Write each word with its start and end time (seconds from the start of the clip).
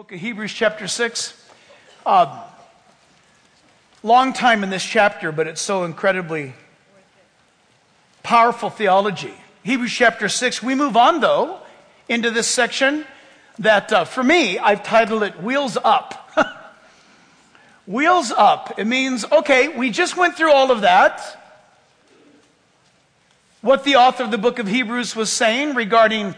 book 0.00 0.12
of 0.12 0.20
Hebrews, 0.20 0.54
chapter 0.54 0.88
6. 0.88 1.46
Um, 2.06 2.30
long 4.02 4.32
time 4.32 4.64
in 4.64 4.70
this 4.70 4.82
chapter, 4.82 5.30
but 5.30 5.46
it's 5.46 5.60
so 5.60 5.84
incredibly 5.84 6.54
powerful 8.22 8.70
theology. 8.70 9.34
Hebrews 9.62 9.92
chapter 9.92 10.30
6. 10.30 10.62
We 10.62 10.74
move 10.74 10.96
on, 10.96 11.20
though, 11.20 11.58
into 12.08 12.30
this 12.30 12.46
section 12.46 13.04
that, 13.58 13.92
uh, 13.92 14.06
for 14.06 14.22
me, 14.22 14.58
I've 14.58 14.82
titled 14.82 15.22
it 15.22 15.42
Wheels 15.42 15.76
Up. 15.76 16.30
Wheels 17.86 18.30
Up. 18.30 18.78
It 18.78 18.86
means, 18.86 19.26
okay, 19.30 19.68
we 19.68 19.90
just 19.90 20.16
went 20.16 20.34
through 20.34 20.54
all 20.54 20.70
of 20.70 20.80
that. 20.80 21.20
What 23.60 23.84
the 23.84 23.96
author 23.96 24.22
of 24.22 24.30
the 24.30 24.38
book 24.38 24.58
of 24.58 24.66
Hebrews 24.66 25.14
was 25.14 25.30
saying 25.30 25.74
regarding 25.74 26.34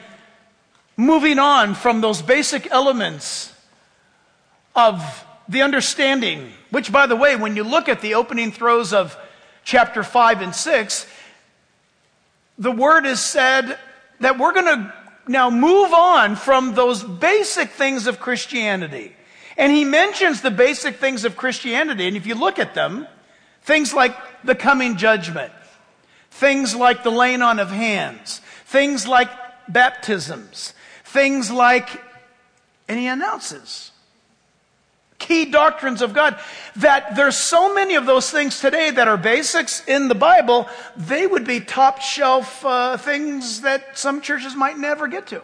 moving 0.97 1.39
on 1.39 1.77
from 1.77 2.01
those 2.01 2.23
basic 2.23 2.69
elements 2.73 3.52
of 4.75 5.25
the 5.49 5.63
understanding, 5.63 6.53
which, 6.71 6.93
by 6.93 7.07
the 7.07 7.17
way, 7.17 7.37
when 7.37 7.57
you 7.57 7.65
look 7.65 7.89
at 7.89 8.01
the 8.01 8.15
opening 8.15 8.53
throws 8.53 8.93
of 8.93 9.17
chapter 9.65 10.03
5 10.03 10.43
and 10.43 10.55
6, 10.55 11.07
the 12.59 12.73
word 12.73 13.07
is 13.07 13.21
said 13.21 13.79
that 14.21 14.39
we're 14.39 14.53
going 14.53 14.67
to 14.67 14.95
now 15.29 15.51
move 15.51 15.93
on 15.93 16.37
from 16.37 16.75
those 16.75 17.03
basic 17.03 17.71
things 17.71 18.07
of 18.07 18.21
Christianity. 18.21 19.15
And 19.57 19.71
he 19.71 19.85
mentions 19.85 20.41
the 20.41 20.51
basic 20.51 20.97
things 20.97 21.25
of 21.25 21.37
Christianity, 21.37 22.09
and 22.09 22.17
if 22.17 22.27
you 22.27 22.35
look 22.35 22.59
at 22.59 22.75
them, 22.75 23.07
things 23.63 23.93
like 23.93 24.17
the 24.43 24.55
coming 24.55 24.97
judgment, 24.97 25.53
things 26.31 26.75
like 26.75 27.03
the 27.03 27.11
laying 27.11 27.43
on 27.43 27.61
of 27.61 27.71
hands, 27.71 28.41
things 28.65 29.07
like 29.07 29.31
baptisms, 29.69 30.73
things 31.05 31.51
like, 31.51 32.03
and 32.89 32.99
he 32.99 33.07
announces 33.07 33.92
key 35.33 35.47
doctrines 35.47 36.03
of 36.03 36.13
God, 36.13 36.39
that 36.77 37.17
there's 37.17 37.39
so 37.39 37.75
many 37.75 37.95
of 37.95 38.05
those 38.05 38.31
things 38.31 38.61
today 38.61 38.91
that 38.91 39.09
are 39.09 39.17
basics 39.17 39.83
in 39.87 40.09
the 40.09 40.15
Bible, 40.15 40.69
they 40.95 41.27
would 41.27 41.47
be 41.47 41.59
top 41.61 42.03
shelf 42.03 42.65
uh, 42.67 42.99
things 42.99 43.63
that 43.63 43.97
some 43.97 44.21
churches 44.21 44.55
might 44.55 44.77
never 44.77 45.09
get 45.09 45.27
to. 45.29 45.43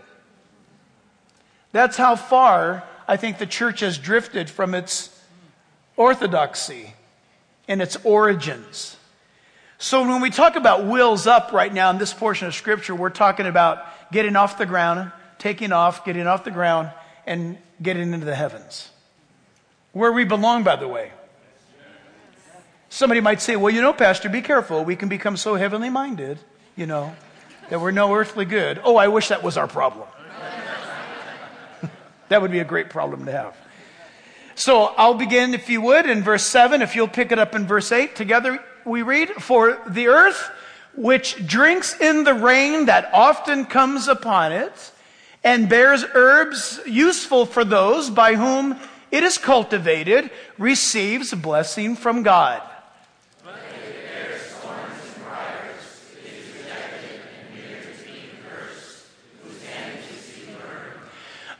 That's 1.72 1.96
how 1.96 2.16
far 2.16 2.84
I 3.06 3.16
think 3.16 3.38
the 3.38 3.46
church 3.46 3.80
has 3.80 3.96
drifted 3.96 4.50
from 4.50 4.74
its 4.74 5.08
orthodoxy 5.96 6.92
and 7.66 7.80
its 7.80 7.96
origins. 8.04 8.96
So 9.78 10.06
when 10.06 10.20
we 10.20 10.28
talk 10.28 10.56
about 10.56 10.84
wheels 10.84 11.26
up 11.26 11.52
right 11.52 11.72
now 11.72 11.88
in 11.90 11.98
this 11.98 12.12
portion 12.12 12.46
of 12.46 12.54
scripture, 12.54 12.94
we're 12.94 13.08
talking 13.08 13.46
about 13.46 13.86
getting 14.12 14.36
off 14.36 14.58
the 14.58 14.66
ground, 14.66 15.12
taking 15.38 15.72
off, 15.72 16.04
getting 16.04 16.26
off 16.26 16.44
the 16.44 16.50
ground, 16.50 16.90
and 17.26 17.56
getting 17.80 18.12
into 18.12 18.26
the 18.26 18.34
heavens. 18.34 18.90
Where 19.92 20.12
we 20.12 20.24
belong, 20.24 20.64
by 20.64 20.76
the 20.76 20.88
way. 20.88 21.12
Somebody 22.90 23.20
might 23.20 23.40
say, 23.40 23.56
well, 23.56 23.72
you 23.72 23.82
know, 23.82 23.92
Pastor, 23.92 24.28
be 24.28 24.40
careful. 24.40 24.84
We 24.84 24.96
can 24.96 25.08
become 25.08 25.36
so 25.36 25.54
heavenly 25.54 25.90
minded, 25.90 26.38
you 26.76 26.86
know, 26.86 27.14
that 27.68 27.80
we're 27.80 27.90
no 27.90 28.14
earthly 28.14 28.44
good. 28.44 28.80
Oh, 28.82 28.96
I 28.96 29.08
wish 29.08 29.28
that 29.28 29.42
was 29.42 29.56
our 29.56 29.68
problem. 29.68 30.08
that 32.28 32.40
would 32.40 32.50
be 32.50 32.60
a 32.60 32.64
great 32.64 32.88
problem 32.88 33.26
to 33.26 33.32
have. 33.32 33.56
So 34.54 34.86
I'll 34.96 35.14
begin, 35.14 35.54
if 35.54 35.68
you 35.68 35.80
would, 35.82 36.06
in 36.06 36.22
verse 36.22 36.44
7. 36.44 36.82
If 36.82 36.96
you'll 36.96 37.08
pick 37.08 37.30
it 37.30 37.38
up 37.38 37.54
in 37.54 37.66
verse 37.66 37.92
8. 37.92 38.16
Together 38.16 38.58
we 38.84 39.02
read, 39.02 39.28
For 39.30 39.80
the 39.86 40.08
earth 40.08 40.50
which 40.96 41.46
drinks 41.46 41.98
in 42.00 42.24
the 42.24 42.34
rain 42.34 42.86
that 42.86 43.10
often 43.12 43.66
comes 43.66 44.08
upon 44.08 44.50
it, 44.50 44.92
and 45.44 45.68
bears 45.68 46.04
herbs 46.14 46.80
useful 46.86 47.46
for 47.46 47.64
those 47.64 48.10
by 48.10 48.34
whom 48.34 48.76
it 49.10 49.22
is 49.22 49.38
cultivated, 49.38 50.30
receives 50.58 51.32
blessing 51.34 51.96
from 51.96 52.22
God. 52.22 52.62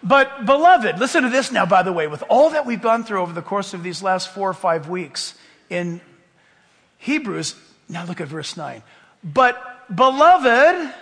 But, 0.08 0.47
beloved, 0.47 0.98
listen 0.98 1.25
to 1.25 1.28
this 1.28 1.53
now, 1.53 1.66
by 1.66 1.82
the 1.82 1.92
way, 1.92 2.06
with 2.06 2.25
all 2.31 2.50
that 2.50 2.64
we've 2.64 2.81
gone 2.81 3.04
through 3.04 3.20
over 3.20 3.34
the 3.34 3.42
course 3.42 3.75
of 3.75 3.82
these 3.82 4.03
last 4.03 4.31
four 4.31 4.48
or 4.48 4.54
five 4.54 4.88
weeks 4.88 5.34
in 5.69 6.00
Hebrews, 6.97 7.54
now 7.91 8.06
look 8.06 8.20
at 8.20 8.28
verse 8.28 8.56
9. 8.56 8.82
But, 9.22 9.94
beloved, 9.94 10.94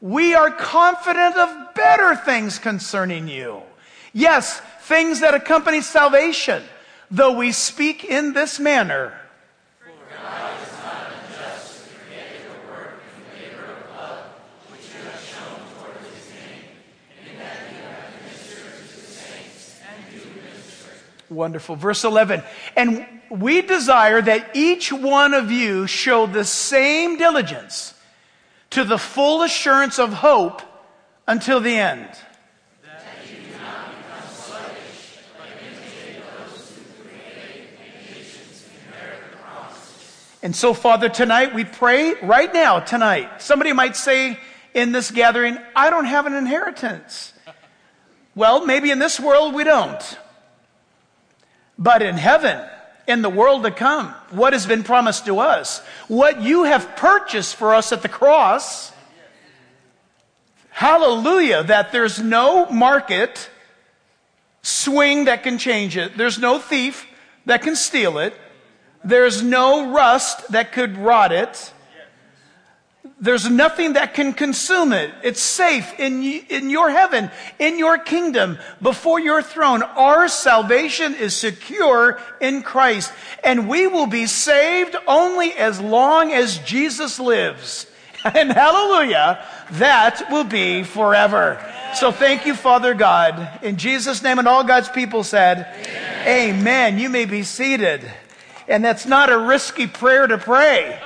we 0.00 0.34
are 0.34 0.52
confident 0.52 1.36
of 1.36 1.74
better 1.74 2.14
things 2.14 2.60
concerning 2.60 3.26
you. 3.26 3.62
Yes, 4.12 4.62
things 4.88 5.20
that 5.20 5.34
accompany 5.34 5.82
salvation, 5.82 6.62
though 7.10 7.32
we 7.32 7.52
speak 7.52 8.04
in 8.04 8.32
this 8.32 8.58
manner. 8.58 9.12
Wonderful. 21.30 21.76
Verse 21.76 22.04
11. 22.04 22.42
And 22.74 23.06
we 23.30 23.60
desire 23.60 24.22
that 24.22 24.56
each 24.56 24.90
one 24.90 25.34
of 25.34 25.52
you 25.52 25.86
show 25.86 26.26
the 26.26 26.44
same 26.44 27.18
diligence 27.18 27.92
to 28.70 28.82
the 28.82 28.96
full 28.96 29.42
assurance 29.42 29.98
of 29.98 30.14
hope 30.14 30.62
until 31.26 31.60
the 31.60 31.76
end. 31.76 32.08
And 40.42 40.54
so, 40.54 40.72
Father, 40.72 41.08
tonight 41.08 41.54
we 41.54 41.64
pray 41.64 42.14
right 42.22 42.52
now, 42.52 42.80
tonight. 42.80 43.42
Somebody 43.42 43.72
might 43.72 43.96
say 43.96 44.38
in 44.72 44.92
this 44.92 45.10
gathering, 45.10 45.58
I 45.74 45.90
don't 45.90 46.04
have 46.04 46.26
an 46.26 46.34
inheritance. 46.34 47.32
Well, 48.34 48.64
maybe 48.64 48.90
in 48.90 49.00
this 49.00 49.18
world 49.18 49.54
we 49.54 49.64
don't. 49.64 50.18
But 51.76 52.02
in 52.02 52.16
heaven, 52.16 52.64
in 53.08 53.22
the 53.22 53.30
world 53.30 53.64
to 53.64 53.70
come, 53.72 54.14
what 54.30 54.52
has 54.52 54.66
been 54.66 54.84
promised 54.84 55.26
to 55.26 55.40
us, 55.40 55.80
what 56.06 56.40
you 56.42 56.64
have 56.64 56.96
purchased 56.96 57.56
for 57.56 57.74
us 57.74 57.90
at 57.90 58.02
the 58.02 58.08
cross, 58.08 58.92
hallelujah, 60.70 61.64
that 61.64 61.90
there's 61.90 62.20
no 62.20 62.66
market 62.66 63.50
swing 64.62 65.24
that 65.24 65.42
can 65.42 65.58
change 65.58 65.96
it. 65.96 66.16
There's 66.16 66.38
no 66.38 66.58
thief 66.58 67.06
that 67.46 67.62
can 67.62 67.74
steal 67.74 68.18
it. 68.18 68.34
There's 69.04 69.42
no 69.42 69.92
rust 69.92 70.50
that 70.52 70.72
could 70.72 70.98
rot 70.98 71.32
it. 71.32 71.72
There's 73.20 73.50
nothing 73.50 73.94
that 73.94 74.14
can 74.14 74.32
consume 74.32 74.92
it. 74.92 75.12
It's 75.24 75.40
safe 75.40 75.98
in, 75.98 76.22
in 76.22 76.70
your 76.70 76.90
heaven, 76.90 77.30
in 77.58 77.76
your 77.78 77.98
kingdom, 77.98 78.58
before 78.80 79.18
your 79.18 79.42
throne. 79.42 79.82
Our 79.82 80.28
salvation 80.28 81.14
is 81.14 81.34
secure 81.34 82.20
in 82.40 82.62
Christ. 82.62 83.12
And 83.42 83.68
we 83.68 83.88
will 83.88 84.06
be 84.06 84.26
saved 84.26 84.94
only 85.08 85.52
as 85.52 85.80
long 85.80 86.32
as 86.32 86.58
Jesus 86.58 87.18
lives. 87.18 87.86
And 88.24 88.52
hallelujah, 88.52 89.44
that 89.72 90.28
will 90.28 90.42
be 90.42 90.82
forever. 90.82 91.64
So 91.94 92.10
thank 92.10 92.46
you, 92.46 92.54
Father 92.54 92.92
God. 92.92 93.60
In 93.62 93.76
Jesus' 93.76 94.24
name, 94.24 94.40
and 94.40 94.48
all 94.48 94.64
God's 94.64 94.88
people 94.88 95.22
said, 95.22 95.68
Amen. 96.22 96.58
Amen. 96.58 96.98
You 96.98 97.08
may 97.10 97.26
be 97.26 97.44
seated. 97.44 98.02
And 98.68 98.84
that's 98.84 99.06
not 99.06 99.30
a 99.30 99.38
risky 99.38 99.86
prayer 99.86 100.26
to 100.26 100.38
pray. 100.38 101.00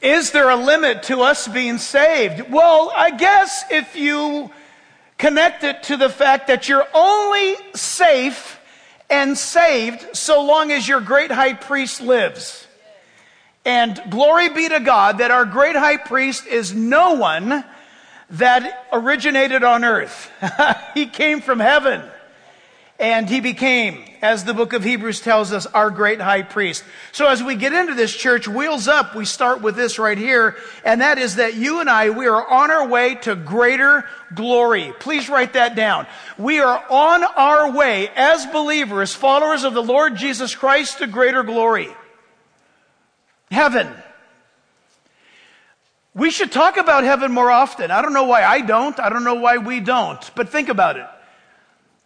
Is 0.00 0.30
there 0.30 0.48
a 0.48 0.56
limit 0.56 1.02
to 1.04 1.22
us 1.22 1.48
being 1.48 1.78
saved? 1.78 2.50
Well, 2.50 2.92
I 2.94 3.10
guess 3.10 3.64
if 3.70 3.96
you 3.96 4.50
connect 5.18 5.64
it 5.64 5.82
to 5.84 5.96
the 5.96 6.08
fact 6.08 6.46
that 6.46 6.68
you're 6.68 6.86
only 6.94 7.56
safe 7.74 8.60
and 9.10 9.36
saved 9.36 10.16
so 10.16 10.44
long 10.44 10.70
as 10.70 10.86
your 10.86 11.00
great 11.00 11.30
high 11.30 11.54
priest 11.54 12.00
lives. 12.00 12.66
And 13.64 14.00
glory 14.10 14.48
be 14.48 14.68
to 14.68 14.78
God 14.78 15.18
that 15.18 15.30
our 15.32 15.44
great 15.44 15.74
high 15.74 15.96
priest 15.96 16.46
is 16.46 16.72
no 16.72 17.14
one 17.14 17.64
that 18.30 18.86
originated 18.92 19.64
on 19.64 19.84
earth. 19.84 20.30
he 20.94 21.06
came 21.06 21.40
from 21.40 21.58
heaven. 21.58 22.02
And 22.98 23.28
he 23.28 23.40
became, 23.40 24.02
as 24.22 24.44
the 24.44 24.54
book 24.54 24.72
of 24.72 24.82
Hebrews 24.82 25.20
tells 25.20 25.52
us, 25.52 25.66
our 25.66 25.90
great 25.90 26.18
high 26.18 26.40
priest. 26.40 26.82
So 27.12 27.28
as 27.28 27.42
we 27.42 27.54
get 27.54 27.74
into 27.74 27.92
this 27.92 28.14
church, 28.14 28.48
wheels 28.48 28.88
up, 28.88 29.14
we 29.14 29.26
start 29.26 29.60
with 29.60 29.76
this 29.76 29.98
right 29.98 30.16
here, 30.16 30.56
and 30.82 31.02
that 31.02 31.18
is 31.18 31.36
that 31.36 31.54
you 31.54 31.80
and 31.80 31.90
I, 31.90 32.08
we 32.08 32.26
are 32.26 32.48
on 32.48 32.70
our 32.70 32.88
way 32.88 33.16
to 33.16 33.36
greater 33.36 34.06
glory. 34.34 34.94
Please 34.98 35.28
write 35.28 35.52
that 35.52 35.76
down. 35.76 36.06
We 36.38 36.60
are 36.60 36.82
on 36.88 37.22
our 37.22 37.70
way 37.70 38.08
as 38.16 38.46
believers, 38.46 39.12
followers 39.12 39.64
of 39.64 39.74
the 39.74 39.82
Lord 39.82 40.16
Jesus 40.16 40.54
Christ 40.54 40.98
to 40.98 41.06
greater 41.06 41.42
glory. 41.42 41.90
Heaven. 43.50 43.88
We 46.14 46.30
should 46.30 46.50
talk 46.50 46.78
about 46.78 47.04
heaven 47.04 47.30
more 47.30 47.50
often. 47.50 47.90
I 47.90 48.00
don't 48.00 48.14
know 48.14 48.24
why 48.24 48.42
I 48.42 48.62
don't. 48.62 48.98
I 48.98 49.10
don't 49.10 49.22
know 49.22 49.34
why 49.34 49.58
we 49.58 49.80
don't. 49.80 50.30
But 50.34 50.48
think 50.48 50.70
about 50.70 50.96
it. 50.96 51.06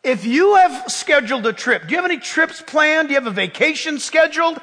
If 0.03 0.25
you 0.25 0.55
have 0.55 0.91
scheduled 0.91 1.47
a 1.47 1.53
trip, 1.53 1.83
do 1.83 1.91
you 1.91 1.97
have 1.97 2.07
any 2.07 2.19
trips 2.19 2.63
planned? 2.63 3.09
Do 3.09 3.15
you 3.15 3.21
have 3.21 3.27
a 3.27 3.35
vacation 3.35 3.99
scheduled? 3.99 4.59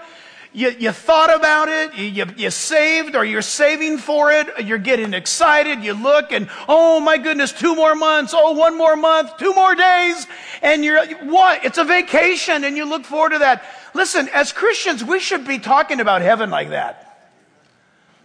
You, 0.51 0.69
you 0.71 0.91
thought 0.91 1.35
about 1.35 1.67
it, 1.69 1.93
you, 1.93 2.05
you, 2.05 2.25
you 2.35 2.49
saved 2.49 3.15
or 3.15 3.23
you're 3.23 3.43
saving 3.43 3.99
for 3.99 4.31
it, 4.31 4.47
you're 4.65 4.79
getting 4.79 5.13
excited, 5.13 5.83
you 5.83 5.93
look 5.93 6.31
and, 6.31 6.49
oh 6.67 6.99
my 6.99 7.19
goodness, 7.19 7.51
two 7.51 7.75
more 7.75 7.93
months, 7.93 8.33
oh, 8.35 8.53
one 8.53 8.75
more 8.75 8.95
month, 8.95 9.37
two 9.37 9.53
more 9.53 9.75
days, 9.75 10.25
and 10.63 10.83
you're, 10.83 11.05
what? 11.25 11.63
It's 11.63 11.77
a 11.77 11.83
vacation 11.83 12.63
and 12.63 12.75
you 12.75 12.85
look 12.85 13.05
forward 13.05 13.33
to 13.33 13.39
that. 13.39 13.63
Listen, 13.93 14.29
as 14.33 14.51
Christians, 14.51 15.03
we 15.03 15.19
should 15.19 15.45
be 15.45 15.59
talking 15.59 15.99
about 15.99 16.23
heaven 16.23 16.49
like 16.49 16.69
that. 16.69 17.03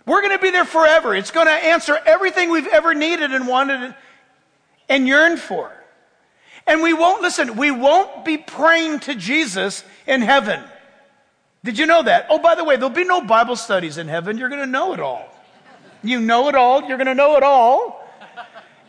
We're 0.07 0.23
going 0.23 0.37
to 0.37 0.43
be 0.43 0.51
there 0.51 0.65
forever. 0.65 1.15
It's 1.15 1.33
going 1.33 1.49
to 1.49 1.53
answer 1.53 1.99
everything 2.07 2.51
we've 2.51 2.67
ever 2.69 2.95
needed 2.95 3.33
and 3.33 3.47
wanted 3.47 3.95
and 4.89 5.07
yearned 5.07 5.41
for. 5.41 5.71
And 6.67 6.83
we 6.83 6.93
won't, 6.93 7.23
listen, 7.23 7.57
we 7.57 7.71
won't 7.71 8.25
be 8.25 8.39
praying 8.39 9.01
to 9.01 9.15
Jesus 9.15 9.85
in 10.07 10.23
heaven. 10.23 10.63
Did 11.65 11.79
you 11.79 11.87
know 11.87 12.03
that? 12.03 12.27
Oh, 12.29 12.39
by 12.39 12.55
the 12.55 12.65
way, 12.65 12.77
there'll 12.77 12.91
be 12.91 13.05
no 13.05 13.21
Bible 13.21 13.57
studies 13.57 13.99
in 13.99 14.09
heaven. 14.09 14.39
You're 14.39 14.49
going 14.49 14.61
to 14.61 14.67
know 14.67 14.93
it 14.93 15.01
all. 15.01 15.29
You 16.03 16.21
know 16.21 16.49
it 16.49 16.55
all. 16.55 16.83
You're 16.83 16.99
going 16.99 17.07
to 17.07 17.15
know 17.15 17.37
it 17.37 17.43
all. 17.43 18.01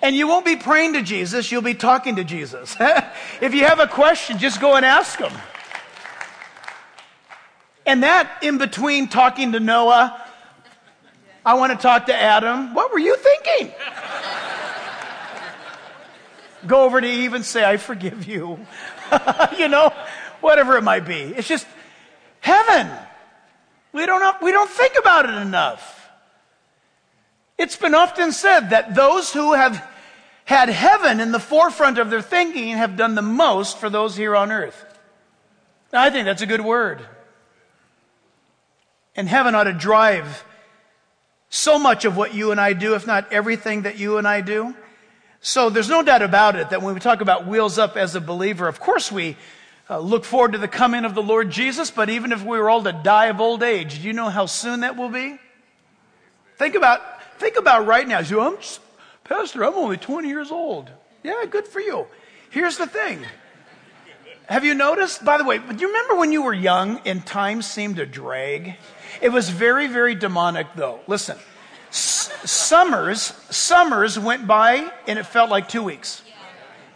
And 0.02 0.16
you 0.16 0.28
won't 0.28 0.46
be 0.46 0.56
praying 0.56 0.94
to 0.94 1.02
Jesus. 1.02 1.52
You'll 1.52 1.62
be 1.62 1.76
talking 1.76 2.18
to 2.18 2.24
Jesus. 2.24 2.76
if 3.42 3.54
you 3.54 3.64
have 3.66 3.80
a 3.80 3.88
question, 3.88 4.38
just 4.38 4.60
go 4.60 4.76
and 4.76 4.86
ask 4.86 5.20
him. 5.20 5.32
And 7.86 8.04
that 8.04 8.40
in 8.42 8.58
between 8.58 9.08
talking 9.08 9.52
to 9.54 9.60
Noah, 9.60 10.20
I 11.46 11.54
want 11.56 11.72
to 11.74 11.78
talk 11.78 12.08
to 12.08 12.16
Adam. 12.16 12.74
What 12.74 12.92
were 12.92 13.00
you 13.00 13.16
thinking? 13.18 13.74
Go 16.68 16.84
over 16.84 17.00
to 17.00 17.08
Eve 17.08 17.34
and 17.34 17.46
say, 17.46 17.64
I 17.64 17.78
forgive 17.78 18.28
you. 18.28 18.60
you 19.58 19.68
know, 19.68 19.94
whatever 20.42 20.78
it 20.78 20.84
might 20.84 21.06
be. 21.06 21.22
It's 21.22 21.48
just, 21.48 21.66
Heaven. 22.44 22.92
We 23.94 24.06
don't, 24.06 24.42
we 24.42 24.52
don't 24.52 24.70
think 24.70 24.96
about 25.00 25.30
it 25.30 25.36
enough. 25.36 26.10
It's 27.58 27.78
been 27.78 27.96
often 27.96 28.34
said 28.34 28.72
that 28.72 28.96
those 28.96 29.32
who 29.32 29.54
have 29.54 29.88
had 30.44 30.68
heaven 30.68 31.22
in 31.22 31.32
the 31.32 31.40
forefront 31.40 32.00
of 32.00 32.10
their 32.10 32.22
thinking 32.22 32.76
have 32.76 32.98
done 32.98 33.16
the 33.16 33.22
most 33.22 33.78
for 33.78 33.90
those 33.90 34.18
here 34.18 34.36
on 34.36 34.52
earth. 34.52 34.84
I 35.94 36.10
think 36.10 36.26
that's 36.26 36.42
a 36.42 36.46
good 36.46 36.60
word. 36.60 37.06
And 39.16 39.30
heaven 39.30 39.56
ought 39.56 39.66
to 39.66 39.74
drive 39.74 40.44
so 41.50 41.80
much 41.80 42.04
of 42.04 42.18
what 42.18 42.34
you 42.34 42.52
and 42.52 42.60
I 42.60 42.74
do, 42.74 42.96
if 42.96 43.08
not 43.08 43.32
everything 43.32 43.84
that 43.84 43.98
you 44.00 44.18
and 44.18 44.28
I 44.28 44.42
do. 44.42 44.76
So 45.46 45.70
there's 45.70 45.90
no 45.90 46.02
doubt 46.02 46.22
about 46.22 46.56
it 46.56 46.70
that 46.70 46.82
when 46.82 46.94
we 46.94 47.02
talk 47.02 47.20
about 47.20 47.46
wheels 47.46 47.78
up 47.78 47.98
as 47.98 48.16
a 48.16 48.22
believer, 48.22 48.70
of 48.70 48.80
course 48.80 49.12
we 49.12 49.36
uh, 49.90 50.00
look 50.00 50.24
forward 50.24 50.54
to 50.54 50.58
the 50.58 50.70
coming 50.70 51.04
of 51.04 51.16
the 51.16 51.22
Lord 51.22 51.52
Jesus, 51.52 51.92
but 51.92 52.10
even 52.10 52.32
if 52.32 52.42
we 52.42 52.58
were 52.58 52.70
all 52.70 52.82
to 52.82 52.94
die 52.94 53.26
of 53.26 53.42
old 53.42 53.62
age, 53.62 54.02
do 54.02 54.08
you 54.08 54.14
know 54.14 54.30
how 54.30 54.46
soon 54.46 54.80
that 54.80 54.96
will 54.96 55.10
be? 55.10 55.38
Think 56.58 56.76
about, 56.76 57.02
think 57.40 57.58
about 57.58 57.86
right 57.86 58.08
now. 58.08 58.20
You, 58.20 58.40
I'm 58.40 58.58
Pastor, 59.26 59.66
I'm 59.66 59.74
only 59.74 59.98
20 59.98 60.30
years 60.30 60.50
old. 60.50 60.90
Yeah, 61.24 61.44
good 61.50 61.68
for 61.68 61.82
you. 61.82 62.08
Here's 62.50 62.78
the 62.78 62.88
thing. 62.88 63.26
Have 64.46 64.64
you 64.64 64.74
noticed, 64.74 65.26
by 65.26 65.38
the 65.38 65.44
way, 65.44 65.58
do 65.58 65.76
you 65.76 65.88
remember 65.88 66.16
when 66.16 66.32
you 66.32 66.44
were 66.44 66.54
young 66.54 67.02
and 67.06 67.26
time 67.26 67.62
seemed 67.62 67.98
to 67.98 68.06
drag? 68.06 68.76
It 69.22 69.30
was 69.30 69.50
very, 69.50 69.88
very 69.88 70.16
demonic 70.16 70.68
though. 70.76 71.02
Listen, 71.06 71.38
summers, 71.94 73.34
summers 73.50 74.18
went 74.18 74.48
by 74.48 74.92
and 75.08 75.20
it 75.20 75.26
felt 75.26 75.50
like 75.50 75.68
two 75.68 75.84
weeks. 75.84 76.24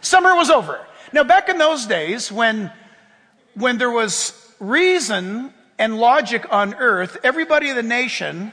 Summer 0.00 0.34
was 0.34 0.50
over. 0.50 0.84
Now, 1.12 1.24
back 1.24 1.48
in 1.48 1.58
those 1.58 1.86
days, 1.86 2.30
when, 2.30 2.70
when 3.54 3.78
there 3.78 3.90
was 3.90 4.34
reason 4.60 5.52
and 5.78 5.98
logic 5.98 6.46
on 6.50 6.74
earth, 6.74 7.16
everybody 7.22 7.70
in 7.70 7.76
the 7.76 7.82
nation 7.82 8.52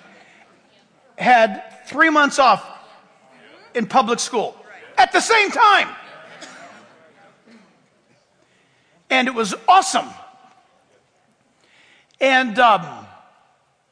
had 1.18 1.64
three 1.88 2.10
months 2.10 2.40
off 2.40 2.66
in 3.74 3.86
public 3.88 4.20
school 4.20 4.56
at 4.98 5.12
the 5.12 5.22
same 5.22 5.52
time. 5.52 5.90
And 9.10 9.28
it 9.28 9.34
was 9.34 9.54
awesome. 9.68 10.10
And, 12.20 12.58
um, 12.60 13.06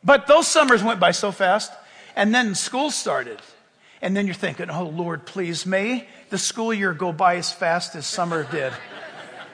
but 0.04 0.28
those 0.28 0.48
summers 0.48 0.84
went 0.84 1.00
by 1.00 1.12
so 1.12 1.32
fast. 1.32 1.72
And 2.15 2.33
then 2.33 2.56
school 2.56 2.92
started. 2.92 3.39
And 4.01 4.15
then 4.18 4.25
you're 4.25 4.36
thinking, 4.36 4.69
oh 4.69 4.88
Lord, 4.88 5.25
please, 5.25 5.65
may 5.65 6.07
the 6.30 6.38
school 6.38 6.74
year 6.74 6.94
go 6.94 7.12
by 7.12 7.38
as 7.38 7.51
fast 7.51 7.95
as 7.95 8.06
summer 8.06 8.44
did. 8.44 8.74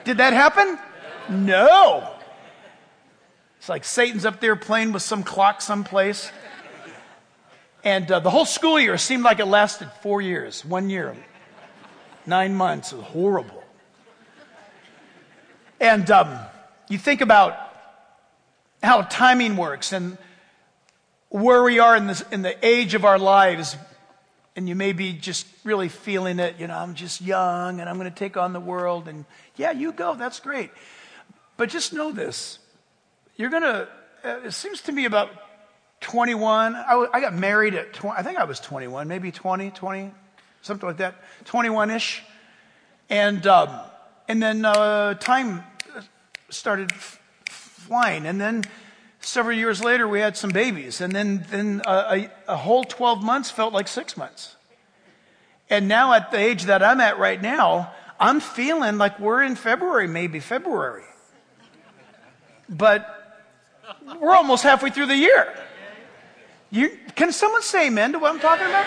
Did 0.04 0.18
that 0.18 0.32
happen? 0.32 0.78
No. 1.28 2.10
It's 3.58 3.68
like 3.68 3.84
Satan's 3.84 4.24
up 4.24 4.40
there 4.40 4.56
playing 4.56 4.92
with 4.92 5.02
some 5.02 5.22
clock 5.22 5.60
someplace. 5.60 6.32
And 7.84 8.10
uh, 8.10 8.20
the 8.20 8.30
whole 8.30 8.44
school 8.44 8.78
year 8.78 8.98
seemed 8.98 9.22
like 9.22 9.38
it 9.38 9.46
lasted 9.46 9.90
four 10.02 10.20
years, 10.20 10.64
one 10.64 10.90
year, 10.90 11.14
nine 12.26 12.54
months. 12.54 12.92
It 12.92 12.96
was 12.96 13.04
horrible. 13.06 13.62
And 15.78 16.10
um, 16.10 16.38
you 16.88 16.98
think 16.98 17.20
about 17.20 17.56
how 18.82 19.02
timing 19.02 19.56
works 19.56 19.92
and 19.92 20.18
where 21.30 21.62
we 21.62 21.78
are 21.78 21.96
in, 21.96 22.06
this, 22.06 22.22
in 22.30 22.42
the 22.42 22.54
age 22.64 22.94
of 22.94 23.04
our 23.04 23.18
lives 23.18 23.76
and 24.56 24.68
you 24.68 24.74
may 24.74 24.92
be 24.92 25.12
just 25.12 25.46
really 25.64 25.88
feeling 25.88 26.38
it, 26.38 26.56
you 26.58 26.66
know, 26.66 26.76
I'm 26.76 26.94
just 26.94 27.20
young 27.20 27.80
and 27.80 27.88
I'm 27.88 27.98
going 27.98 28.10
to 28.10 28.16
take 28.16 28.36
on 28.36 28.52
the 28.52 28.60
world. 28.60 29.08
And 29.08 29.24
yeah, 29.56 29.70
you 29.70 29.92
go, 29.92 30.16
that's 30.16 30.40
great. 30.40 30.70
But 31.56 31.70
just 31.70 31.92
know 31.92 32.12
this 32.12 32.58
you're 33.36 33.48
going 33.48 33.62
to, 33.62 33.88
uh, 34.22 34.40
it 34.44 34.52
seems 34.52 34.82
to 34.82 34.92
me 34.92 35.06
about 35.06 35.30
21. 36.00 36.74
I, 36.74 36.90
w- 36.90 37.10
I 37.10 37.22
got 37.22 37.32
married 37.32 37.74
at 37.74 37.94
20, 37.94 38.18
I 38.18 38.22
think 38.22 38.38
I 38.38 38.44
was 38.44 38.60
21, 38.60 39.08
maybe 39.08 39.32
20, 39.32 39.70
20, 39.70 40.10
something 40.60 40.86
like 40.86 40.98
that, 40.98 41.14
21 41.46 41.90
ish. 41.90 42.22
And, 43.08 43.46
um, 43.46 43.70
and 44.28 44.42
then 44.42 44.66
uh, 44.66 45.14
time 45.14 45.64
started 46.50 46.92
f- 46.92 47.18
flying. 47.46 48.26
And 48.26 48.38
then 48.38 48.62
Several 49.20 49.56
years 49.56 49.84
later, 49.84 50.08
we 50.08 50.20
had 50.20 50.36
some 50.36 50.50
babies, 50.50 51.00
and 51.00 51.14
then, 51.14 51.44
then 51.50 51.82
a, 51.86 51.90
a, 52.48 52.52
a 52.54 52.56
whole 52.56 52.84
12 52.84 53.22
months 53.22 53.50
felt 53.50 53.72
like 53.74 53.86
six 53.86 54.16
months. 54.16 54.56
And 55.68 55.88
now, 55.88 56.14
at 56.14 56.30
the 56.30 56.38
age 56.38 56.64
that 56.64 56.82
I'm 56.82 57.00
at 57.00 57.18
right 57.18 57.40
now, 57.40 57.92
I'm 58.18 58.40
feeling 58.40 58.98
like 58.98 59.20
we're 59.20 59.42
in 59.42 59.56
February, 59.56 60.08
maybe 60.08 60.40
February. 60.40 61.04
But 62.68 63.06
we're 64.20 64.34
almost 64.34 64.62
halfway 64.62 64.90
through 64.90 65.06
the 65.06 65.16
year. 65.16 65.54
You, 66.70 66.96
can 67.14 67.32
someone 67.32 67.62
say 67.62 67.88
amen 67.88 68.12
to 68.12 68.18
what 68.18 68.32
I'm 68.32 68.40
talking 68.40 68.66
about? 68.66 68.86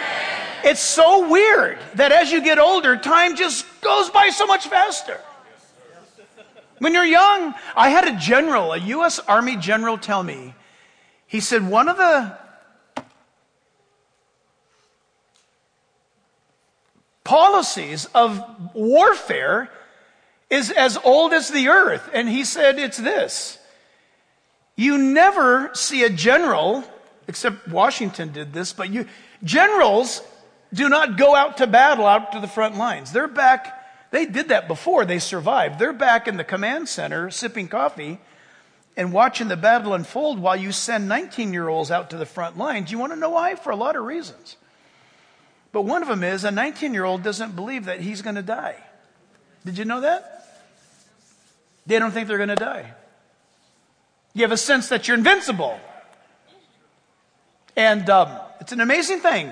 It's 0.63 0.79
so 0.79 1.29
weird 1.29 1.77
that 1.95 2.11
as 2.11 2.31
you 2.31 2.41
get 2.41 2.57
older, 2.57 2.95
time 2.95 3.35
just 3.35 3.65
goes 3.81 4.09
by 4.09 4.29
so 4.29 4.45
much 4.45 4.67
faster. 4.67 5.19
When 6.83 6.93
you're 6.93 7.05
young, 7.05 7.55
I 7.77 7.87
had 7.87 8.09
a 8.09 8.17
general, 8.17 8.73
a 8.73 8.77
U.S. 8.77 9.17
Army 9.19 9.55
general 9.55 9.97
tell 9.97 10.21
me, 10.21 10.53
he 11.25 11.39
said, 11.39 11.65
one 11.65 11.87
of 11.87 11.95
the 11.95 12.37
policies 17.23 18.09
of 18.13 18.43
warfare 18.73 19.71
is 20.49 20.71
as 20.71 20.97
old 21.05 21.31
as 21.31 21.47
the 21.47 21.69
earth. 21.69 22.09
And 22.13 22.27
he 22.27 22.43
said, 22.43 22.77
it's 22.77 22.97
this. 22.97 23.59
You 24.75 24.97
never 24.97 25.71
see 25.73 26.03
a 26.03 26.09
general, 26.09 26.83
except 27.29 27.65
Washington 27.69 28.33
did 28.33 28.51
this, 28.51 28.73
but 28.73 28.89
you, 28.89 29.07
generals 29.41 30.21
do 30.73 30.89
not 30.89 31.17
go 31.17 31.33
out 31.33 31.55
to 31.59 31.65
battle 31.65 32.05
out 32.05 32.33
to 32.33 32.41
the 32.41 32.47
front 32.49 32.75
lines. 32.75 33.13
They're 33.13 33.29
back 33.29 33.82
they 34.13 34.27
did 34.27 34.49
that 34.49 34.67
before, 34.67 35.05
they 35.05 35.17
survived. 35.17 35.79
They're 35.79 35.91
back 35.91 36.27
in 36.27 36.37
the 36.37 36.43
command 36.43 36.87
center 36.87 37.31
sipping 37.31 37.67
coffee 37.67 38.19
and 38.95 39.11
watching 39.11 39.47
the 39.47 39.57
battle 39.57 39.95
unfold 39.95 40.37
while 40.37 40.55
you 40.55 40.71
send 40.71 41.09
19 41.09 41.51
year 41.51 41.67
olds 41.67 41.89
out 41.89 42.11
to 42.11 42.17
the 42.17 42.25
front 42.27 42.55
lines. 42.55 42.91
You 42.91 42.99
want 42.99 43.11
to 43.11 43.17
know 43.17 43.31
why? 43.31 43.55
For 43.55 43.71
a 43.71 43.75
lot 43.75 43.95
of 43.95 44.03
reasons. 44.03 44.55
But 45.71 45.81
one 45.81 46.03
of 46.03 46.09
them 46.09 46.21
is 46.21 46.43
a 46.43 46.51
19 46.51 46.93
year 46.93 47.05
old 47.05 47.23
doesn't 47.23 47.55
believe 47.55 47.85
that 47.85 48.01
he's 48.01 48.21
going 48.21 48.35
to 48.35 48.43
die. 48.43 48.75
Did 49.65 49.79
you 49.79 49.85
know 49.85 50.01
that? 50.01 50.61
They 51.87 51.97
don't 51.97 52.11
think 52.11 52.27
they're 52.27 52.37
going 52.37 52.49
to 52.49 52.55
die. 52.55 52.93
You 54.35 54.43
have 54.43 54.51
a 54.51 54.57
sense 54.57 54.89
that 54.89 55.07
you're 55.07 55.17
invincible. 55.17 55.79
And 57.75 58.07
um, 58.11 58.37
it's 58.61 58.73
an 58.73 58.79
amazing 58.79 59.21
thing. 59.21 59.51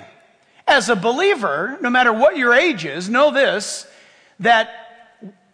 As 0.68 0.88
a 0.88 0.96
believer, 0.96 1.80
no 1.82 1.90
matter 1.90 2.14
what 2.14 2.38
your 2.38 2.54
age 2.54 2.86
is, 2.86 3.10
know 3.10 3.32
this 3.32 3.88
that 4.42 4.70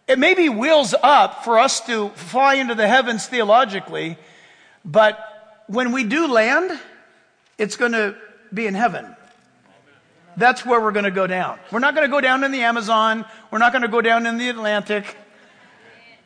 it 0.06 0.18
maybe 0.18 0.48
wheels 0.48 0.94
up 1.02 1.44
for 1.44 1.58
us 1.58 1.80
to 1.86 2.08
fly 2.10 2.54
into 2.54 2.74
the 2.74 2.88
heavens 2.88 3.26
theologically, 3.26 4.18
but 4.84 5.18
when 5.66 5.92
we 5.92 6.04
do 6.04 6.26
land, 6.26 6.78
it's 7.58 7.76
going 7.76 7.92
to 7.92 8.16
be 8.52 8.66
in 8.66 8.74
heaven. 8.74 9.14
That's 10.36 10.64
where 10.64 10.80
we're 10.80 10.92
going 10.92 11.04
to 11.04 11.10
go 11.10 11.26
down. 11.26 11.58
We're 11.70 11.80
not 11.80 11.94
going 11.94 12.06
to 12.06 12.10
go 12.10 12.20
down 12.20 12.44
in 12.44 12.52
the 12.52 12.62
Amazon. 12.62 13.24
We're 13.50 13.58
not 13.58 13.72
going 13.72 13.82
to 13.82 13.88
go 13.88 14.00
down 14.00 14.26
in 14.26 14.38
the 14.38 14.48
Atlantic. 14.48 15.16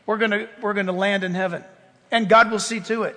we're 0.06 0.18
going 0.18 0.30
to 0.30 0.48
we're 0.60 0.74
going 0.74 0.86
to 0.86 0.92
land 0.92 1.24
in 1.24 1.34
heaven. 1.34 1.64
And 2.10 2.28
God 2.28 2.50
will 2.50 2.58
see 2.58 2.80
to 2.80 3.04
it. 3.04 3.16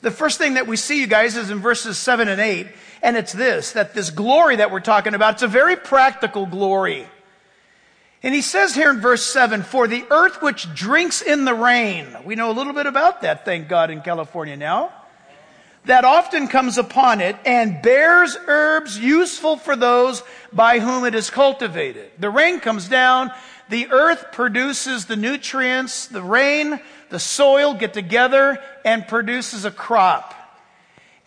The 0.00 0.10
first 0.10 0.38
thing 0.38 0.54
that 0.54 0.66
we 0.66 0.76
see, 0.76 1.00
you 1.00 1.06
guys, 1.06 1.36
is 1.36 1.50
in 1.50 1.60
verses 1.60 1.96
7 1.98 2.26
and 2.28 2.40
8, 2.40 2.66
and 3.02 3.16
it's 3.16 3.32
this 3.32 3.72
that 3.72 3.94
this 3.94 4.10
glory 4.10 4.56
that 4.56 4.72
we're 4.72 4.80
talking 4.80 5.14
about, 5.14 5.34
it's 5.34 5.42
a 5.42 5.48
very 5.48 5.76
practical 5.76 6.46
glory. 6.46 7.06
And 8.22 8.34
he 8.34 8.42
says 8.42 8.74
here 8.74 8.90
in 8.90 9.00
verse 9.00 9.24
7 9.24 9.62
For 9.62 9.88
the 9.88 10.04
earth 10.10 10.40
which 10.42 10.72
drinks 10.74 11.22
in 11.22 11.44
the 11.44 11.54
rain, 11.54 12.06
we 12.24 12.36
know 12.36 12.50
a 12.50 12.54
little 12.54 12.72
bit 12.72 12.86
about 12.86 13.22
that, 13.22 13.44
thank 13.44 13.68
God, 13.68 13.90
in 13.90 14.00
California 14.00 14.56
now, 14.56 14.92
that 15.86 16.04
often 16.04 16.46
comes 16.46 16.78
upon 16.78 17.20
it 17.20 17.36
and 17.44 17.82
bears 17.82 18.36
herbs 18.46 18.96
useful 18.96 19.56
for 19.56 19.74
those 19.74 20.22
by 20.52 20.78
whom 20.78 21.04
it 21.04 21.14
is 21.14 21.30
cultivated. 21.30 22.10
The 22.20 22.30
rain 22.30 22.60
comes 22.60 22.88
down, 22.88 23.32
the 23.68 23.90
earth 23.90 24.26
produces 24.30 25.06
the 25.06 25.16
nutrients, 25.16 26.06
the 26.06 26.22
rain, 26.22 26.78
the 27.10 27.18
soil 27.18 27.74
get 27.74 27.92
together 27.92 28.58
and 28.84 29.08
produces 29.08 29.64
a 29.64 29.72
crop. 29.72 30.34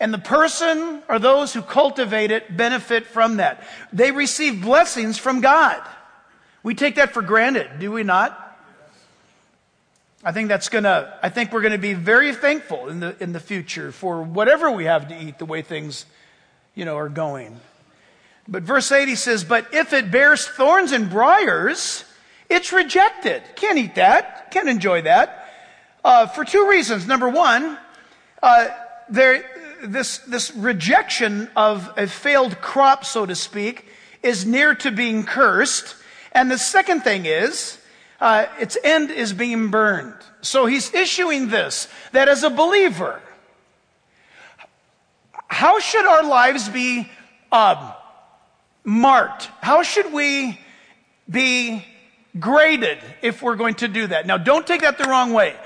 And 0.00 0.12
the 0.12 0.18
person 0.18 1.02
or 1.08 1.18
those 1.18 1.52
who 1.52 1.62
cultivate 1.62 2.30
it 2.30 2.56
benefit 2.56 3.06
from 3.06 3.38
that. 3.38 3.62
They 3.92 4.12
receive 4.12 4.62
blessings 4.62 5.18
from 5.18 5.40
God. 5.40 5.82
We 6.66 6.74
take 6.74 6.96
that 6.96 7.14
for 7.14 7.22
granted, 7.22 7.78
do 7.78 7.92
we 7.92 8.02
not? 8.02 8.58
I 10.24 10.32
think 10.32 10.48
that's 10.48 10.68
gonna, 10.68 11.16
I 11.22 11.28
think 11.28 11.52
we're 11.52 11.60
gonna 11.60 11.78
be 11.78 11.94
very 11.94 12.34
thankful 12.34 12.88
in 12.88 12.98
the, 12.98 13.14
in 13.20 13.32
the 13.32 13.38
future 13.38 13.92
for 13.92 14.20
whatever 14.20 14.72
we 14.72 14.86
have 14.86 15.06
to 15.10 15.14
eat, 15.16 15.38
the 15.38 15.44
way 15.44 15.62
things, 15.62 16.06
you 16.74 16.84
know, 16.84 16.96
are 16.96 17.08
going. 17.08 17.60
But 18.48 18.64
verse 18.64 18.90
80 18.90 19.14
says, 19.14 19.44
But 19.44 19.72
if 19.72 19.92
it 19.92 20.10
bears 20.10 20.44
thorns 20.44 20.90
and 20.90 21.08
briars, 21.08 22.04
it's 22.50 22.72
rejected. 22.72 23.44
Can't 23.54 23.78
eat 23.78 23.94
that. 23.94 24.50
Can't 24.50 24.68
enjoy 24.68 25.02
that. 25.02 25.48
Uh, 26.04 26.26
for 26.26 26.44
two 26.44 26.68
reasons. 26.68 27.06
Number 27.06 27.28
one, 27.28 27.78
uh, 28.42 28.70
there, 29.08 29.48
this, 29.84 30.18
this 30.18 30.52
rejection 30.52 31.48
of 31.54 31.88
a 31.96 32.08
failed 32.08 32.60
crop, 32.60 33.04
so 33.04 33.24
to 33.24 33.36
speak, 33.36 33.86
is 34.20 34.44
near 34.44 34.74
to 34.74 34.90
being 34.90 35.22
cursed. 35.22 35.94
And 36.36 36.50
the 36.50 36.58
second 36.58 37.00
thing 37.00 37.24
is, 37.24 37.78
uh, 38.20 38.44
its 38.60 38.76
end 38.84 39.10
is 39.10 39.32
being 39.32 39.70
burned. 39.70 40.14
So 40.42 40.66
he's 40.66 40.92
issuing 40.92 41.48
this, 41.48 41.88
that 42.12 42.28
as 42.28 42.42
a 42.42 42.50
believer, 42.50 43.22
how 45.48 45.80
should 45.80 46.04
our 46.04 46.22
lives 46.22 46.68
be 46.68 47.10
um, 47.50 47.90
marked? 48.84 49.48
How 49.62 49.82
should 49.82 50.12
we 50.12 50.60
be 51.28 51.82
graded 52.38 52.98
if 53.22 53.40
we're 53.40 53.56
going 53.56 53.76
to 53.76 53.88
do 53.88 54.06
that? 54.08 54.26
Now, 54.26 54.36
don't 54.36 54.66
take 54.66 54.82
that 54.82 54.98
the 54.98 55.04
wrong 55.04 55.32
way. 55.32 55.56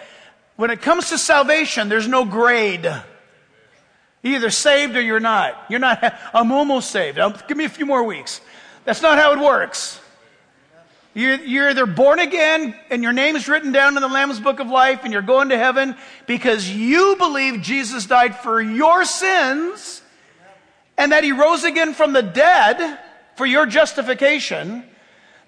When 0.55 0.71
it 0.71 0.83
comes 0.83 1.09
to 1.09 1.19
salvation, 1.19 1.89
there's 1.89 2.07
no 2.07 2.25
grade. 2.25 2.85
You're 4.23 4.37
either 4.37 4.50
saved 4.50 4.95
or 4.95 5.00
you're 5.00 5.19
not. 5.19 5.65
You're 5.69 5.81
not, 5.81 6.00
I'm 6.33 6.53
almost 6.53 6.93
saved. 6.93 7.19
Give 7.49 7.57
me 7.57 7.65
a 7.65 7.69
few 7.69 7.87
more 7.87 8.05
weeks. 8.05 8.41
That's 8.85 9.03
not 9.03 9.19
how 9.19 9.33
it 9.33 9.41
works. 9.41 10.00
You're, 11.12 11.71
either 11.71 11.87
born 11.87 12.21
again 12.21 12.79
and 12.88 13.02
your 13.02 13.12
name 13.12 13.35
is 13.35 13.49
written 13.49 13.73
down 13.73 13.97
in 13.97 14.02
the 14.02 14.09
Lamb's 14.09 14.38
Book 14.38 14.61
of 14.61 14.69
Life 14.69 15.00
and 15.02 15.12
you're 15.12 15.23
going 15.23 15.49
to 15.49 15.59
heaven 15.59 15.97
because 16.26 16.71
you 16.71 17.17
believe 17.17 17.62
Jesus 17.62 18.07
died 18.07 18.37
for 18.37 18.61
your 18.61 19.05
sins 19.05 20.02
and 20.97 21.11
that 21.11 21.25
he 21.25 21.33
rose 21.33 21.64
again 21.64 21.95
from 21.95 22.12
the 22.12 22.23
dead 22.23 22.99
for 23.35 23.45
your 23.45 23.67
justification 23.67 24.85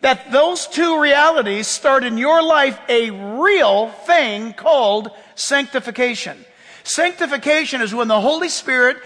that 0.01 0.33
those 0.33 0.67
two 0.67 1.01
realities 1.01 1.69
start 1.69 2.03
in 2.03 2.19
your 2.19 2.43
life 2.43 2.79
a 2.89 3.11
real 3.41 3.89
thing 3.89 4.53
called 4.53 5.11
sanctification. 5.37 6.37
Sanctification 6.83 7.81
is 7.81 7.95
when 7.95 8.09
the 8.09 8.21
Holy 8.21 8.49
Spirit 8.49 8.97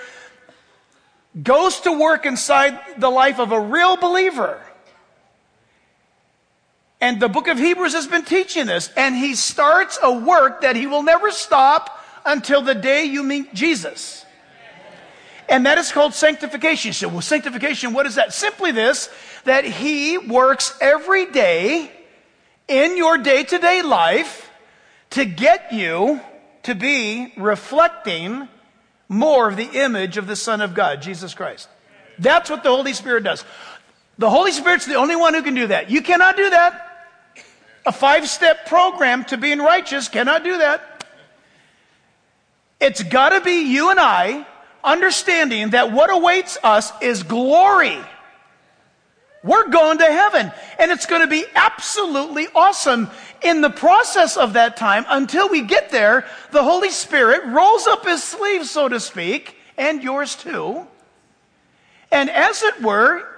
goes 1.43 1.81
to 1.81 1.93
work 1.93 2.25
inside 2.25 2.79
the 2.97 3.11
life 3.11 3.39
of 3.39 3.53
a 3.53 3.61
real 3.61 3.99
believer. 3.99 4.66
And 7.01 7.21
the 7.21 7.29
book 7.29 7.49
of 7.49 7.59
Hebrews 7.59 7.93
has 7.93 8.07
been 8.07 8.25
teaching 8.25 8.67
this. 8.67 8.91
And 8.97 9.15
he 9.15 9.35
starts 9.35 9.99
a 10.03 10.13
work 10.13 10.63
that 10.63 10.77
he 10.77 10.87
will 10.87 11.03
never 11.03 11.31
stop 11.31 12.03
until 12.25 12.63
the 12.63 12.75
day 12.75 13.05
you 13.05 13.23
meet 13.23 13.55
Jesus. 13.55 14.25
And 15.49 15.65
that 15.67 15.79
is 15.79 15.93
called 15.93 16.15
sanctification. 16.15 16.93
So, 16.93 17.09
well, 17.09 17.21
sanctification, 17.21 17.93
what 17.93 18.07
is 18.07 18.17
that? 18.17 18.33
Simply 18.33 18.73
this 18.73 19.09
that 19.45 19.65
He 19.65 20.19
works 20.19 20.77
every 20.81 21.27
day 21.27 21.91
in 22.67 22.97
your 22.97 23.17
day 23.17 23.45
to 23.45 23.59
day 23.59 23.83
life 23.83 24.51
to 25.11 25.25
get 25.25 25.73
you 25.73 26.21
to 26.65 26.75
be 26.75 27.33
reflecting 27.37 28.49
more 29.09 29.49
of 29.49 29.57
the 29.57 29.85
image 29.85 30.17
of 30.17 30.27
the 30.27 30.35
Son 30.35 30.61
of 30.61 30.75
God, 30.75 31.01
Jesus 31.01 31.33
Christ. 31.33 31.69
That's 32.19 32.51
what 32.51 32.65
the 32.65 32.71
Holy 32.71 32.93
Spirit 32.93 33.23
does. 33.23 33.45
The 34.19 34.31
Holy 34.31 34.51
Spirit's 34.51 34.87
the 34.87 34.95
only 34.95 35.15
one 35.15 35.35
who 35.35 35.43
can 35.43 35.55
do 35.55 35.69
that. 35.69 35.91
You 35.91 36.03
cannot 36.03 36.37
do 36.37 36.51
that. 36.51 36.86
A 37.87 37.93
five 37.93 38.29
step 38.29 38.67
program 38.67 39.25
to 39.27 39.37
being 39.37 39.61
righteous 39.61 40.09
cannot 40.09 40.43
do 40.43 40.59
that. 40.59 41.05
It's 42.81 43.03
got 43.03 43.31
to 43.31 43.41
be 43.41 43.73
you 43.73 43.91
and 43.91 44.01
I 44.01 44.45
understanding 44.83 45.71
that 45.71 45.93
what 45.93 46.11
awaits 46.13 46.59
us 46.63 46.93
is 47.01 47.23
glory. 47.23 47.99
We're 49.43 49.69
going 49.69 49.99
to 49.99 50.05
heaven 50.05 50.51
and 50.79 50.91
it's 50.91 51.07
going 51.07 51.21
to 51.21 51.29
be 51.29 51.45
absolutely 51.55 52.49
awesome. 52.55 53.09
In 53.43 53.61
the 53.61 53.71
process 53.71 54.37
of 54.37 54.55
that 54.55 54.77
time, 54.77 55.05
until 55.09 55.49
we 55.49 55.63
get 55.63 55.91
there, 55.91 56.27
the 56.51 56.65
Holy 56.65 56.91
Spirit 56.91 57.45
rolls 57.47 57.87
up 57.87 58.05
his 58.05 58.25
sleeves, 58.25 58.71
so 58.71 58.89
to 58.89 58.99
speak, 58.99 59.57
and 59.77 60.03
yours 60.03 60.35
too. 60.35 60.87
And 62.11 62.31
as 62.31 62.63
it 62.63 62.83
were, 62.83 63.36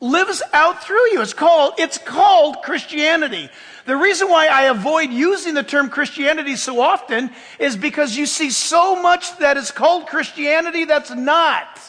lives 0.00 0.42
out 0.52 0.84
through 0.84 1.12
you. 1.12 1.22
It's 1.22 1.34
called, 1.34 1.74
it's 1.78 1.98
called 1.98 2.62
Christianity. 2.62 3.48
The 3.86 3.96
reason 3.96 4.28
why 4.28 4.46
I 4.46 4.62
avoid 4.64 5.10
using 5.10 5.54
the 5.54 5.62
term 5.62 5.88
Christianity 5.88 6.56
so 6.56 6.80
often 6.80 7.30
is 7.58 7.76
because 7.76 8.16
you 8.16 8.26
see 8.26 8.50
so 8.50 9.00
much 9.00 9.38
that 9.38 9.56
is 9.56 9.70
called 9.70 10.06
Christianity 10.06 10.84
that's 10.84 11.10
not 11.10 11.80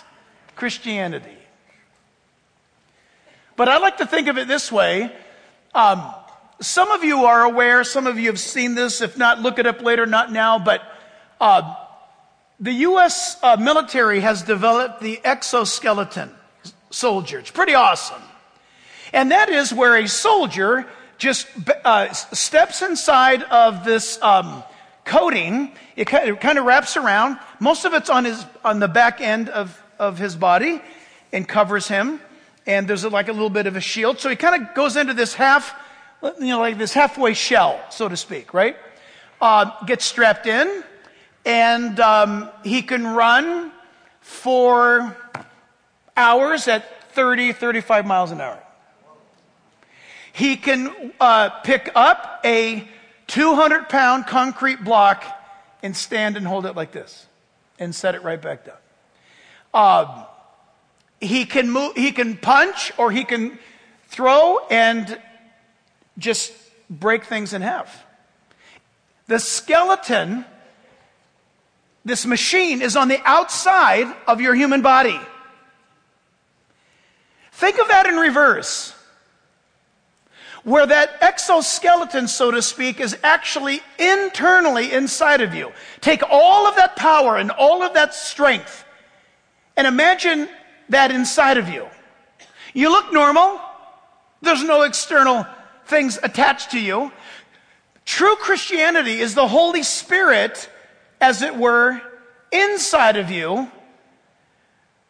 Christianity. 0.55 1.37
But 3.55 3.67
I 3.67 3.77
like 3.77 3.97
to 3.97 4.05
think 4.05 4.27
of 4.27 4.37
it 4.37 4.47
this 4.47 4.71
way. 4.71 5.11
Um, 5.75 6.13
some 6.61 6.91
of 6.91 7.03
you 7.03 7.25
are 7.25 7.43
aware, 7.43 7.83
some 7.83 8.07
of 8.07 8.17
you 8.17 8.27
have 8.27 8.39
seen 8.39 8.75
this. 8.75 9.01
If 9.01 9.17
not, 9.17 9.41
look 9.41 9.59
it 9.59 9.67
up 9.67 9.81
later, 9.81 10.05
not 10.05 10.31
now. 10.31 10.57
But 10.57 10.81
uh, 11.39 11.75
the 12.59 12.71
U.S. 12.71 13.37
Uh, 13.43 13.57
military 13.57 14.21
has 14.21 14.41
developed 14.41 15.01
the 15.01 15.19
exoskeleton 15.23 16.33
soldier. 16.89 17.39
It's 17.39 17.51
pretty 17.51 17.73
awesome. 17.73 18.21
And 19.13 19.31
that 19.31 19.49
is 19.49 19.73
where 19.73 19.95
a 19.97 20.07
soldier 20.07 20.85
just 21.17 21.47
uh, 21.83 22.13
steps 22.13 22.81
inside 22.81 23.43
of 23.43 23.83
this 23.83 24.21
um, 24.21 24.63
coating. 25.05 25.71
It 25.95 26.05
kind, 26.05 26.57
of, 26.57 26.65
wraps 26.65 26.95
around. 26.95 27.39
Most 27.59 27.85
of 27.85 27.93
it's 27.93 28.09
on 28.09 28.25
his 28.25 28.45
on 28.63 28.79
the 28.79 28.87
back 28.87 29.19
end 29.19 29.49
of, 29.49 29.81
of 29.97 30.17
his 30.17 30.35
body 30.35 30.81
and 31.33 31.47
covers 31.47 31.87
him 31.87 32.19
and 32.69 32.87
there's 32.87 33.03
like 33.03 33.29
a 33.29 33.33
little 33.33 33.49
bit 33.49 33.65
of 33.65 33.75
a 33.75 33.81
shield. 33.81 34.19
So 34.19 34.29
he 34.29 34.35
kind 34.35 34.61
of 34.61 34.75
goes 34.75 34.95
into 34.95 35.15
this 35.15 35.33
half, 35.33 35.75
you 36.21 36.47
know, 36.47 36.59
like 36.59 36.77
this 36.77 36.93
halfway 36.93 37.33
shell, 37.33 37.83
so 37.89 38.07
to 38.07 38.15
speak, 38.15 38.53
right? 38.53 38.77
Uh, 39.41 39.85
gets 39.85 40.05
strapped 40.05 40.45
in, 40.45 40.83
and 41.45 41.99
um, 41.99 42.47
he 42.63 42.83
can 42.83 43.07
run 43.07 43.71
for 44.21 45.17
hours 46.19 46.67
at 46.67 47.13
30, 47.13 47.53
35 47.53 48.05
miles 48.05 48.31
an 48.31 48.41
hour. 48.41 48.61
He 50.33 50.57
can 50.57 51.13
uh, 51.19 51.49
pick 51.49 51.89
up 51.95 52.41
a 52.45 52.87
200 53.27 53.89
pound 53.89 54.27
concrete 54.27 54.83
block 54.83 55.23
and 55.81 55.95
stand 55.95 56.37
and 56.37 56.45
hold 56.45 56.65
it 56.65 56.75
like 56.75 56.91
this 56.91 57.25
and 57.79 57.95
set 57.95 58.15
it 58.15 58.23
right 58.23 58.41
back 58.41 58.65
down. 58.65 58.75
Uh, 59.73 60.25
he 61.21 61.45
can 61.45 61.69
move, 61.69 61.95
he 61.95 62.11
can 62.11 62.37
punch 62.37 62.91
or 62.97 63.11
he 63.11 63.23
can 63.23 63.57
throw 64.07 64.59
and 64.69 65.19
just 66.17 66.51
break 66.89 67.23
things 67.23 67.53
in 67.53 67.61
half. 67.61 68.05
The 69.27 69.39
skeleton, 69.39 70.45
this 72.03 72.25
machine 72.25 72.81
is 72.81 72.95
on 72.95 73.07
the 73.07 73.19
outside 73.25 74.13
of 74.27 74.41
your 74.41 74.55
human 74.55 74.81
body. 74.81 75.19
Think 77.59 77.77
of 77.77 77.89
that 77.89 78.05
in 78.05 78.15
reverse. 78.15 78.95
Where 80.63 80.85
that 80.85 81.17
exoskeleton, 81.21 82.29
so 82.29 82.51
to 82.51 82.61
speak, 82.61 83.01
is 83.01 83.17
actually 83.21 83.81
internally 83.97 84.93
inside 84.93 85.41
of 85.41 85.53
you. 85.53 85.73
Take 85.99 86.23
all 86.29 86.67
of 86.67 86.77
that 86.77 86.95
power 86.95 87.35
and 87.35 87.51
all 87.51 87.83
of 87.83 87.95
that 87.95 88.13
strength 88.13 88.85
and 89.75 89.85
imagine 89.85 90.47
that 90.87 91.11
inside 91.11 91.57
of 91.57 91.67
you. 91.67 91.85
You 92.73 92.91
look 92.91 93.11
normal. 93.11 93.59
There's 94.41 94.63
no 94.63 94.83
external 94.83 95.45
things 95.85 96.17
attached 96.23 96.71
to 96.71 96.79
you. 96.79 97.11
True 98.05 98.37
Christianity 98.37 99.19
is 99.19 99.35
the 99.35 99.49
Holy 99.49 99.83
Spirit, 99.83 100.69
as 101.19 101.41
it 101.41 101.57
were, 101.57 102.01
inside 102.53 103.17
of 103.17 103.29
you 103.29 103.69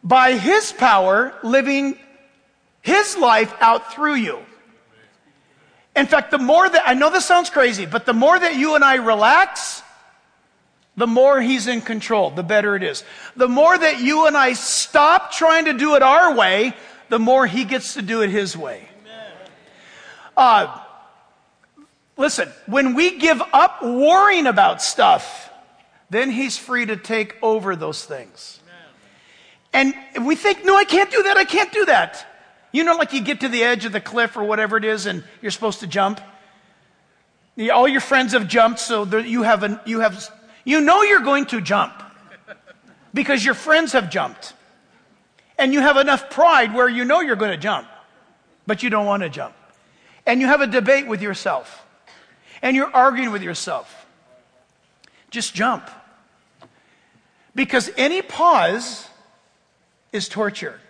by 0.02 0.32
His 0.32 0.72
power 0.72 1.32
living 1.44 1.96
His 2.82 3.16
life 3.16 3.54
out 3.60 3.92
through 3.92 4.14
you. 4.14 4.38
In 5.96 6.06
fact, 6.06 6.30
the 6.30 6.38
more 6.38 6.68
that, 6.68 6.82
I 6.86 6.94
know 6.94 7.10
this 7.10 7.26
sounds 7.26 7.50
crazy, 7.50 7.84
but 7.84 8.06
the 8.06 8.14
more 8.14 8.38
that 8.38 8.56
you 8.56 8.74
and 8.74 8.84
I 8.84 8.94
relax, 8.94 9.82
the 10.96 11.06
more 11.06 11.40
He's 11.40 11.66
in 11.66 11.80
control, 11.80 12.30
the 12.30 12.42
better 12.42 12.76
it 12.76 12.82
is. 12.82 13.04
The 13.36 13.48
more 13.48 13.76
that 13.76 14.00
you 14.00 14.26
and 14.26 14.36
I 14.36 14.52
stop 14.52 15.32
trying 15.32 15.64
to 15.66 15.72
do 15.72 15.96
it 15.96 16.02
our 16.02 16.34
way, 16.34 16.74
the 17.08 17.18
more 17.18 17.46
He 17.46 17.64
gets 17.64 17.94
to 17.94 18.02
do 18.02 18.22
it 18.22 18.30
His 18.30 18.56
way. 18.56 18.88
Uh, 20.36 20.80
listen, 22.16 22.48
when 22.66 22.94
we 22.94 23.18
give 23.18 23.42
up 23.52 23.82
worrying 23.82 24.46
about 24.46 24.80
stuff, 24.80 25.50
then 26.08 26.30
He's 26.30 26.56
free 26.56 26.86
to 26.86 26.96
take 26.96 27.36
over 27.42 27.76
those 27.76 28.04
things. 28.04 28.60
And 29.72 29.94
we 30.22 30.34
think, 30.34 30.64
no, 30.64 30.76
I 30.76 30.84
can't 30.84 31.10
do 31.10 31.24
that, 31.24 31.36
I 31.36 31.44
can't 31.44 31.72
do 31.72 31.84
that. 31.86 32.26
You 32.72 32.84
know, 32.84 32.96
like 32.96 33.12
you 33.12 33.20
get 33.20 33.40
to 33.40 33.48
the 33.48 33.62
edge 33.64 33.84
of 33.84 33.92
the 33.92 34.00
cliff 34.00 34.36
or 34.36 34.44
whatever 34.44 34.76
it 34.76 34.84
is 34.84 35.06
and 35.06 35.24
you're 35.42 35.50
supposed 35.50 35.80
to 35.80 35.86
jump. 35.86 36.20
All 37.72 37.88
your 37.88 38.00
friends 38.00 38.32
have 38.32 38.48
jumped, 38.48 38.80
so 38.80 39.04
you 39.18 39.42
have, 39.42 39.80
you 39.84 40.00
have, 40.00 40.28
you 40.64 40.80
know 40.80 41.02
you're 41.02 41.20
going 41.20 41.46
to 41.46 41.60
jump 41.60 41.92
because 43.12 43.44
your 43.44 43.54
friends 43.54 43.92
have 43.92 44.10
jumped. 44.10 44.54
And 45.58 45.74
you 45.74 45.80
have 45.80 45.98
enough 45.98 46.30
pride 46.30 46.72
where 46.72 46.88
you 46.88 47.04
know 47.04 47.20
you're 47.20 47.36
going 47.36 47.50
to 47.50 47.58
jump, 47.58 47.86
but 48.66 48.82
you 48.82 48.88
don't 48.88 49.04
want 49.04 49.22
to 49.24 49.28
jump. 49.28 49.54
And 50.24 50.40
you 50.40 50.46
have 50.46 50.62
a 50.62 50.66
debate 50.66 51.06
with 51.06 51.20
yourself. 51.20 51.84
And 52.62 52.76
you're 52.76 52.94
arguing 52.94 53.30
with 53.30 53.42
yourself. 53.42 54.06
Just 55.30 55.54
jump. 55.54 55.90
Because 57.54 57.90
any 57.96 58.22
pause 58.22 59.06
is 60.12 60.28
torture. 60.28 60.80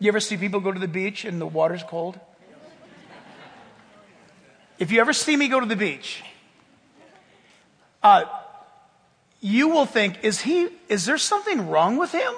You 0.00 0.08
ever 0.08 0.20
see 0.20 0.36
people 0.36 0.60
go 0.60 0.70
to 0.70 0.78
the 0.78 0.88
beach 0.88 1.24
and 1.24 1.40
the 1.40 1.46
water's 1.46 1.82
cold? 1.82 2.20
If 4.78 4.92
you 4.92 5.00
ever 5.00 5.12
see 5.12 5.36
me 5.36 5.48
go 5.48 5.58
to 5.58 5.66
the 5.66 5.74
beach, 5.74 6.22
uh, 8.02 8.24
you 9.40 9.68
will 9.68 9.86
think, 9.86 10.22
is 10.22 10.40
he, 10.40 10.68
is 10.88 11.04
there 11.04 11.18
something 11.18 11.68
wrong 11.68 11.96
with 11.96 12.12
him? 12.12 12.32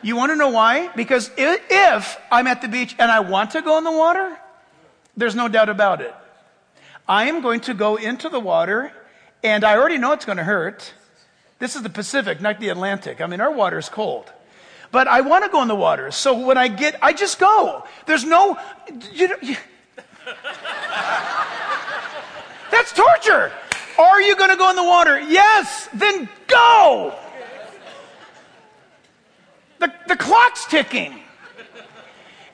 You 0.00 0.16
want 0.16 0.32
to 0.32 0.36
know 0.36 0.48
why? 0.48 0.88
Because 0.96 1.30
if 1.36 2.18
I'm 2.32 2.46
at 2.46 2.62
the 2.62 2.68
beach 2.68 2.96
and 2.98 3.10
I 3.10 3.20
want 3.20 3.50
to 3.50 3.62
go 3.62 3.76
in 3.76 3.84
the 3.84 3.92
water, 3.92 4.38
there's 5.16 5.34
no 5.34 5.48
doubt 5.48 5.68
about 5.68 6.00
it. 6.00 6.14
I 7.06 7.24
am 7.24 7.42
going 7.42 7.60
to 7.62 7.74
go 7.74 7.96
into 7.96 8.30
the 8.30 8.40
water 8.40 8.92
and 9.42 9.64
I 9.64 9.76
already 9.76 9.98
know 9.98 10.12
it's 10.12 10.24
going 10.24 10.38
to 10.38 10.44
hurt. 10.44 10.94
This 11.58 11.76
is 11.76 11.82
the 11.82 11.90
Pacific, 11.90 12.40
not 12.40 12.58
the 12.58 12.70
Atlantic. 12.70 13.20
I 13.20 13.26
mean, 13.26 13.40
our 13.40 13.50
water 13.50 13.78
is 13.78 13.88
cold. 13.88 14.32
But 14.90 15.06
I 15.06 15.20
want 15.20 15.44
to 15.44 15.50
go 15.50 15.60
in 15.62 15.68
the 15.68 15.74
water. 15.74 16.10
So 16.10 16.46
when 16.46 16.56
I 16.56 16.68
get, 16.68 16.96
I 17.02 17.12
just 17.12 17.38
go. 17.38 17.84
There's 18.06 18.24
no, 18.24 18.58
you 19.12 19.28
know, 19.28 19.36
you, 19.42 19.56
that's 22.70 22.92
torture. 22.92 23.52
Are 23.98 24.22
you 24.22 24.36
going 24.36 24.50
to 24.50 24.56
go 24.56 24.70
in 24.70 24.76
the 24.76 24.84
water? 24.84 25.20
Yes. 25.20 25.88
Then 25.92 26.28
go. 26.46 27.14
The, 29.78 29.92
the 30.06 30.16
clock's 30.16 30.66
ticking. 30.66 31.20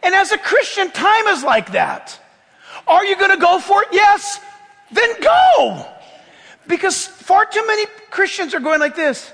And 0.03 0.15
as 0.15 0.33
a 0.33 0.39
Christian, 0.39 0.91
time 0.91 1.27
is 1.29 1.43
like 1.43 1.73
that. 1.73 2.19
Are 2.87 3.05
you 3.05 3.17
going 3.17 3.31
to 3.31 3.39
go 3.39 3.59
for 3.61 3.83
it? 3.83 3.89
Yes. 3.93 4.41
Then 4.91 5.21
go. 5.21 5.87
Because 6.67 7.07
far 7.07 7.47
too 7.47 7.67
many 7.67 7.87
Christians 8.11 8.55
are 8.55 8.61
going 8.61 8.81
like 8.81 8.97
this. 8.97 9.33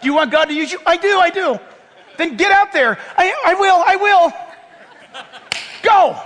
Do 0.00 0.06
you 0.06 0.14
want 0.14 0.30
God 0.30 0.46
to 0.46 0.54
use 0.54 0.70
you? 0.72 0.80
I 0.86 0.96
do, 0.96 1.18
I 1.18 1.30
do. 1.30 1.58
Then 2.16 2.36
get 2.36 2.50
out 2.52 2.72
there. 2.72 2.98
I, 3.16 3.34
I 3.46 3.54
will, 3.54 3.82
I 3.86 3.96
will. 3.96 4.32
Go. 5.82 6.20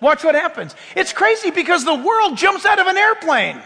Watch 0.00 0.24
what 0.24 0.34
happens. 0.34 0.74
It's 0.96 1.12
crazy 1.12 1.50
because 1.50 1.84
the 1.84 1.94
world 1.94 2.36
jumps 2.36 2.66
out 2.66 2.80
of 2.80 2.86
an 2.88 2.96
airplane. 2.96 3.62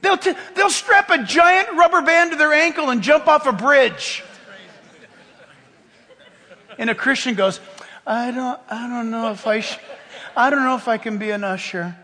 They'll, 0.00 0.16
t- 0.16 0.34
they'll 0.54 0.70
strap 0.70 1.10
a 1.10 1.22
giant 1.22 1.76
rubber 1.76 2.02
band 2.02 2.32
to 2.32 2.36
their 2.36 2.52
ankle 2.52 2.90
and 2.90 3.02
jump 3.02 3.26
off 3.26 3.46
a 3.46 3.52
bridge. 3.52 4.22
And 6.78 6.90
a 6.90 6.94
Christian 6.94 7.34
goes, 7.34 7.60
I 8.06 8.30
don't, 8.30 8.60
I 8.68 8.88
don't 8.88 9.10
know 9.10 9.30
if 9.30 9.46
I, 9.46 9.60
sh- 9.60 9.78
I 10.36 10.50
don't 10.50 10.64
know 10.64 10.76
if 10.76 10.88
I 10.88 10.98
can 10.98 11.18
be 11.18 11.30
an 11.30 11.44
usher. 11.44 11.96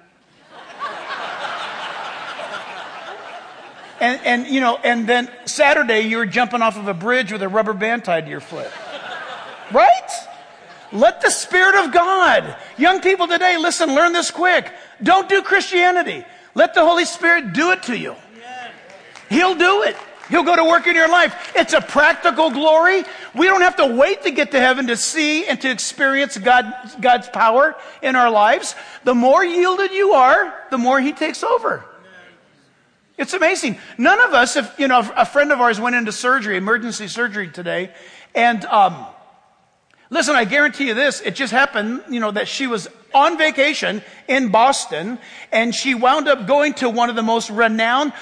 And, 4.01 4.21
and, 4.25 4.47
you 4.47 4.61
know, 4.61 4.77
and 4.77 5.09
then 5.09 5.31
Saturday 5.45 6.03
you 6.03 6.19
were 6.19 6.27
jumping 6.27 6.63
off 6.63 6.77
of 6.77 6.89
a 6.89 6.95
bridge 6.95 7.33
with 7.33 7.43
a 7.43 7.49
rubber 7.49 7.73
band 7.73 8.05
tied 8.05 8.25
to 8.25 8.31
your 8.31 8.41
foot. 8.41 8.71
Right? 9.73 10.11
Let 10.93 11.21
the 11.21 11.31
Spirit 11.31 11.85
of 11.85 11.93
God, 11.93 12.57
young 12.79 13.01
people 13.01 13.27
today, 13.27 13.59
listen, 13.59 13.95
learn 13.95 14.13
this 14.13 14.31
quick. 14.31 14.73
Don't 15.03 15.29
do 15.29 15.43
Christianity. 15.43 16.25
Let 16.55 16.75
the 16.75 16.85
Holy 16.85 17.05
Spirit 17.05 17.53
do 17.53 17.73
it 17.73 17.83
to 17.85 17.97
you. 17.97 18.15
He'll 19.29 19.55
do 19.55 19.83
it. 19.83 19.97
He'll 20.31 20.45
go 20.45 20.57
to 20.57 20.65
work 20.65 20.87
in 20.87 20.95
your 20.95 21.09
life. 21.09 21.53
It's 21.55 21.73
a 21.73 21.81
practical 21.81 22.51
glory. 22.51 23.05
We 23.35 23.47
don't 23.47 23.63
have 23.63 23.77
to 23.77 23.87
wait 23.87 24.23
to 24.23 24.31
get 24.31 24.51
to 24.53 24.61
heaven 24.61 24.87
to 24.89 24.97
see 24.97 25.47
and 25.47 25.61
to 25.63 25.71
experience 25.71 26.37
God, 26.37 26.73
God's 27.01 27.29
power 27.29 27.75
in 28.03 28.15
our 28.15 28.31
lives. 28.31 28.75
The 29.05 29.15
more 29.15 29.45
yielded 29.45 29.93
you 29.93 30.13
are, 30.13 30.55
the 30.71 30.79
more 30.79 31.01
He 31.01 31.13
takes 31.13 31.43
over. 31.43 31.85
It's 33.19 33.35
amazing. 33.35 33.79
None 33.99 34.21
of 34.21 34.33
us, 34.33 34.57
if, 34.57 34.79
you 34.79 34.87
know, 34.87 35.01
a 35.17 35.27
friend 35.27 35.51
of 35.51 35.61
ours 35.61 35.81
went 35.81 35.97
into 35.97 36.13
surgery, 36.13 36.57
emergency 36.57 37.09
surgery 37.09 37.49
today, 37.49 37.93
and, 38.33 38.65
um, 38.67 39.07
listen, 40.09 40.37
I 40.37 40.45
guarantee 40.45 40.87
you 40.87 40.95
this, 40.95 41.21
it 41.21 41.35
just 41.35 41.53
happened, 41.53 42.05
you 42.09 42.21
know, 42.21 42.31
that 42.31 42.47
she 42.47 42.69
was 42.69 42.87
on 43.13 43.37
vacation 43.37 44.03
in 44.29 44.51
Boston, 44.51 45.19
and 45.51 45.75
she 45.75 45.97
wound 45.97 46.29
up 46.29 46.47
going 46.47 46.75
to 46.75 46.89
one 46.89 47.11
of 47.11 47.17
the 47.17 47.23
most 47.23 47.51
renowned, 47.51 48.13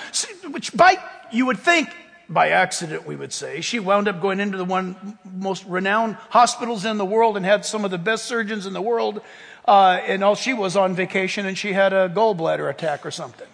which 0.50 0.72
by, 0.72 0.96
you 1.30 1.44
would 1.44 1.58
think, 1.58 1.90
by 2.28 2.48
accident, 2.48 3.06
we 3.06 3.16
would 3.16 3.32
say, 3.32 3.60
she 3.60 3.78
wound 3.78 4.08
up 4.08 4.22
going 4.22 4.40
into 4.40 4.56
the 4.56 4.64
one 4.64 5.18
most 5.24 5.64
renowned 5.66 6.14
hospitals 6.30 6.84
in 6.86 6.96
the 6.96 7.04
world 7.04 7.36
and 7.36 7.44
had 7.44 7.64
some 7.66 7.84
of 7.84 7.90
the 7.90 7.98
best 7.98 8.24
surgeons 8.24 8.64
in 8.66 8.72
the 8.72 8.82
world. 8.82 9.20
Uh, 9.66 10.00
and 10.06 10.24
all 10.24 10.34
she 10.34 10.52
was 10.52 10.74
on 10.74 10.94
vacation 10.94 11.46
and 11.46 11.58
she 11.58 11.72
had 11.72 11.92
a 11.92 12.08
gallbladder 12.08 12.68
attack 12.70 13.04
or 13.04 13.10
something. 13.10 13.46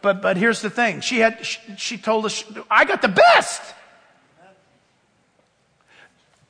But, 0.00 0.22
but 0.22 0.36
here's 0.36 0.60
the 0.60 0.70
thing. 0.70 1.00
She 1.00 1.18
had, 1.18 1.44
she, 1.44 1.60
she 1.76 1.98
told 1.98 2.24
us, 2.24 2.44
I 2.70 2.84
got 2.84 3.02
the 3.02 3.08
best. 3.08 3.62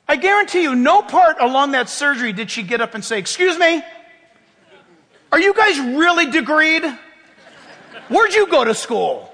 I 0.07 0.15
guarantee 0.15 0.63
you, 0.63 0.75
no 0.75 1.01
part 1.01 1.37
along 1.39 1.71
that 1.71 1.89
surgery 1.89 2.33
did 2.33 2.49
she 2.49 2.63
get 2.63 2.81
up 2.81 2.95
and 2.95 3.03
say, 3.03 3.19
excuse 3.19 3.57
me, 3.57 3.83
are 5.31 5.39
you 5.39 5.53
guys 5.53 5.79
really 5.79 6.25
degreed? 6.25 6.97
Where'd 8.07 8.33
you 8.33 8.47
go 8.47 8.63
to 8.63 8.73
school? 8.73 9.31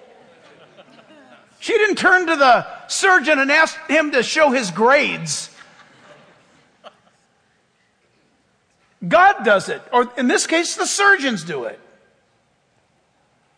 She 1.59 1.73
didn't 1.73 1.95
turn 1.95 2.27
to 2.27 2.35
the 2.35 2.67
surgeon 2.87 3.39
and 3.39 3.51
ask 3.51 3.77
him 3.87 4.11
to 4.11 4.21
show 4.21 4.51
his 4.51 4.69
grades. 4.71 5.49
God 9.07 9.43
does 9.43 9.69
it, 9.69 9.81
or 9.91 10.11
in 10.17 10.27
this 10.27 10.47
case, 10.47 10.75
the 10.75 10.85
surgeons 10.85 11.43
do 11.43 11.65
it. 11.65 11.79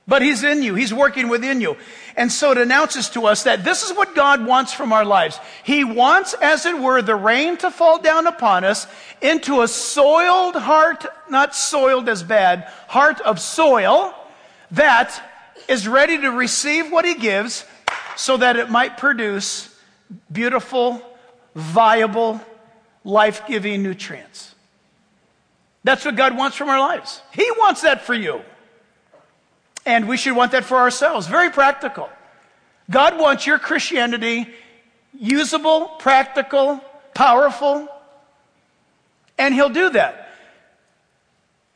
But 0.08 0.22
He's 0.22 0.44
in 0.44 0.64
you. 0.64 0.76
He's 0.76 0.94
working 0.94 1.28
within 1.28 1.60
you. 1.60 1.76
And 2.16 2.32
so 2.32 2.52
it 2.52 2.58
announces 2.58 3.10
to 3.10 3.28
us 3.28 3.44
that 3.44 3.64
this 3.64 3.84
is 3.84 3.96
what 3.96 4.16
God 4.16 4.46
wants 4.46 4.74
from 4.74 4.94
our 4.94 5.04
lives. 5.04 5.40
He 5.64 5.84
wants, 5.84 6.34
as 6.42 6.66
it 6.66 6.80
were, 6.80 7.02
the 7.02 7.16
rain 7.16 7.58
to 7.58 7.70
fall 7.70 8.00
down 8.00 8.26
upon 8.26 8.64
us 8.64 8.88
into 9.22 9.62
a 9.62 9.68
soiled 9.68 10.56
heart, 10.56 11.06
not 11.30 11.54
soiled 11.54 12.08
as 12.08 12.24
bad, 12.24 12.64
heart 12.88 13.20
of 13.22 13.40
soil 13.40 14.14
that 14.72 15.22
is 15.68 15.88
ready 15.88 16.18
to 16.18 16.32
receive 16.32 16.92
what 16.92 17.04
He 17.04 17.16
gives 17.16 17.66
so 18.16 18.38
that 18.38 18.56
it 18.56 18.70
might 18.70 18.98
produce 18.98 19.76
beautiful, 20.32 21.02
viable, 21.54 22.40
life-giving 23.04 23.84
nutrients. 23.84 24.56
That's 25.84 26.06
what 26.06 26.16
God 26.16 26.36
wants 26.38 26.56
from 26.56 26.70
our 26.70 26.80
lives. 26.80 27.22
He 27.34 27.50
wants 27.58 27.82
that 27.82 28.04
for 28.04 28.14
you. 28.14 28.42
And 29.88 30.06
we 30.06 30.18
should 30.18 30.36
want 30.36 30.52
that 30.52 30.66
for 30.66 30.78
ourselves. 30.78 31.28
Very 31.28 31.50
practical. 31.50 32.10
God 32.92 33.18
wants 33.18 33.48
your 33.48 33.58
Christianity 33.58 34.48
usable, 35.18 35.86
practical, 35.98 36.82
powerful, 37.14 37.88
and 39.38 39.54
He'll 39.54 39.70
do 39.70 39.90
that. 39.92 40.30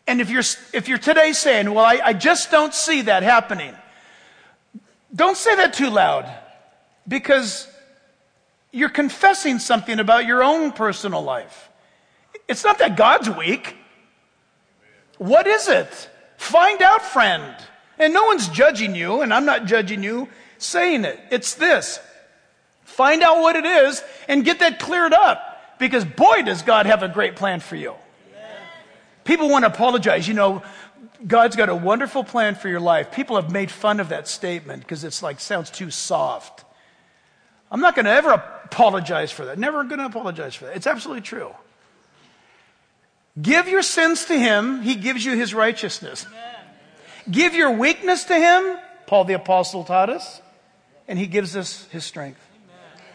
And 0.07 0.19
if 0.19 0.29
you're, 0.29 0.43
if 0.73 0.89
you're 0.89 0.97
today 0.97 1.31
saying, 1.31 1.73
well, 1.73 1.85
I, 1.85 2.01
I 2.03 2.13
just 2.13 2.51
don't 2.51 2.73
see 2.73 3.03
that 3.03 3.23
happening, 3.23 3.73
don't 5.15 5.37
say 5.37 5.55
that 5.55 5.73
too 5.73 5.89
loud 5.89 6.29
because 7.07 7.65
you're 8.73 8.89
confessing 8.89 9.57
something 9.57 10.01
about 10.01 10.25
your 10.25 10.43
own 10.43 10.73
personal 10.73 11.21
life. 11.21 11.69
It's 12.49 12.65
not 12.65 12.79
that 12.79 12.97
God's 12.97 13.29
weak. 13.29 13.77
What 15.17 15.47
is 15.47 15.69
it? 15.69 16.09
Find 16.35 16.81
out, 16.81 17.03
friend. 17.03 17.55
And 17.99 18.13
no 18.13 18.23
one's 18.25 18.47
judging 18.49 18.95
you, 18.95 19.21
and 19.21 19.33
I'm 19.33 19.45
not 19.45 19.65
judging 19.65 20.03
you 20.03 20.27
saying 20.57 21.05
it. 21.05 21.19
It's 21.29 21.55
this. 21.55 21.99
Find 22.83 23.21
out 23.23 23.41
what 23.41 23.55
it 23.55 23.65
is 23.65 24.03
and 24.27 24.43
get 24.43 24.59
that 24.59 24.79
cleared 24.79 25.13
up. 25.13 25.77
Because 25.79 26.05
boy, 26.05 26.43
does 26.43 26.61
God 26.61 26.85
have 26.85 27.03
a 27.03 27.07
great 27.07 27.35
plan 27.35 27.59
for 27.59 27.75
you. 27.75 27.95
People 29.23 29.49
want 29.49 29.63
to 29.63 29.67
apologize. 29.67 30.27
You 30.27 30.33
know, 30.33 30.63
God's 31.25 31.55
got 31.55 31.69
a 31.69 31.75
wonderful 31.75 32.23
plan 32.23 32.55
for 32.55 32.69
your 32.69 32.79
life. 32.79 33.11
People 33.11 33.35
have 33.35 33.51
made 33.51 33.71
fun 33.71 33.99
of 33.99 34.09
that 34.09 34.27
statement 34.27 34.81
because 34.81 35.03
it's 35.03 35.21
like 35.21 35.39
sounds 35.39 35.69
too 35.69 35.91
soft. 35.91 36.65
I'm 37.71 37.79
not 37.79 37.95
going 37.95 38.05
to 38.05 38.11
ever 38.11 38.31
apologize 38.31 39.31
for 39.31 39.45
that. 39.45 39.57
Never 39.57 39.83
going 39.83 39.99
to 39.99 40.05
apologize 40.05 40.55
for 40.55 40.65
that. 40.65 40.75
It's 40.75 40.87
absolutely 40.87 41.21
true. 41.21 41.51
Give 43.41 43.67
your 43.67 43.81
sins 43.81 44.25
to 44.25 44.37
him, 44.37 44.81
he 44.81 44.95
gives 44.95 45.23
you 45.23 45.37
his 45.37 45.53
righteousness. 45.53 46.25
Amen. 46.27 46.60
Give 47.29 47.53
your 47.53 47.71
weakness 47.71 48.23
to 48.25 48.35
him, 48.35 48.77
Paul 49.05 49.25
the 49.25 49.33
apostle 49.33 49.83
taught 49.83 50.09
us, 50.09 50.41
and 51.07 51.19
he 51.19 51.27
gives 51.27 51.55
us 51.55 51.85
his 51.91 52.03
strength. 52.03 52.39
Amen. 52.63 53.05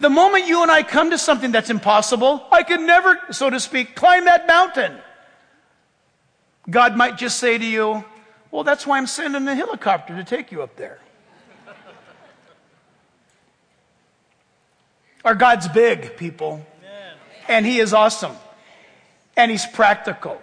The 0.00 0.10
moment 0.10 0.46
you 0.46 0.62
and 0.62 0.70
I 0.70 0.82
come 0.82 1.10
to 1.10 1.18
something 1.18 1.50
that's 1.50 1.70
impossible, 1.70 2.46
I 2.52 2.62
can 2.62 2.86
never, 2.86 3.18
so 3.30 3.50
to 3.50 3.58
speak, 3.58 3.96
climb 3.96 4.26
that 4.26 4.46
mountain. 4.46 4.96
God 6.70 6.96
might 6.96 7.18
just 7.18 7.38
say 7.38 7.58
to 7.58 7.64
you, 7.64 8.04
Well, 8.50 8.62
that's 8.62 8.86
why 8.86 8.98
I'm 8.98 9.06
sending 9.06 9.48
a 9.48 9.54
helicopter 9.54 10.14
to 10.14 10.24
take 10.24 10.52
you 10.52 10.62
up 10.62 10.76
there. 10.76 10.98
Our 15.24 15.34
God's 15.34 15.68
big, 15.68 16.16
people. 16.16 16.64
And 17.48 17.66
He 17.66 17.78
is 17.78 17.92
awesome. 17.92 18.36
And 19.36 19.50
He's 19.50 19.66
practical. 19.66 20.40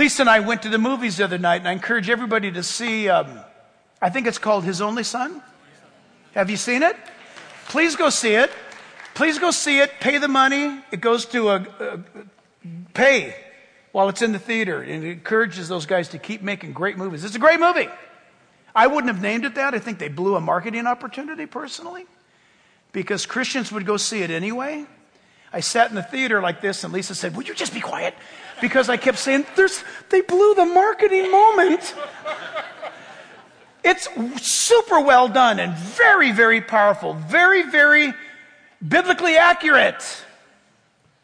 Lisa 0.00 0.22
and 0.22 0.30
I 0.30 0.40
went 0.40 0.62
to 0.62 0.70
the 0.70 0.78
movies 0.78 1.18
the 1.18 1.24
other 1.24 1.36
night, 1.36 1.56
and 1.56 1.68
I 1.68 1.72
encourage 1.72 2.08
everybody 2.08 2.50
to 2.52 2.62
see, 2.62 3.10
um, 3.10 3.38
I 4.00 4.08
think 4.08 4.26
it's 4.26 4.38
called 4.38 4.64
His 4.64 4.80
Only 4.80 5.04
Son. 5.04 5.42
Have 6.32 6.48
you 6.48 6.56
seen 6.56 6.82
it? 6.82 6.96
Please 7.68 7.96
go 7.96 8.08
see 8.08 8.32
it. 8.32 8.50
Please 9.12 9.38
go 9.38 9.50
see 9.50 9.78
it. 9.78 9.92
Pay 10.00 10.16
the 10.16 10.26
money. 10.26 10.80
It 10.90 11.02
goes 11.02 11.26
to 11.26 11.50
a, 11.50 11.66
a 11.80 12.00
pay 12.94 13.34
while 13.92 14.08
it's 14.08 14.22
in 14.22 14.32
the 14.32 14.38
theater. 14.38 14.80
And 14.80 15.04
it 15.04 15.10
encourages 15.10 15.68
those 15.68 15.84
guys 15.84 16.08
to 16.08 16.18
keep 16.18 16.40
making 16.40 16.72
great 16.72 16.96
movies. 16.96 17.22
It's 17.22 17.36
a 17.36 17.38
great 17.38 17.60
movie. 17.60 17.90
I 18.74 18.86
wouldn't 18.86 19.12
have 19.12 19.20
named 19.20 19.44
it 19.44 19.56
that. 19.56 19.74
I 19.74 19.80
think 19.80 19.98
they 19.98 20.08
blew 20.08 20.34
a 20.34 20.40
marketing 20.40 20.86
opportunity 20.86 21.44
personally 21.44 22.06
because 22.92 23.26
Christians 23.26 23.70
would 23.70 23.84
go 23.84 23.98
see 23.98 24.22
it 24.22 24.30
anyway. 24.30 24.86
I 25.52 25.60
sat 25.60 25.90
in 25.90 25.96
the 25.96 26.02
theater 26.02 26.40
like 26.40 26.60
this, 26.60 26.84
and 26.84 26.92
Lisa 26.92 27.14
said, 27.14 27.36
Would 27.36 27.48
you 27.48 27.54
just 27.54 27.74
be 27.74 27.80
quiet? 27.80 28.14
Because 28.60 28.88
I 28.88 28.96
kept 28.96 29.18
saying, 29.18 29.46
They 30.10 30.20
blew 30.20 30.54
the 30.54 30.66
marketing 30.66 31.30
moment. 31.30 31.94
It's 33.82 34.08
super 34.42 35.00
well 35.00 35.28
done 35.28 35.58
and 35.58 35.74
very, 35.74 36.32
very 36.32 36.60
powerful, 36.60 37.14
very, 37.14 37.62
very 37.62 38.12
biblically 38.86 39.36
accurate. 39.36 40.24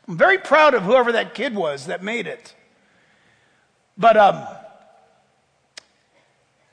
I'm 0.08 0.16
very 0.16 0.38
proud 0.38 0.74
of 0.74 0.82
whoever 0.82 1.12
that 1.12 1.34
kid 1.34 1.54
was 1.54 1.86
that 1.86 2.02
made 2.02 2.26
it. 2.26 2.54
But 3.98 4.16
um, 4.16 4.46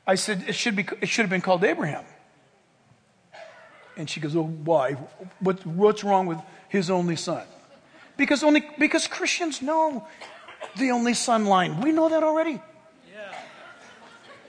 I 0.06 0.15
said 0.15 0.45
it 0.47 0.56
should 0.56 0.76
be. 0.76 0.86
It 1.02 1.08
should 1.08 1.23
have 1.23 1.30
been 1.30 1.41
called 1.41 1.63
Abraham. 1.63 2.06
And 3.97 4.10
she 4.10 4.19
goes, 4.19 4.36
"Oh, 4.36 4.43
why? 4.43 4.93
What, 5.39 5.65
what's 5.65 6.04
wrong 6.04 6.28
with 6.28 6.39
his 6.69 6.89
only 6.89 7.15
son?" 7.15 7.45
Because 8.17 8.43
only 8.43 8.67
because 8.78 9.08
Christians 9.08 9.62
know 9.62 10.06
the 10.78 10.91
only 10.91 11.13
son 11.13 11.45
line. 11.45 11.82
We 11.82 11.91
know 11.91 12.10
that 12.10 12.23
already. 12.23 12.62
Yeah. 13.13 13.36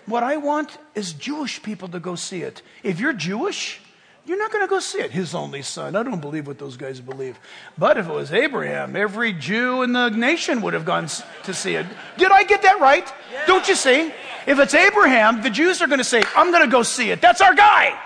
What 0.06 0.22
I 0.22 0.36
want 0.36 0.76
is 0.94 1.12
Jewish 1.12 1.62
people 1.62 1.88
to 1.88 2.00
go 2.00 2.14
see 2.14 2.42
it. 2.42 2.62
If 2.82 3.00
you're 3.00 3.12
Jewish, 3.12 3.80
you're 4.26 4.38
not 4.38 4.50
going 4.50 4.64
to 4.64 4.68
go 4.68 4.80
see 4.80 4.98
it. 4.98 5.10
His 5.10 5.34
only 5.34 5.62
son. 5.62 5.96
I 5.96 6.02
don't 6.02 6.20
believe 6.20 6.46
what 6.46 6.58
those 6.58 6.76
guys 6.76 7.00
believe. 7.00 7.38
But 7.76 7.98
if 7.98 8.08
it 8.08 8.12
was 8.12 8.32
Abraham, 8.32 8.96
every 8.96 9.32
Jew 9.32 9.82
in 9.82 9.92
the 9.92 10.08
nation 10.08 10.62
would 10.62 10.72
have 10.72 10.86
gone 10.86 11.08
to 11.44 11.54
see 11.54 11.74
it. 11.74 11.86
Did 12.16 12.32
I 12.32 12.44
get 12.44 12.62
that 12.62 12.80
right? 12.80 13.06
Yeah. 13.32 13.46
Don't 13.46 13.68
you 13.68 13.74
see? 13.74 14.12
If 14.46 14.58
it's 14.58 14.74
Abraham, 14.74 15.42
the 15.42 15.50
Jews 15.50 15.82
are 15.82 15.86
going 15.86 15.98
to 15.98 16.04
say, 16.04 16.22
I'm 16.34 16.50
going 16.50 16.64
to 16.64 16.70
go 16.70 16.82
see 16.82 17.10
it. 17.10 17.20
That's 17.20 17.40
our 17.40 17.54
guy. 17.54 17.98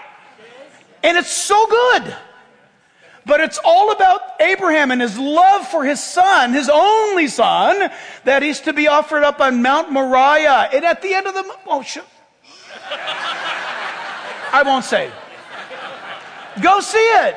And 1.05 1.17
it's 1.17 1.31
so 1.31 1.67
good. 1.67 2.17
But 3.29 3.41
it's 3.41 3.61
all 3.63 3.93
about 3.93 4.23
Abraham 4.41 4.91
and 4.91 5.03
his 5.03 5.19
love 5.19 5.69
for 5.69 5.85
his 5.85 6.03
son, 6.03 6.55
his 6.55 6.71
only 6.73 7.29
son, 7.29 7.91
that 8.25 8.43
he's 8.43 8.61
to 8.61 8.73
be 8.73 8.89
offered 8.89 9.23
up 9.23 9.43
on 9.43 9.61
Mount 9.61 9.93
Moriah. 9.93 10.71
And 10.73 10.83
at 10.83 11.03
the 11.03 11.13
end 11.13 11.27
of 11.27 11.35
the, 11.35 11.45
oh, 11.67 11.83
sh- 11.83 11.99
I 14.51 14.63
won't 14.65 14.87
say. 14.87 15.13
Go 16.63 16.81
see 16.81 16.97
it. 16.99 17.37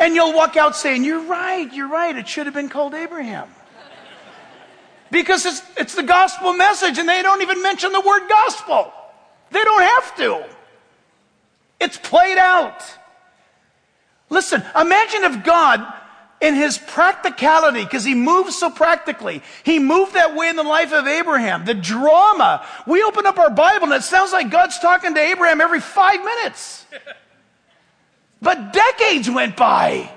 And 0.00 0.14
you'll 0.14 0.34
walk 0.34 0.58
out 0.58 0.76
saying, 0.76 1.02
You're 1.02 1.24
right, 1.24 1.72
you're 1.72 1.88
right. 1.88 2.14
It 2.14 2.28
should 2.28 2.44
have 2.44 2.54
been 2.54 2.68
called 2.68 2.92
Abraham. 2.92 3.48
Because 5.10 5.46
it's, 5.46 5.62
it's 5.78 5.94
the 5.94 6.02
gospel 6.02 6.52
message, 6.52 6.98
and 6.98 7.08
they 7.08 7.22
don't 7.22 7.40
even 7.40 7.62
mention 7.62 7.90
the 7.92 8.02
word 8.02 8.28
gospel. 8.28 8.92
They 9.50 9.64
don't 9.64 9.82
have 9.82 10.16
to. 10.16 10.44
It's 11.80 11.96
played 11.96 12.36
out. 12.36 12.82
Listen, 14.28 14.62
imagine 14.78 15.24
if 15.24 15.44
God, 15.44 15.86
in 16.40 16.54
his 16.54 16.78
practicality, 16.78 17.84
because 17.84 18.04
he 18.04 18.14
moves 18.14 18.56
so 18.56 18.70
practically, 18.70 19.42
he 19.62 19.78
moved 19.78 20.14
that 20.14 20.34
way 20.34 20.48
in 20.48 20.56
the 20.56 20.62
life 20.62 20.92
of 20.92 21.06
Abraham. 21.06 21.64
The 21.64 21.74
drama. 21.74 22.66
We 22.86 23.02
open 23.02 23.26
up 23.26 23.38
our 23.38 23.50
Bible 23.50 23.86
and 23.86 23.94
it 23.94 24.02
sounds 24.02 24.32
like 24.32 24.50
God's 24.50 24.78
talking 24.78 25.14
to 25.14 25.20
Abraham 25.20 25.60
every 25.60 25.80
five 25.80 26.22
minutes. 26.22 26.86
But 28.42 28.72
decades 28.72 29.30
went 29.30 29.56
by. 29.56 30.12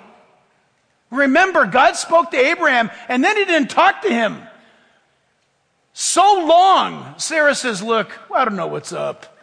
Remember, 1.11 1.65
God 1.65 1.95
spoke 1.95 2.31
to 2.31 2.37
Abraham 2.37 2.91
and 3.07 3.23
then 3.23 3.37
he 3.37 3.45
didn't 3.45 3.69
talk 3.69 4.01
to 4.01 4.09
him. 4.09 4.41
So 5.93 6.45
long, 6.45 7.15
Sarah 7.17 7.55
says, 7.55 7.81
Look, 7.81 8.17
I 8.33 8.45
don't 8.45 8.55
know 8.55 8.67
what's 8.67 8.93
up. 8.93 9.37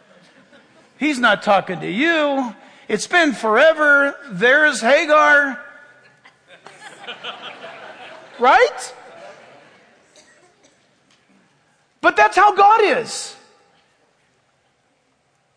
He's 0.97 1.19
not 1.19 1.43
talking 1.43 1.79
to 1.81 1.89
you. 1.89 2.55
It's 2.87 3.07
been 3.07 3.33
forever. 3.33 4.15
There's 4.29 4.81
Hagar. 4.81 5.59
right? 8.39 8.93
But 12.01 12.15
that's 12.15 12.35
how 12.35 12.55
God 12.55 12.81
is. 12.83 13.35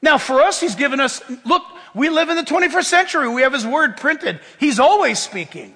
Now, 0.02 0.18
for 0.18 0.40
us, 0.40 0.60
He's 0.60 0.74
given 0.74 0.98
us, 0.98 1.22
look, 1.44 1.62
we 1.94 2.08
live 2.08 2.28
in 2.30 2.36
the 2.36 2.42
21st 2.42 2.84
century. 2.84 3.28
We 3.28 3.42
have 3.42 3.52
His 3.52 3.66
Word 3.66 3.96
printed. 3.96 4.40
He's 4.58 4.80
always 4.80 5.18
speaking. 5.18 5.74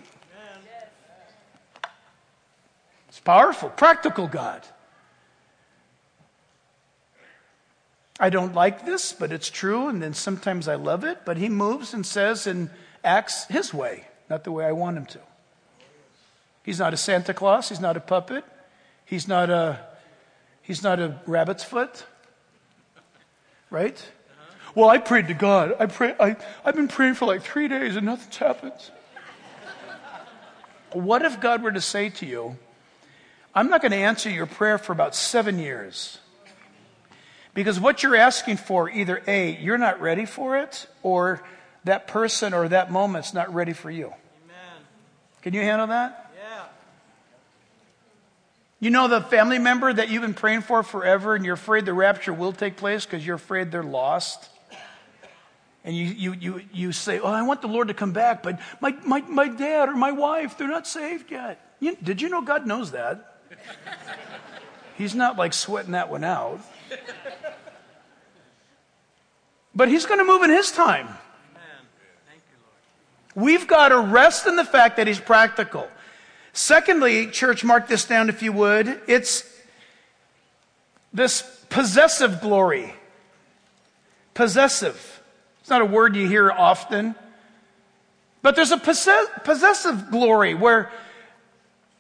It's 3.09 3.21
powerful, 3.21 3.69
practical 3.69 4.27
God. 4.27 4.67
I 8.21 8.31
don't 8.31 8.55
like 8.55 8.87
this, 8.87 9.13
but 9.13 9.33
it's 9.33 9.51
true, 9.51 9.89
and 9.89 10.01
then 10.01 10.15
sometimes 10.15 10.69
I 10.69 10.77
love 10.77 11.05
it. 11.05 11.19
But 11.25 11.37
He 11.37 11.49
moves 11.49 11.93
and 11.93 12.07
says 12.07 12.47
and 12.47 12.71
acts 13.03 13.47
His 13.47 13.75
way, 13.75 14.07
not 14.31 14.45
the 14.45 14.53
way 14.53 14.65
I 14.65 14.73
want 14.73 14.97
Him 14.97 15.07
to. 15.07 15.21
He's 16.65 16.79
not 16.79 16.95
a 16.95 16.97
Santa 16.97 17.35
Claus. 17.35 17.69
He's 17.69 17.81
not 17.81 17.97
a 17.97 18.01
puppet. 18.01 18.45
He's 19.05 19.29
not 19.29 19.51
a, 19.51 19.81
he's 20.63 20.83
not 20.83 20.99
a 20.99 21.21
rabbit's 21.27 21.63
foot. 21.63 22.05
Right? 23.71 24.03
Well, 24.75 24.89
I 24.89 24.99
prayed 24.99 25.29
to 25.29 25.35
God. 25.35 25.77
I 25.79 25.87
pray, 25.87 26.15
I, 26.19 26.37
I've 26.65 26.75
been 26.75 26.89
praying 26.89 27.15
for 27.15 27.27
like 27.27 27.43
three 27.43 27.69
days 27.69 27.97
and 27.97 28.07
nothing's 28.07 28.37
happened. 28.37 28.73
what 30.93 31.23
if 31.23 31.41
God 31.41 31.63
were 31.63 31.73
to 31.73 31.81
say 31.81 32.09
to 32.11 32.27
you, 32.27 32.57
I'm 33.55 33.69
not 33.69 33.83
going 33.83 33.93
to 33.93 33.99
answer 33.99 34.31
your 34.31 34.47
prayer 34.47 34.79
for 34.79 34.93
about 34.93 35.15
seven 35.15 35.59
years? 35.59 36.19
Because 37.55 37.79
what 37.79 38.03
you're 38.03 38.17
asking 38.17 38.57
for, 38.57 38.91
either 38.91 39.23
A, 39.29 39.57
you're 39.57 39.79
not 39.79 40.01
ready 40.01 40.27
for 40.27 40.59
it, 40.59 40.87
or 41.03 41.43
that 41.85 42.09
person 42.09 42.53
or 42.53 42.69
that 42.69 42.91
moment's 42.91 43.33
not 43.33 43.55
ready 43.55 43.73
for 43.73 43.91
you. 43.91 44.07
Amen. 44.07 44.83
Can 45.43 45.55
you 45.55 45.61
handle 45.61 45.87
that? 45.87 46.33
Yeah. 46.37 46.65
You 48.81 48.91
know 48.91 49.07
the 49.07 49.21
family 49.21 49.59
member 49.59 49.93
that 49.93 50.09
you've 50.09 50.23
been 50.23 50.35
praying 50.35 50.63
for 50.63 50.83
forever 50.83 51.35
and 51.35 51.45
you're 51.45 51.55
afraid 51.55 51.87
the 51.87 51.95
rapture 51.95 52.33
will 52.33 52.53
take 52.53 52.77
place 52.77 53.05
because 53.05 53.25
you're 53.25 53.37
afraid 53.37 53.71
they're 53.71 53.83
lost? 53.83 54.51
And 55.85 55.95
you, 55.95 56.07
you, 56.07 56.33
you, 56.33 56.61
you 56.73 56.93
say, 56.93 57.21
Oh, 57.21 57.29
I 57.29 57.43
want 57.43 57.61
the 57.61 57.69
Lord 57.69 57.89
to 57.89 57.95
come 57.95 58.13
back, 58.13 58.43
but 58.43 58.59
my, 58.81 58.97
my, 59.07 59.21
my 59.21 59.49
dad 59.49 59.91
or 59.91 59.95
my 59.95 60.13
wife, 60.13 60.57
they're 60.59 60.67
not 60.67 60.87
saved 60.87 61.31
yet. 61.31 61.61
You, 61.79 61.95
did 62.03 62.23
you 62.23 62.31
know 62.31 62.41
God 62.41 62.67
knows 62.67 62.93
that? 62.93 63.39
He's 64.97 65.15
not 65.15 65.37
like 65.37 65.53
sweating 65.53 65.93
that 65.93 66.11
one 66.11 66.25
out. 66.25 66.61
But 69.75 69.89
He's 69.89 70.07
going 70.07 70.19
to 70.19 70.25
move 70.25 70.43
in 70.43 70.51
His 70.51 70.71
time. 70.71 71.09
We've 73.35 73.67
got 73.67 73.89
to 73.89 73.99
rest 73.99 74.47
in 74.47 74.57
the 74.57 74.65
fact 74.65 74.97
that 74.97 75.07
He's 75.07 75.21
practical. 75.21 75.89
Secondly, 76.53 77.29
church, 77.29 77.65
mark 77.65 77.89
this 77.89 78.05
down 78.05 78.29
if 78.29 78.43
you 78.43 78.53
would. 78.53 79.01
It's 79.09 79.45
this 81.13 81.43
possessive 81.69 82.41
glory. 82.41 82.95
Possessive. 84.35 85.21
It's 85.61 85.71
not 85.71 85.83
a 85.83 85.87
word 85.87 86.15
you 86.15 86.29
hear 86.29 86.51
often. 86.51 87.17
But 88.43 88.55
there's 88.55 88.71
a 88.71 88.77
possess- 88.77 89.31
possessive 89.43 90.11
glory 90.11 90.55
where 90.55 90.93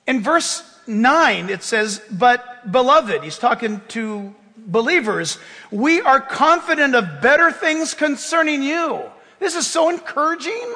in 0.06 0.20
verse 0.20 0.62
9 0.86 1.48
it 1.48 1.62
says, 1.62 2.00
But 2.10 2.70
beloved, 2.70 3.24
he's 3.24 3.38
talking 3.38 3.80
to 3.88 4.34
believers, 4.66 5.38
we 5.70 6.00
are 6.00 6.20
confident 6.20 6.94
of 6.94 7.20
better 7.20 7.52
things 7.52 7.94
concerning 7.94 8.62
you. 8.62 9.02
This 9.38 9.54
is 9.54 9.66
so 9.66 9.90
encouraging. 9.90 10.74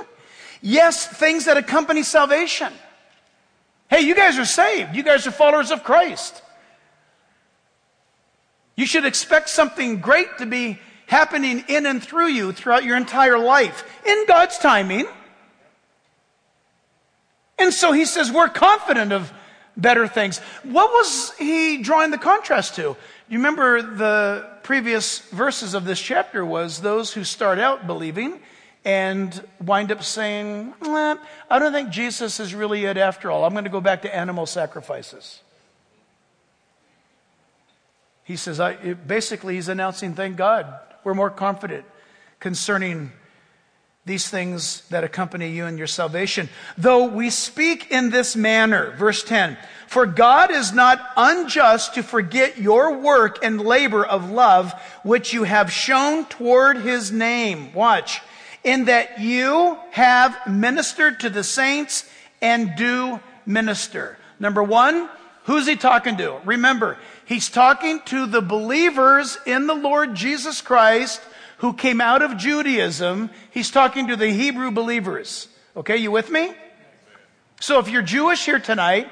Yes, 0.60 1.06
things 1.06 1.44
that 1.46 1.56
accompany 1.56 2.02
salvation. 2.02 2.72
Hey, 3.88 4.00
you 4.00 4.14
guys 4.14 4.38
are 4.38 4.44
saved. 4.44 4.94
You 4.94 5.02
guys 5.02 5.26
are 5.26 5.30
followers 5.30 5.70
of 5.70 5.82
Christ. 5.82 6.42
You 8.76 8.86
should 8.86 9.06
expect 9.06 9.48
something 9.48 10.00
great 10.00 10.38
to 10.38 10.46
be 10.46 10.78
happening 11.06 11.64
in 11.68 11.86
and 11.86 12.02
through 12.02 12.28
you 12.28 12.52
throughout 12.52 12.84
your 12.84 12.96
entire 12.96 13.38
life 13.38 13.82
in 14.04 14.26
God's 14.26 14.58
timing. 14.58 15.06
And 17.58 17.72
so 17.72 17.92
he 17.92 18.04
says, 18.04 18.30
we're 18.30 18.48
confident 18.48 19.12
of 19.12 19.32
better 19.76 20.06
things. 20.06 20.38
What 20.62 20.90
was 20.92 21.32
he 21.38 21.78
drawing 21.78 22.10
the 22.10 22.18
contrast 22.18 22.76
to? 22.76 22.96
You 23.30 23.36
remember 23.36 23.82
the 23.82 24.48
previous 24.62 25.18
verses 25.18 25.74
of 25.74 25.84
this 25.84 26.00
chapter 26.00 26.46
was 26.46 26.80
those 26.80 27.12
who 27.12 27.24
start 27.24 27.58
out 27.58 27.86
believing 27.86 28.40
and 28.86 29.46
wind 29.60 29.92
up 29.92 30.02
saying, 30.02 30.72
eh, 30.82 31.16
I 31.50 31.58
don't 31.58 31.72
think 31.74 31.90
Jesus 31.90 32.40
is 32.40 32.54
really 32.54 32.86
it 32.86 32.96
after 32.96 33.30
all. 33.30 33.44
I'm 33.44 33.52
going 33.52 33.64
to 33.64 33.70
go 33.70 33.82
back 33.82 34.00
to 34.02 34.14
animal 34.14 34.46
sacrifices. 34.46 35.42
He 38.24 38.36
says, 38.36 38.60
I, 38.60 38.94
basically, 38.94 39.56
he's 39.56 39.68
announcing, 39.68 40.14
thank 40.14 40.36
God, 40.36 40.72
we're 41.04 41.12
more 41.12 41.30
confident 41.30 41.84
concerning 42.40 43.12
these 44.04 44.28
things 44.28 44.82
that 44.88 45.04
accompany 45.04 45.50
you 45.50 45.66
in 45.66 45.76
your 45.76 45.86
salvation. 45.86 46.48
Though 46.76 47.06
we 47.06 47.30
speak 47.30 47.90
in 47.90 48.10
this 48.10 48.34
manner, 48.36 48.94
verse 48.96 49.22
10, 49.22 49.58
for 49.86 50.06
God 50.06 50.50
is 50.50 50.72
not 50.72 51.00
unjust 51.16 51.94
to 51.94 52.02
forget 52.02 52.58
your 52.58 52.98
work 52.98 53.44
and 53.44 53.60
labor 53.60 54.04
of 54.04 54.30
love, 54.30 54.72
which 55.02 55.32
you 55.32 55.44
have 55.44 55.72
shown 55.72 56.24
toward 56.26 56.78
his 56.78 57.12
name. 57.12 57.72
Watch 57.72 58.20
in 58.64 58.86
that 58.86 59.20
you 59.20 59.78
have 59.92 60.36
ministered 60.46 61.20
to 61.20 61.30
the 61.30 61.44
saints 61.44 62.08
and 62.42 62.76
do 62.76 63.20
minister. 63.46 64.18
Number 64.38 64.62
one, 64.62 65.08
who's 65.44 65.66
he 65.66 65.76
talking 65.76 66.16
to? 66.18 66.38
Remember, 66.44 66.98
he's 67.24 67.48
talking 67.48 68.00
to 68.06 68.26
the 68.26 68.42
believers 68.42 69.38
in 69.46 69.66
the 69.66 69.74
Lord 69.74 70.14
Jesus 70.14 70.60
Christ 70.60 71.20
who 71.58 71.72
came 71.72 72.00
out 72.00 72.22
of 72.22 72.36
Judaism. 72.36 73.30
He's 73.50 73.70
talking 73.70 74.08
to 74.08 74.16
the 74.16 74.30
Hebrew 74.30 74.70
believers. 74.70 75.48
Okay, 75.76 75.96
you 75.96 76.10
with 76.10 76.30
me? 76.30 76.52
So 77.60 77.78
if 77.78 77.88
you're 77.88 78.02
Jewish 78.02 78.44
here 78.44 78.58
tonight, 78.58 79.08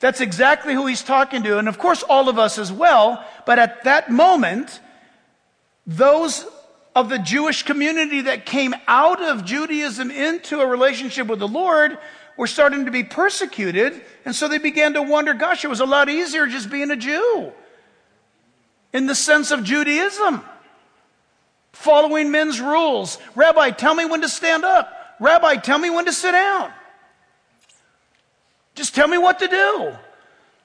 that's 0.00 0.20
exactly 0.20 0.74
who 0.74 0.86
he's 0.86 1.02
talking 1.02 1.42
to. 1.42 1.58
And 1.58 1.68
of 1.68 1.78
course, 1.78 2.02
all 2.02 2.28
of 2.28 2.38
us 2.38 2.58
as 2.58 2.72
well. 2.72 3.24
But 3.46 3.58
at 3.58 3.84
that 3.84 4.10
moment, 4.10 4.80
those 5.86 6.46
of 6.94 7.08
the 7.08 7.18
Jewish 7.18 7.62
community 7.62 8.22
that 8.22 8.46
came 8.46 8.74
out 8.86 9.22
of 9.22 9.44
Judaism 9.44 10.10
into 10.10 10.60
a 10.60 10.66
relationship 10.66 11.26
with 11.26 11.38
the 11.38 11.48
Lord 11.48 11.98
were 12.36 12.46
starting 12.46 12.86
to 12.86 12.90
be 12.90 13.04
persecuted. 13.04 14.00
And 14.24 14.34
so 14.34 14.48
they 14.48 14.58
began 14.58 14.94
to 14.94 15.02
wonder, 15.02 15.34
gosh, 15.34 15.64
it 15.64 15.68
was 15.68 15.80
a 15.80 15.86
lot 15.86 16.08
easier 16.08 16.46
just 16.46 16.70
being 16.70 16.90
a 16.90 16.96
Jew 16.96 17.52
in 18.92 19.06
the 19.06 19.14
sense 19.14 19.50
of 19.50 19.64
Judaism. 19.64 20.42
Following 21.78 22.32
men's 22.32 22.60
rules. 22.60 23.18
Rabbi, 23.36 23.70
tell 23.70 23.94
me 23.94 24.04
when 24.04 24.22
to 24.22 24.28
stand 24.28 24.64
up. 24.64 25.14
Rabbi, 25.20 25.54
tell 25.58 25.78
me 25.78 25.90
when 25.90 26.06
to 26.06 26.12
sit 26.12 26.32
down. 26.32 26.72
Just 28.74 28.96
tell 28.96 29.06
me 29.06 29.16
what 29.16 29.38
to 29.38 29.46
do. 29.46 29.96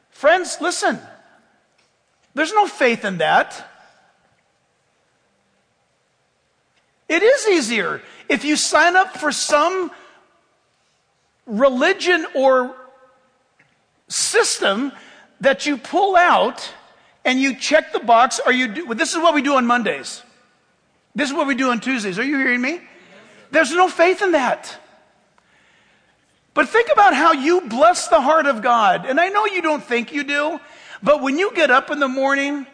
Friends, 0.10 0.58
listen. 0.60 1.00
There's 2.34 2.52
no 2.52 2.66
faith 2.66 3.06
in 3.06 3.20
that. 3.20 3.64
It 7.08 7.22
is 7.22 7.48
easier. 7.48 8.02
If 8.28 8.44
you 8.44 8.56
sign 8.56 8.96
up 8.96 9.16
for 9.16 9.32
some 9.32 9.92
religion 11.46 12.26
or 12.34 12.76
system 14.08 14.92
that 15.42 15.68
you 15.68 15.78
pull 15.78 16.16
out 16.16 16.74
and 17.24 17.40
you 17.40 17.56
check 17.56 17.94
the 17.94 18.00
box, 18.00 18.40
are 18.40 18.52
you 18.52 18.68
do, 18.68 18.96
this 18.96 19.14
is 19.14 19.20
what 19.20 19.36
we 19.36 19.44
do 19.44 19.58
on 19.58 19.68
Mondays. 19.68 20.24
This 21.16 21.30
is 21.30 21.36
what 21.36 21.48
we 21.48 21.56
do 21.56 21.70
on 21.72 21.80
Tuesdays. 21.80 22.18
Are 22.18 22.24
you 22.24 22.38
hearing 22.38 22.62
me? 22.62 22.82
There's 23.52 23.72
no 23.72 23.88
faith 23.88 24.22
in 24.22 24.32
that. 24.32 24.78
But 26.54 26.70
think 26.70 26.90
about 26.92 27.16
how 27.16 27.34
you 27.34 27.62
bless 27.62 28.08
the 28.08 28.22
heart 28.22 28.46
of 28.46 28.62
God. 28.62 29.06
And 29.06 29.20
I 29.20 29.30
know 29.30 29.46
you 29.46 29.62
don't 29.62 29.84
think 29.84 30.14
you 30.14 30.24
do, 30.24 30.60
but 31.02 31.22
when 31.22 31.38
you 31.38 31.54
get 31.54 31.72
up 31.72 31.92
in 31.92 32.00
the 32.00 32.08
morning 32.08 32.66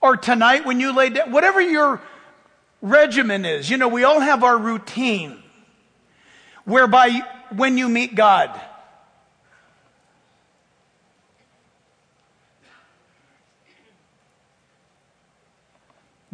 or 0.00 0.16
tonight 0.16 0.66
when 0.66 0.80
you 0.80 0.94
lay 0.94 1.10
down, 1.10 1.32
whatever 1.32 1.60
your 1.60 2.00
regimen 2.84 3.44
is. 3.44 3.70
You 3.70 3.78
know, 3.78 3.88
we 3.88 4.04
all 4.04 4.20
have 4.20 4.44
our 4.44 4.56
routine 4.56 5.42
whereby 6.64 7.22
when 7.56 7.78
you 7.78 7.88
meet 7.88 8.14
God, 8.14 8.60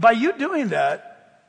by 0.00 0.12
you 0.12 0.32
doing 0.32 0.68
that, 0.68 1.46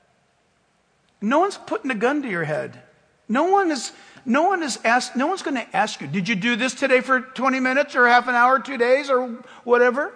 no 1.22 1.40
one's 1.40 1.58
putting 1.58 1.90
a 1.90 1.96
gun 1.96 2.22
to 2.24 2.30
your 2.30 2.44
head. 2.44 2.82
No 3.30 3.46
one 3.46 3.72
is, 3.72 3.94
no 4.26 4.44
one 4.44 4.62
is 4.62 4.78
asked, 4.84 5.16
no 5.16 5.28
one's 5.28 5.42
going 5.42 5.56
to 5.56 5.76
ask 5.76 6.02
you, 6.02 6.08
did 6.08 6.28
you 6.28 6.36
do 6.36 6.58
this 6.58 6.74
today 6.74 7.00
for 7.00 7.22
20 7.22 7.62
minutes 7.62 7.96
or 7.96 8.08
half 8.08 8.28
an 8.28 8.36
hour, 8.36 8.60
two 8.60 8.78
days 8.78 9.10
or 9.10 9.28
whatever? 9.64 10.14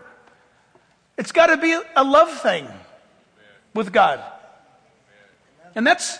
It's 1.18 1.32
got 1.32 1.48
to 1.48 1.58
be 1.58 1.80
a 1.96 2.04
love 2.04 2.30
thing 2.42 2.68
with 3.74 3.94
God. 3.94 4.22
And 5.76 5.88
that's 5.88 6.20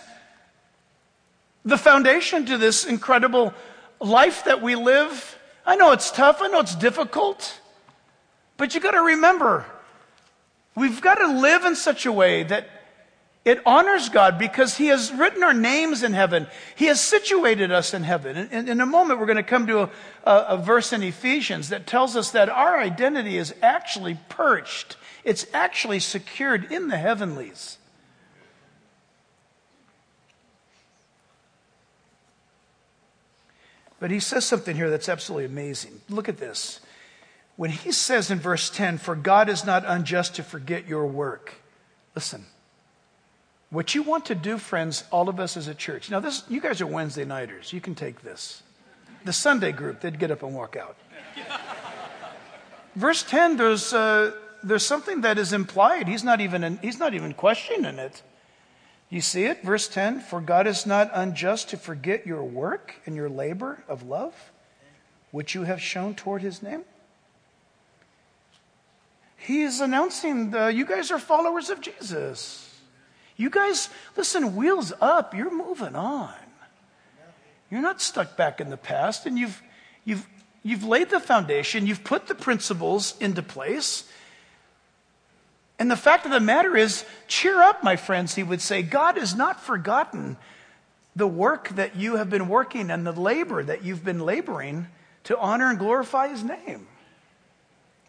the 1.66 1.76
foundation 1.76 2.46
to 2.46 2.56
this 2.56 2.86
incredible 2.86 3.52
life 4.00 4.44
that 4.44 4.62
we 4.62 4.74
live. 4.74 5.38
I 5.66 5.76
know 5.76 5.92
it's 5.92 6.10
tough, 6.10 6.38
I 6.40 6.48
know 6.48 6.60
it's 6.60 6.76
difficult, 6.76 7.60
but 8.56 8.74
you 8.74 8.80
got 8.80 8.92
to 8.92 9.02
remember, 9.02 9.66
we've 10.76 11.00
got 11.00 11.16
to 11.16 11.40
live 11.40 11.64
in 11.64 11.74
such 11.74 12.06
a 12.06 12.12
way 12.12 12.44
that 12.44 12.68
it 13.44 13.60
honors 13.64 14.08
God 14.08 14.38
because 14.38 14.76
He 14.76 14.86
has 14.86 15.12
written 15.12 15.42
our 15.42 15.54
names 15.54 16.02
in 16.02 16.12
heaven. 16.12 16.48
He 16.74 16.86
has 16.86 17.00
situated 17.00 17.70
us 17.70 17.94
in 17.94 18.02
heaven. 18.02 18.36
In, 18.36 18.68
in 18.68 18.80
a 18.80 18.86
moment, 18.86 19.20
we're 19.20 19.26
going 19.26 19.36
to 19.36 19.44
come 19.44 19.68
to 19.68 19.82
a, 19.82 19.90
a, 20.24 20.46
a 20.48 20.56
verse 20.58 20.92
in 20.92 21.02
Ephesians 21.02 21.68
that 21.68 21.86
tells 21.86 22.16
us 22.16 22.32
that 22.32 22.48
our 22.48 22.78
identity 22.78 23.38
is 23.38 23.54
actually 23.62 24.18
perched, 24.28 24.96
it's 25.24 25.46
actually 25.54 26.00
secured 26.00 26.70
in 26.72 26.88
the 26.88 26.96
heavenlies. 26.96 27.78
But 33.98 34.10
he 34.10 34.20
says 34.20 34.44
something 34.44 34.76
here 34.76 34.90
that's 34.90 35.08
absolutely 35.08 35.46
amazing. 35.46 36.00
Look 36.10 36.28
at 36.28 36.38
this. 36.38 36.80
When 37.56 37.70
he 37.70 37.90
says 37.92 38.30
in 38.30 38.38
verse 38.38 38.70
10, 38.70 38.98
For 38.98 39.16
God 39.16 39.48
is 39.48 39.64
not 39.64 39.84
unjust 39.86 40.36
to 40.36 40.42
forget 40.42 40.86
your 40.86 41.06
work. 41.06 41.54
Listen. 42.14 42.46
What 43.70 43.94
you 43.94 44.02
want 44.02 44.26
to 44.26 44.34
do, 44.34 44.58
friends, 44.58 45.04
all 45.10 45.28
of 45.28 45.40
us 45.40 45.56
as 45.56 45.66
a 45.66 45.74
church. 45.74 46.10
Now, 46.10 46.20
this, 46.20 46.44
you 46.48 46.60
guys 46.60 46.80
are 46.80 46.86
Wednesday 46.86 47.24
nighters. 47.24 47.72
You 47.72 47.80
can 47.80 47.94
take 47.94 48.22
this. 48.22 48.62
The 49.24 49.32
Sunday 49.32 49.72
group, 49.72 50.00
they'd 50.00 50.18
get 50.18 50.30
up 50.30 50.42
and 50.42 50.54
walk 50.54 50.76
out. 50.76 50.96
Verse 52.94 53.22
10, 53.24 53.56
there's, 53.56 53.92
uh, 53.92 54.32
there's 54.62 54.86
something 54.86 55.22
that 55.22 55.36
is 55.36 55.52
implied. 55.52 56.06
He's 56.06 56.22
not, 56.22 56.40
even 56.40 56.62
in, 56.62 56.78
he's 56.78 56.98
not 56.98 57.12
even 57.12 57.34
questioning 57.34 57.98
it. 57.98 58.22
You 59.10 59.20
see 59.20 59.44
it? 59.44 59.62
Verse 59.62 59.88
10 59.88 60.20
For 60.20 60.40
God 60.40 60.66
is 60.66 60.86
not 60.86 61.10
unjust 61.12 61.70
to 61.70 61.76
forget 61.76 62.26
your 62.26 62.44
work 62.44 62.94
and 63.04 63.14
your 63.14 63.28
labor 63.28 63.82
of 63.88 64.04
love, 64.04 64.52
which 65.30 65.54
you 65.54 65.64
have 65.64 65.80
shown 65.80 66.14
toward 66.14 66.42
his 66.42 66.62
name. 66.62 66.84
He 69.46 69.62
is 69.62 69.80
announcing, 69.80 70.50
the, 70.50 70.66
you 70.72 70.84
guys 70.84 71.12
are 71.12 71.20
followers 71.20 71.70
of 71.70 71.80
Jesus. 71.80 72.68
You 73.36 73.48
guys, 73.48 73.88
listen, 74.16 74.56
wheels 74.56 74.92
up, 75.00 75.36
you're 75.36 75.54
moving 75.54 75.94
on. 75.94 76.34
You're 77.70 77.80
not 77.80 78.00
stuck 78.00 78.36
back 78.36 78.60
in 78.60 78.70
the 78.70 78.76
past, 78.76 79.24
and 79.24 79.38
you've, 79.38 79.62
you've, 80.04 80.26
you've 80.64 80.82
laid 80.82 81.10
the 81.10 81.20
foundation, 81.20 81.86
you've 81.86 82.02
put 82.02 82.26
the 82.26 82.34
principles 82.34 83.14
into 83.20 83.40
place, 83.40 84.10
and 85.78 85.88
the 85.88 85.96
fact 85.96 86.26
of 86.26 86.32
the 86.32 86.40
matter 86.40 86.76
is, 86.76 87.04
cheer 87.28 87.62
up, 87.62 87.84
my 87.84 87.94
friends, 87.94 88.34
he 88.34 88.42
would 88.42 88.60
say. 88.60 88.82
God 88.82 89.16
has 89.16 89.36
not 89.36 89.62
forgotten 89.62 90.38
the 91.14 91.28
work 91.28 91.68
that 91.68 91.94
you 91.94 92.16
have 92.16 92.30
been 92.30 92.48
working 92.48 92.90
and 92.90 93.06
the 93.06 93.12
labor 93.12 93.62
that 93.62 93.84
you've 93.84 94.04
been 94.04 94.20
laboring 94.20 94.88
to 95.24 95.38
honor 95.38 95.70
and 95.70 95.78
glorify 95.78 96.26
his 96.26 96.42
name. 96.42 96.88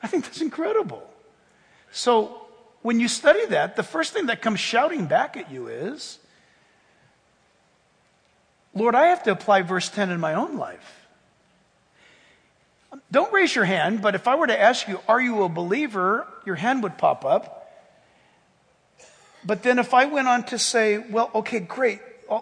I 0.02 0.08
think 0.08 0.24
that's 0.24 0.42
incredible. 0.42 1.08
So 1.92 2.42
when 2.82 3.00
you 3.00 3.08
study 3.08 3.46
that, 3.48 3.76
the 3.76 3.84
first 3.84 4.14
thing 4.14 4.28
that 4.28 4.42
comes 4.42 4.60
shouting 4.60 5.06
back 5.06 5.38
at 5.38 5.52
you 5.52 5.68
is, 5.68 6.20
Lord, 8.74 8.96
I 8.96 9.08
have 9.08 9.24
to 9.24 9.32
apply 9.32 9.64
verse 9.64 9.90
10 9.90 10.12
in 10.12 10.20
my 10.20 10.36
own 10.36 10.58
life. 10.58 11.08
Don't 13.12 13.32
raise 13.34 13.56
your 13.56 13.66
hand, 13.66 14.02
but 14.02 14.16
if 14.16 14.28
I 14.28 14.36
were 14.36 14.48
to 14.48 14.60
ask 14.60 14.88
you, 14.88 15.00
Are 15.08 15.22
you 15.22 15.44
a 15.44 15.50
believer? 15.50 16.28
your 16.46 16.56
hand 16.56 16.84
would 16.84 16.98
pop 16.98 17.26
up. 17.26 17.70
But 19.44 19.64
then 19.64 19.80
if 19.80 19.94
I 19.94 20.06
went 20.06 20.28
on 20.28 20.44
to 20.46 20.60
say, 20.60 20.98
Well, 20.98 21.32
okay, 21.36 21.60
great, 21.60 22.00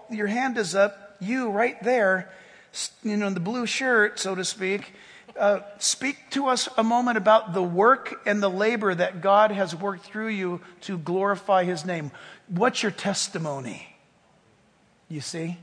your 0.10 0.28
hand 0.28 0.58
is 0.58 0.76
up, 0.76 1.18
you 1.20 1.50
right 1.50 1.82
there, 1.84 2.32
you 3.04 3.18
know, 3.18 3.28
in 3.28 3.34
the 3.34 3.40
blue 3.40 3.66
shirt, 3.66 4.20
so 4.20 4.36
to 4.36 4.44
speak. 4.44 4.94
Uh, 5.38 5.60
speak 5.80 6.18
to 6.30 6.48
us 6.48 6.70
a 6.78 6.84
moment 6.84 7.18
about 7.18 7.54
the 7.54 7.62
work 7.62 8.22
and 8.26 8.42
the 8.42 8.50
labor 8.50 8.96
that 8.96 9.22
God 9.22 9.52
has 9.52 9.76
worked 9.76 10.06
through 10.06 10.30
you 10.30 10.62
to 10.82 10.98
glorify 10.98 11.66
His 11.66 11.86
name. 11.86 12.12
What's 12.48 12.82
your 12.82 12.92
testimony? 12.92 13.98
You 15.10 15.22
see? 15.22 15.46
You 15.48 15.58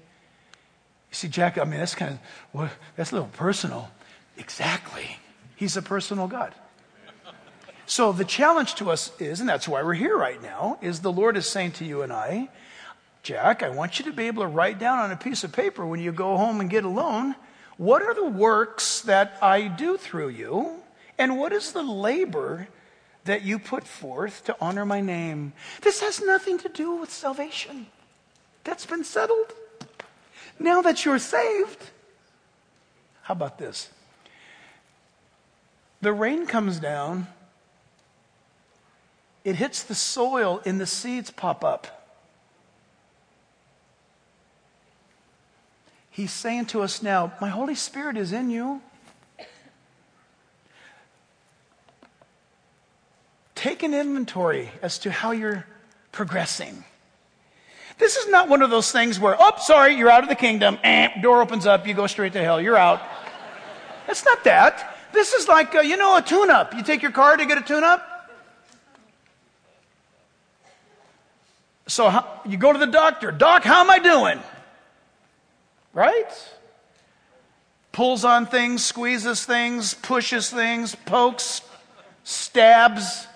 see, 1.12 1.28
Jack, 1.28 1.56
I 1.56 1.64
mean, 1.64 1.78
that's 1.78 1.94
kind 1.94 2.12
of, 2.12 2.18
well, 2.52 2.70
that's 2.96 3.12
a 3.12 3.14
little 3.14 3.30
personal. 3.30 3.90
Exactly. 4.36 5.16
He's 5.56 5.76
a 5.76 5.82
personal 5.82 6.26
God. 6.26 6.54
So 7.86 8.12
the 8.12 8.24
challenge 8.24 8.76
to 8.76 8.90
us 8.90 9.12
is, 9.20 9.40
and 9.40 9.48
that's 9.48 9.68
why 9.68 9.82
we're 9.82 9.94
here 9.94 10.16
right 10.16 10.40
now, 10.42 10.78
is 10.80 11.00
the 11.00 11.12
Lord 11.12 11.36
is 11.36 11.46
saying 11.46 11.72
to 11.72 11.84
you 11.84 12.02
and 12.02 12.12
I, 12.12 12.48
Jack, 13.22 13.62
I 13.62 13.68
want 13.68 13.98
you 13.98 14.06
to 14.06 14.12
be 14.12 14.26
able 14.26 14.42
to 14.42 14.48
write 14.48 14.78
down 14.78 14.98
on 14.98 15.12
a 15.12 15.16
piece 15.16 15.44
of 15.44 15.52
paper 15.52 15.86
when 15.86 16.00
you 16.00 16.10
go 16.10 16.36
home 16.36 16.60
and 16.60 16.68
get 16.68 16.84
alone, 16.84 17.36
what 17.76 18.02
are 18.02 18.14
the 18.14 18.28
works 18.28 19.00
that 19.02 19.38
I 19.42 19.68
do 19.68 19.96
through 19.96 20.28
you? 20.28 20.80
And 21.18 21.38
what 21.38 21.52
is 21.52 21.72
the 21.72 21.82
labor 21.82 22.68
that 23.24 23.42
you 23.42 23.58
put 23.58 23.84
forth 23.84 24.44
to 24.44 24.56
honor 24.60 24.84
my 24.84 25.00
name? 25.00 25.52
This 25.82 26.00
has 26.00 26.20
nothing 26.20 26.58
to 26.58 26.68
do 26.68 26.96
with 26.96 27.10
salvation. 27.10 27.86
That's 28.64 28.86
been 28.86 29.04
settled. 29.04 29.52
Now 30.58 30.82
that 30.82 31.04
you're 31.04 31.18
saved, 31.18 31.90
how 33.22 33.32
about 33.32 33.58
this? 33.58 33.90
The 36.00 36.12
rain 36.12 36.46
comes 36.46 36.78
down, 36.78 37.28
it 39.44 39.56
hits 39.56 39.82
the 39.82 39.94
soil, 39.94 40.60
and 40.64 40.80
the 40.80 40.86
seeds 40.86 41.30
pop 41.30 41.64
up. 41.64 42.01
He's 46.12 46.30
saying 46.30 46.66
to 46.66 46.82
us 46.82 47.02
now, 47.02 47.32
My 47.40 47.48
Holy 47.48 47.74
Spirit 47.74 48.18
is 48.18 48.32
in 48.32 48.50
you. 48.50 48.82
Take 53.54 53.82
an 53.82 53.94
inventory 53.94 54.70
as 54.82 54.98
to 54.98 55.10
how 55.10 55.30
you're 55.30 55.66
progressing. 56.12 56.84
This 57.98 58.16
is 58.16 58.28
not 58.28 58.48
one 58.48 58.60
of 58.60 58.68
those 58.68 58.92
things 58.92 59.18
where, 59.18 59.36
oh, 59.38 59.52
sorry, 59.58 59.94
you're 59.94 60.10
out 60.10 60.22
of 60.22 60.28
the 60.28 60.34
kingdom. 60.34 60.78
Eh, 60.82 61.20
door 61.22 61.40
opens 61.40 61.64
up, 61.64 61.86
you 61.86 61.94
go 61.94 62.06
straight 62.06 62.34
to 62.34 62.42
hell, 62.42 62.60
you're 62.60 62.76
out. 62.76 63.00
It's 64.06 64.24
not 64.24 64.44
that. 64.44 64.96
This 65.12 65.32
is 65.32 65.48
like, 65.48 65.74
uh, 65.74 65.80
you 65.80 65.96
know, 65.96 66.16
a 66.16 66.22
tune 66.22 66.50
up. 66.50 66.74
You 66.74 66.82
take 66.82 67.00
your 67.00 67.12
car 67.12 67.36
to 67.36 67.46
get 67.46 67.56
a 67.56 67.62
tune 67.62 67.84
up. 67.84 68.30
So 71.86 72.10
how, 72.10 72.40
you 72.46 72.58
go 72.58 72.72
to 72.72 72.78
the 72.78 72.86
doctor. 72.86 73.30
Doc, 73.30 73.62
how 73.62 73.80
am 73.80 73.90
I 73.90 73.98
doing? 73.98 74.40
Right? 75.92 76.30
Pulls 77.92 78.24
on 78.24 78.46
things, 78.46 78.82
squeezes 78.84 79.44
things, 79.44 79.94
pushes 79.94 80.48
things, 80.50 80.94
pokes, 80.94 81.60
stabs, 82.24 83.26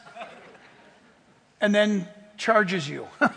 and 1.61 1.75
then 1.75 2.09
charges 2.37 2.89
you. 2.89 3.07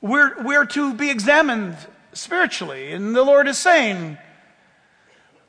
we're, 0.00 0.42
we're 0.42 0.66
to 0.66 0.92
be 0.94 1.10
examined 1.10 1.76
spiritually. 2.12 2.92
And 2.92 3.14
the 3.14 3.22
Lord 3.22 3.48
is 3.48 3.56
saying, 3.58 4.18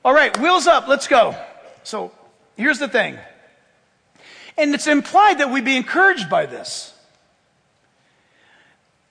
All 0.05 0.13
right, 0.13 0.37
wheels 0.39 0.67
up, 0.67 0.87
let's 0.87 1.07
go. 1.07 1.35
So 1.83 2.11
here's 2.55 2.79
the 2.79 2.87
thing. 2.87 3.17
And 4.57 4.73
it's 4.73 4.87
implied 4.87 5.39
that 5.39 5.51
we 5.51 5.61
be 5.61 5.75
encouraged 5.75 6.29
by 6.29 6.45
this. 6.45 6.93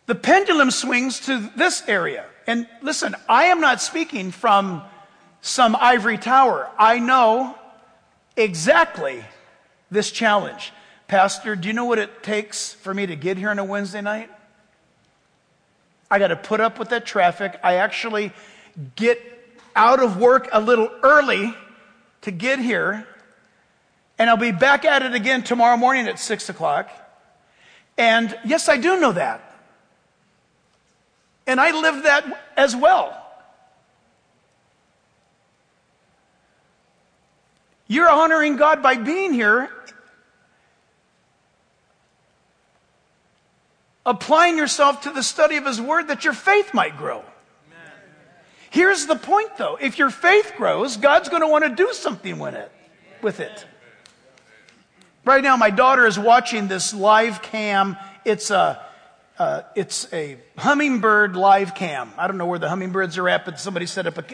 The 0.06 0.14
pendulum 0.14 0.70
swings 0.70 1.20
to 1.20 1.50
this 1.56 1.82
area. 1.88 2.24
And 2.46 2.68
listen, 2.80 3.14
I 3.28 3.46
am 3.46 3.60
not 3.60 3.80
speaking 3.80 4.30
from 4.30 4.82
some 5.40 5.76
ivory 5.76 6.16
tower. 6.16 6.70
I 6.78 7.00
know 7.00 7.56
exactly 8.36 9.24
this 9.90 10.10
challenge. 10.10 10.72
Pastor, 11.08 11.56
do 11.56 11.68
you 11.68 11.74
know 11.74 11.84
what 11.84 11.98
it 11.98 12.22
takes 12.22 12.72
for 12.72 12.94
me 12.94 13.06
to 13.06 13.16
get 13.16 13.36
here 13.36 13.50
on 13.50 13.58
a 13.58 13.64
Wednesday 13.64 14.00
night? 14.00 14.30
I 16.10 16.18
got 16.20 16.28
to 16.28 16.36
put 16.36 16.60
up 16.60 16.78
with 16.78 16.90
that 16.90 17.04
traffic. 17.04 17.58
I 17.64 17.76
actually 17.76 18.32
get 18.94 19.20
out 19.74 20.00
of 20.00 20.18
work 20.18 20.48
a 20.52 20.60
little 20.60 20.90
early 21.02 21.54
to 22.22 22.30
get 22.30 22.58
here. 22.60 23.06
And 24.18 24.30
I'll 24.30 24.36
be 24.36 24.52
back 24.52 24.84
at 24.84 25.02
it 25.02 25.14
again 25.14 25.42
tomorrow 25.42 25.76
morning 25.76 26.06
at 26.06 26.18
six 26.18 26.48
o'clock. 26.48 26.90
And 27.98 28.36
yes, 28.44 28.68
I 28.68 28.76
do 28.76 29.00
know 29.00 29.12
that. 29.12 29.45
And 31.46 31.60
I 31.60 31.70
live 31.78 32.02
that 32.04 32.52
as 32.56 32.74
well. 32.74 33.22
You're 37.88 38.08
honoring 38.08 38.56
God 38.56 38.82
by 38.82 38.96
being 38.96 39.32
here 39.32 39.70
applying 44.04 44.56
yourself 44.56 45.02
to 45.02 45.10
the 45.10 45.22
study 45.22 45.56
of 45.56 45.66
His 45.66 45.80
Word 45.80 46.08
that 46.08 46.24
your 46.24 46.32
faith 46.32 46.72
might 46.72 46.96
grow. 46.96 47.24
Here's 48.70 49.06
the 49.06 49.16
point 49.16 49.56
though. 49.58 49.76
If 49.80 49.98
your 49.98 50.10
faith 50.10 50.54
grows, 50.56 50.96
God's 50.96 51.28
going 51.28 51.42
to 51.42 51.48
want 51.48 51.64
to 51.64 51.70
do 51.70 51.92
something 51.92 52.38
with 52.38 52.54
it. 52.54 52.70
With 53.22 53.40
it. 53.40 53.66
Right 55.24 55.42
now, 55.42 55.56
my 55.56 55.70
daughter 55.70 56.06
is 56.06 56.18
watching 56.18 56.68
this 56.68 56.94
live 56.94 57.42
cam. 57.42 57.96
It's 58.24 58.50
a, 58.50 58.85
uh, 59.38 59.62
it's 59.74 60.12
a 60.12 60.38
hummingbird 60.56 61.36
live 61.36 61.74
cam. 61.74 62.10
I 62.16 62.26
don't 62.26 62.38
know 62.38 62.46
where 62.46 62.58
the 62.58 62.68
hummingbirds 62.68 63.18
are 63.18 63.28
at, 63.28 63.44
but 63.44 63.60
somebody 63.60 63.86
set 63.86 64.06
up 64.06 64.18
a 64.18 64.24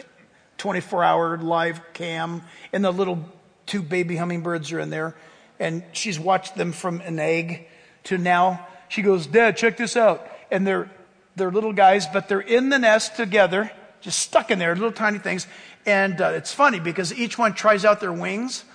24 0.57 1.03
hour 1.03 1.37
live 1.37 1.81
cam, 1.93 2.41
and 2.71 2.85
the 2.85 2.91
little 2.91 3.23
two 3.65 3.81
baby 3.81 4.15
hummingbirds 4.15 4.71
are 4.71 4.79
in 4.79 4.89
there. 4.89 5.15
And 5.59 5.83
she's 5.91 6.19
watched 6.19 6.55
them 6.55 6.71
from 6.71 7.01
an 7.01 7.19
egg 7.19 7.67
to 8.05 8.17
now 8.17 8.67
she 8.93 9.01
goes, 9.01 9.25
Dad, 9.25 9.57
check 9.57 9.75
this 9.75 9.97
out. 9.97 10.29
And 10.51 10.67
they're, 10.67 10.87
they're 11.35 11.49
little 11.49 11.73
guys, 11.73 12.05
but 12.05 12.29
they're 12.29 12.39
in 12.39 12.69
the 12.69 12.77
nest 12.77 13.15
together, 13.15 13.71
just 14.01 14.19
stuck 14.19 14.51
in 14.51 14.59
there, 14.59 14.75
little 14.75 14.91
tiny 14.91 15.17
things. 15.17 15.47
And 15.87 16.21
uh, 16.21 16.27
it's 16.35 16.53
funny 16.53 16.79
because 16.79 17.11
each 17.11 17.35
one 17.35 17.55
tries 17.55 17.85
out 17.85 18.01
their 18.01 18.13
wings, 18.13 18.65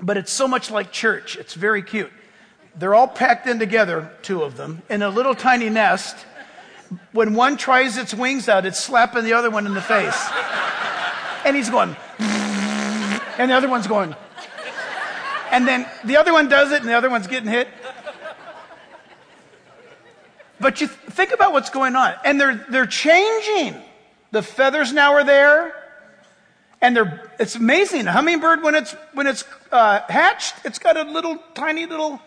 but 0.00 0.16
it's 0.16 0.30
so 0.30 0.46
much 0.46 0.70
like 0.70 0.92
church. 0.92 1.36
It's 1.36 1.54
very 1.54 1.82
cute. 1.82 2.12
They're 2.76 2.94
all 2.94 3.08
packed 3.08 3.46
in 3.46 3.58
together, 3.58 4.10
two 4.22 4.42
of 4.42 4.56
them, 4.56 4.82
in 4.88 5.02
a 5.02 5.08
little 5.08 5.34
tiny 5.34 5.68
nest. 5.68 6.16
When 7.12 7.34
one 7.34 7.56
tries 7.56 7.96
its 7.96 8.14
wings 8.14 8.48
out, 8.48 8.66
it's 8.66 8.78
slapping 8.78 9.24
the 9.24 9.32
other 9.32 9.50
one 9.50 9.66
in 9.66 9.74
the 9.74 9.82
face. 9.82 10.28
And 11.44 11.56
he's 11.56 11.70
going, 11.70 11.96
and 12.18 13.50
the 13.50 13.54
other 13.54 13.68
one's 13.68 13.86
going. 13.86 14.14
And 15.50 15.66
then 15.66 15.86
the 16.04 16.16
other 16.16 16.32
one 16.32 16.48
does 16.48 16.72
it, 16.72 16.80
and 16.80 16.88
the 16.88 16.94
other 16.94 17.10
one's 17.10 17.26
getting 17.26 17.48
hit. 17.48 17.68
But 20.60 20.80
you 20.80 20.86
think 20.86 21.32
about 21.32 21.52
what's 21.52 21.70
going 21.70 21.96
on. 21.96 22.14
And 22.24 22.40
they're, 22.40 22.66
they're 22.68 22.86
changing. 22.86 23.80
The 24.30 24.42
feathers 24.42 24.92
now 24.92 25.14
are 25.14 25.24
there. 25.24 25.74
And 26.82 26.94
they're, 26.94 27.30
it's 27.38 27.56
amazing. 27.56 28.06
A 28.06 28.12
hummingbird, 28.12 28.62
when 28.62 28.74
it's, 28.74 28.92
when 29.14 29.26
it's 29.26 29.44
uh, 29.72 30.00
hatched, 30.08 30.54
it's 30.64 30.78
got 30.78 30.96
a 30.96 31.02
little 31.02 31.38
tiny 31.54 31.86
little 31.86 32.20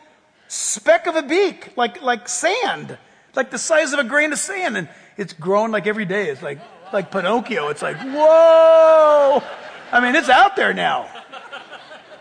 speck 0.53 1.07
of 1.07 1.15
a 1.15 1.23
beak, 1.23 1.75
like, 1.75 2.01
like 2.01 2.29
sand, 2.29 2.97
like 3.35 3.49
the 3.49 3.57
size 3.57 3.91
of 3.93 3.99
a 3.99 4.03
grain 4.03 4.31
of 4.31 4.39
sand. 4.39 4.77
And 4.77 4.87
it's 5.17 5.33
grown 5.33 5.71
like 5.71 5.87
every 5.87 6.05
day. 6.05 6.29
It's 6.29 6.41
like, 6.41 6.59
like 6.93 7.11
Pinocchio. 7.11 7.69
It's 7.69 7.81
like, 7.81 7.97
whoa. 7.97 9.41
I 9.91 9.99
mean, 9.99 10.15
it's 10.15 10.29
out 10.29 10.55
there 10.55 10.73
now. 10.73 11.09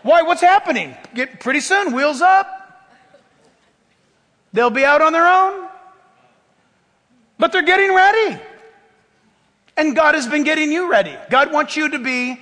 Why? 0.01 0.23
What's 0.23 0.41
happening? 0.41 0.95
Get 1.13 1.39
pretty 1.39 1.61
soon, 1.61 1.93
wheels 1.93 2.21
up. 2.21 2.59
They'll 4.51 4.69
be 4.69 4.83
out 4.83 5.01
on 5.01 5.13
their 5.13 5.27
own. 5.27 5.69
But 7.37 7.51
they're 7.51 7.61
getting 7.61 7.93
ready. 7.93 8.39
And 9.77 9.95
God 9.95 10.15
has 10.15 10.27
been 10.27 10.43
getting 10.43 10.71
you 10.71 10.91
ready. 10.91 11.15
God 11.29 11.51
wants 11.51 11.75
you 11.75 11.89
to 11.89 11.99
be 11.99 12.39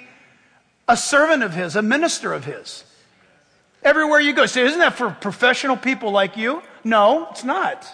a 0.87 0.97
servant 0.97 1.43
of 1.43 1.53
His, 1.53 1.75
a 1.75 1.81
minister 1.81 2.33
of 2.33 2.45
His. 2.45 2.83
Everywhere 3.83 4.19
you 4.19 4.33
go. 4.33 4.45
So 4.45 4.63
isn't 4.63 4.79
that 4.79 4.95
for 4.95 5.09
professional 5.09 5.75
people 5.75 6.11
like 6.11 6.37
you? 6.37 6.61
No, 6.83 7.27
it's 7.31 7.43
not. 7.43 7.87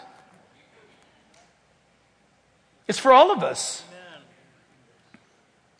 It's 2.88 3.00
for 3.00 3.12
all 3.12 3.32
of 3.32 3.44
us. 3.44 3.84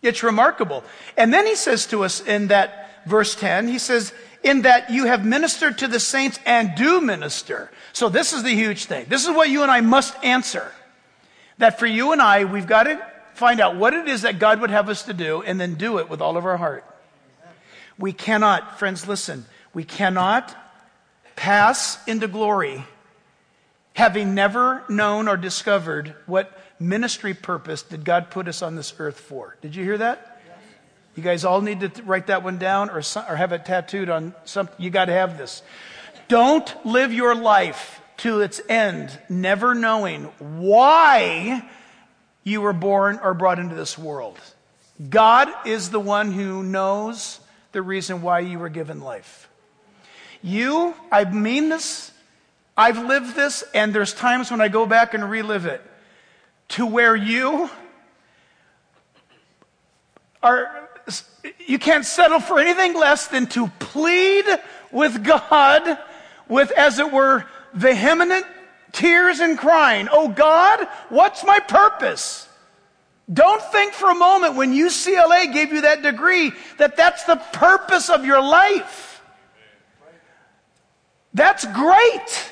It's 0.02 0.24
remarkable. 0.24 0.84
And 1.18 1.34
then 1.34 1.46
he 1.46 1.56
says 1.56 1.88
to 1.88 2.04
us 2.04 2.22
in 2.22 2.48
that 2.48 3.06
verse 3.06 3.36
10, 3.36 3.68
he 3.68 3.80
says, 3.80 4.14
in 4.44 4.62
that 4.62 4.90
you 4.90 5.06
have 5.06 5.26
ministered 5.26 5.80
to 5.80 5.88
the 5.88 6.00
saints 6.00 6.40
and 6.46 6.76
do 6.76 7.02
minister. 7.02 7.72
So 7.94 8.10
this 8.10 8.34
is 8.34 8.44
the 8.44 8.52
huge 8.52 8.86
thing. 8.86 9.06
This 9.10 9.28
is 9.28 9.36
what 9.36 9.50
you 9.50 9.64
and 9.64 9.72
I 9.72 9.82
must 9.82 10.16
answer. 10.24 10.72
That 11.58 11.80
for 11.80 11.88
you 11.88 12.12
and 12.12 12.22
I, 12.22 12.46
we've 12.46 12.68
got 12.68 12.84
to 12.84 13.06
find 13.34 13.60
out 13.60 13.76
what 13.76 13.94
it 13.94 14.08
is 14.08 14.22
that 14.22 14.40
God 14.40 14.62
would 14.62 14.70
have 14.70 14.90
us 14.90 15.04
to 15.04 15.14
do 15.14 15.42
and 15.42 15.60
then 15.60 15.76
do 15.76 15.98
it 15.98 16.10
with 16.10 16.22
all 16.22 16.38
of 16.38 16.46
our 16.46 16.58
heart. 16.58 16.86
We 17.98 18.14
cannot, 18.14 18.78
friends, 18.78 19.08
listen, 19.08 19.46
we 19.78 19.84
cannot 19.84 20.56
pass 21.36 22.04
into 22.08 22.28
glory 22.28 22.84
having 23.94 24.34
never 24.34 24.84
known 24.90 25.28
or 25.28 25.38
discovered 25.38 26.16
what 26.26 26.52
ministry 26.80 27.36
purpose 27.36 27.84
did 27.84 28.04
God 28.04 28.32
put 28.32 28.48
us 28.48 28.64
on 28.64 28.76
this 28.76 28.96
earth 28.98 29.20
for. 29.20 29.56
Did 29.62 29.76
you 29.76 29.84
hear 29.84 30.00
that? 30.00 30.42
You 31.16 31.22
guys 31.22 31.46
all 31.46 31.62
need 31.62 31.82
to 31.82 31.92
write 32.02 32.26
that 32.26 32.42
one 32.42 32.58
down 32.58 32.90
or, 32.90 33.04
or 33.30 33.36
have 33.36 33.52
it 33.52 33.66
tattooed 33.66 34.10
on 34.10 34.34
something. 34.46 34.76
You 34.80 34.90
got 34.90 35.06
to 35.06 35.14
have 35.14 35.38
this. 35.38 35.62
Don't 36.28 36.76
live 36.84 37.14
your 37.14 37.36
life 37.36 38.02
to 38.18 38.42
its 38.42 38.60
end, 38.68 39.16
never 39.30 39.76
knowing 39.76 40.24
why 40.40 41.70
you 42.44 42.62
were 42.62 42.74
born 42.74 43.20
or 43.22 43.36
brought 43.36 43.60
into 43.60 43.76
this 43.76 43.96
world. 43.96 44.40
God 45.08 45.50
is 45.68 45.92
the 45.92 46.00
one 46.00 46.32
who 46.32 46.64
knows 46.64 47.40
the 47.74 47.84
reason 47.84 48.24
why 48.24 48.40
you 48.40 48.58
were 48.58 48.70
given 48.70 49.02
life. 49.02 49.47
You, 50.42 50.94
I 51.12 51.26
mean 51.26 51.70
this, 51.70 52.12
I've 52.76 53.04
lived 53.06 53.36
this, 53.36 53.64
and 53.74 53.94
there's 53.94 54.14
times 54.14 54.52
when 54.52 54.62
I 54.62 54.68
go 54.68 54.86
back 54.86 55.14
and 55.14 55.30
relive 55.30 55.66
it 55.66 55.82
to 56.70 56.86
where 56.86 57.16
you 57.16 57.70
are, 60.44 60.90
you 61.66 61.80
can't 61.80 62.06
settle 62.06 62.40
for 62.40 62.60
anything 62.60 62.94
less 62.94 63.28
than 63.28 63.48
to 63.48 63.68
plead 63.80 64.46
with 64.92 65.24
God 65.24 65.98
with, 66.48 66.72
as 66.72 67.00
it 67.00 67.12
were, 67.12 67.46
vehement 67.74 68.46
tears 68.92 69.40
and 69.40 69.58
crying, 69.58 70.08
Oh 70.12 70.28
God, 70.28 70.88
what's 71.10 71.44
my 71.44 71.60
purpose? 71.60 72.48
Don't 73.32 73.62
think 73.62 73.94
for 73.94 74.10
a 74.10 74.16
moment 74.16 74.56
when 74.56 74.74
UCLA 74.74 75.52
gave 75.54 75.74
you 75.74 75.82
that 75.82 76.02
degree 76.02 76.52
that 76.78 76.96
that's 76.96 77.26
the 77.26 77.36
purpose 77.54 78.10
of 78.10 78.26
your 78.26 78.42
life. 78.42 79.07
That's 81.38 81.66
great. 81.66 82.52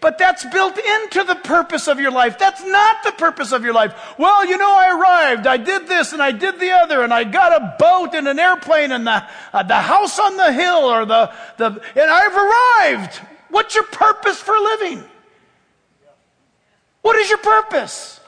But 0.00 0.16
that's 0.16 0.44
built 0.46 0.78
into 0.78 1.24
the 1.24 1.34
purpose 1.34 1.86
of 1.86 2.00
your 2.00 2.10
life. 2.10 2.38
That's 2.38 2.64
not 2.64 3.02
the 3.02 3.12
purpose 3.12 3.52
of 3.52 3.62
your 3.62 3.74
life. 3.74 3.94
Well, 4.16 4.46
you 4.46 4.56
know, 4.56 4.70
I 4.70 4.96
arrived. 4.98 5.46
I 5.46 5.58
did 5.58 5.86
this 5.86 6.12
and 6.12 6.22
I 6.22 6.32
did 6.32 6.58
the 6.60 6.70
other 6.70 7.02
and 7.02 7.12
I 7.12 7.24
got 7.24 7.52
a 7.52 7.76
boat 7.78 8.14
and 8.14 8.26
an 8.26 8.38
airplane 8.38 8.92
and 8.92 9.06
the, 9.06 9.26
uh, 9.52 9.64
the 9.64 9.74
house 9.74 10.18
on 10.18 10.36
the 10.36 10.52
hill 10.52 10.84
or 10.84 11.04
the, 11.04 11.32
the, 11.58 11.66
and 11.66 12.10
I've 12.10 12.36
arrived. 12.36 13.20
What's 13.50 13.74
your 13.74 13.84
purpose 13.84 14.40
for 14.40 14.52
living? 14.52 15.04
What 17.02 17.16
is 17.16 17.28
your 17.28 17.38
purpose? 17.38 18.20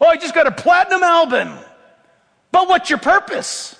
Oh, 0.00 0.06
I 0.06 0.16
just 0.16 0.34
got 0.34 0.46
a 0.46 0.52
platinum 0.52 1.02
album. 1.02 1.58
But 2.50 2.68
what's 2.68 2.90
your 2.90 2.98
purpose? 2.98 3.76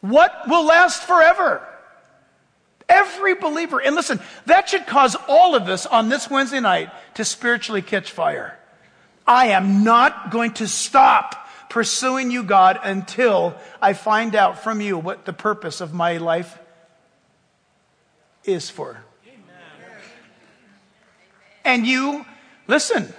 What 0.00 0.48
will 0.48 0.64
last 0.64 1.02
forever? 1.02 1.68
Every 2.88 3.34
believer. 3.34 3.80
And 3.80 3.94
listen, 3.94 4.20
that 4.46 4.68
should 4.68 4.86
cause 4.86 5.16
all 5.28 5.54
of 5.54 5.68
us 5.68 5.86
on 5.86 6.08
this 6.08 6.28
Wednesday 6.28 6.60
night 6.60 6.90
to 7.14 7.24
spiritually 7.24 7.82
catch 7.82 8.10
fire. 8.10 8.58
I 9.26 9.48
am 9.48 9.84
not 9.84 10.30
going 10.30 10.52
to 10.54 10.68
stop 10.68 11.48
pursuing 11.70 12.30
you, 12.30 12.42
God, 12.42 12.78
until 12.82 13.56
I 13.80 13.94
find 13.94 14.36
out 14.36 14.62
from 14.62 14.80
you 14.80 14.98
what 14.98 15.24
the 15.24 15.32
purpose 15.32 15.80
of 15.80 15.94
my 15.94 16.18
life 16.18 16.58
is 18.44 18.70
for. 18.70 19.02
And 21.64 21.86
you, 21.86 22.26
listen, 22.66 23.12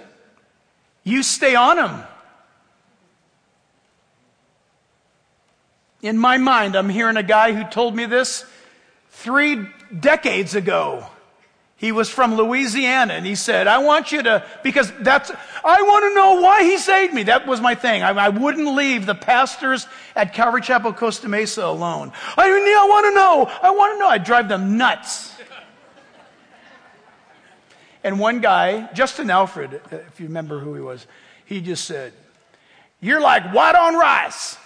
you 1.02 1.22
stay 1.22 1.56
on 1.56 1.76
them. 1.76 2.04
In 6.00 6.16
my 6.16 6.38
mind, 6.38 6.76
I'm 6.76 6.88
hearing 6.88 7.16
a 7.16 7.22
guy 7.22 7.52
who 7.52 7.64
told 7.64 7.96
me 7.96 8.06
this 8.06 8.44
three 9.16 9.66
decades 9.98 10.54
ago. 10.54 11.06
He 11.78 11.92
was 11.92 12.08
from 12.08 12.36
Louisiana 12.36 13.14
and 13.14 13.26
he 13.26 13.34
said, 13.34 13.66
I 13.66 13.78
want 13.78 14.12
you 14.12 14.22
to, 14.22 14.46
because 14.62 14.90
that's, 15.00 15.30
I 15.64 15.82
want 15.82 16.04
to 16.04 16.14
know 16.14 16.40
why 16.40 16.62
he 16.62 16.78
saved 16.78 17.12
me. 17.12 17.24
That 17.24 17.46
was 17.46 17.60
my 17.60 17.74
thing. 17.74 18.02
I, 18.02 18.10
I 18.10 18.28
wouldn't 18.30 18.74
leave 18.74 19.04
the 19.04 19.14
pastors 19.14 19.86
at 20.14 20.32
Calvary 20.32 20.62
Chapel 20.62 20.92
Costa 20.92 21.28
Mesa 21.28 21.64
alone. 21.64 22.12
I, 22.36 22.46
I 22.46 22.86
want 22.88 23.06
to 23.06 23.14
know. 23.14 23.50
I 23.62 23.70
want 23.70 23.94
to 23.94 23.98
know. 23.98 24.08
I'd 24.08 24.24
drive 24.24 24.48
them 24.48 24.78
nuts. 24.78 25.34
And 28.02 28.18
one 28.18 28.40
guy, 28.40 28.88
Justin 28.94 29.30
Alfred, 29.30 29.80
if 29.90 30.20
you 30.20 30.26
remember 30.26 30.60
who 30.60 30.74
he 30.74 30.80
was, 30.80 31.06
he 31.44 31.60
just 31.60 31.84
said, 31.84 32.12
You're 33.00 33.20
like 33.20 33.52
white 33.52 33.74
on 33.74 33.96
rice. 33.96 34.56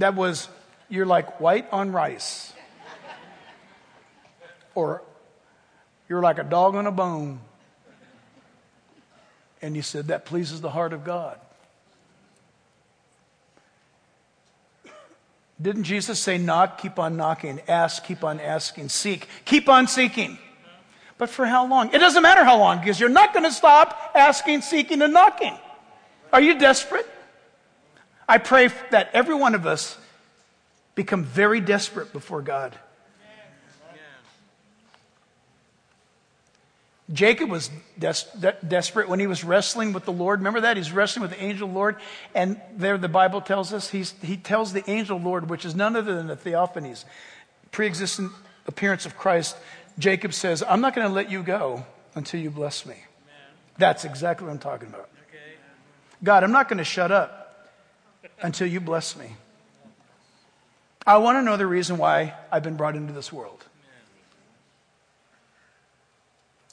That 0.00 0.14
was, 0.14 0.48
you're 0.88 1.06
like 1.06 1.40
white 1.40 1.66
on 1.72 1.92
rice. 1.92 2.52
Or 4.74 5.02
you're 6.08 6.22
like 6.22 6.38
a 6.38 6.44
dog 6.44 6.74
on 6.74 6.86
a 6.86 6.92
bone. 6.92 7.40
And 9.62 9.76
he 9.76 9.82
said, 9.82 10.08
that 10.08 10.24
pleases 10.24 10.60
the 10.60 10.70
heart 10.70 10.92
of 10.92 11.04
God. 11.04 11.38
Didn't 15.60 15.84
Jesus 15.84 16.18
say, 16.18 16.38
knock, 16.38 16.80
keep 16.80 16.98
on 16.98 17.18
knocking, 17.18 17.60
ask, 17.68 18.02
keep 18.04 18.24
on 18.24 18.40
asking, 18.40 18.88
seek, 18.88 19.28
keep 19.44 19.68
on 19.68 19.86
seeking? 19.86 20.38
But 21.18 21.28
for 21.28 21.44
how 21.44 21.66
long? 21.66 21.92
It 21.92 21.98
doesn't 21.98 22.22
matter 22.22 22.44
how 22.44 22.58
long 22.58 22.78
because 22.78 22.98
you're 22.98 23.10
not 23.10 23.34
going 23.34 23.44
to 23.44 23.52
stop 23.52 24.12
asking, 24.14 24.62
seeking, 24.62 25.02
and 25.02 25.12
knocking. 25.12 25.54
Are 26.32 26.40
you 26.40 26.58
desperate? 26.58 27.06
I 28.30 28.38
pray 28.38 28.68
that 28.92 29.10
every 29.12 29.34
one 29.34 29.56
of 29.56 29.66
us 29.66 29.98
become 30.94 31.24
very 31.24 31.60
desperate 31.60 32.12
before 32.12 32.42
God. 32.42 32.78
Jacob 37.12 37.50
was 37.50 37.72
des- 37.98 38.38
de- 38.38 38.56
desperate 38.68 39.08
when 39.08 39.18
he 39.18 39.26
was 39.26 39.42
wrestling 39.42 39.92
with 39.92 40.04
the 40.04 40.12
Lord. 40.12 40.38
Remember 40.38 40.60
that? 40.60 40.76
He's 40.76 40.92
wrestling 40.92 41.22
with 41.22 41.32
the 41.32 41.42
angel 41.42 41.68
Lord. 41.68 41.96
And 42.32 42.60
there 42.76 42.96
the 42.98 43.08
Bible 43.08 43.40
tells 43.40 43.72
us, 43.72 43.90
he's, 43.90 44.14
he 44.22 44.36
tells 44.36 44.72
the 44.72 44.88
angel 44.88 45.18
Lord, 45.18 45.50
which 45.50 45.64
is 45.64 45.74
none 45.74 45.96
other 45.96 46.14
than 46.14 46.28
the 46.28 46.36
theophanies, 46.36 47.06
pre 47.72 47.88
existent 47.88 48.30
appearance 48.68 49.06
of 49.06 49.16
Christ. 49.16 49.56
Jacob 49.98 50.32
says, 50.34 50.62
I'm 50.62 50.80
not 50.80 50.94
going 50.94 51.08
to 51.08 51.12
let 51.12 51.32
you 51.32 51.42
go 51.42 51.84
until 52.14 52.38
you 52.38 52.50
bless 52.50 52.86
me. 52.86 52.94
Amen. 52.94 53.04
That's 53.76 54.04
exactly 54.04 54.46
what 54.46 54.52
I'm 54.52 54.60
talking 54.60 54.86
about. 54.86 55.10
Okay. 55.28 55.56
God, 56.22 56.44
I'm 56.44 56.52
not 56.52 56.68
going 56.68 56.78
to 56.78 56.84
shut 56.84 57.10
up 57.10 57.39
until 58.42 58.66
you 58.66 58.80
bless 58.80 59.16
me. 59.16 59.36
I 61.06 61.16
want 61.18 61.38
to 61.38 61.42
know 61.42 61.56
the 61.56 61.66
reason 61.66 61.98
why 61.98 62.34
I've 62.52 62.62
been 62.62 62.76
brought 62.76 62.96
into 62.96 63.12
this 63.12 63.32
world. 63.32 63.64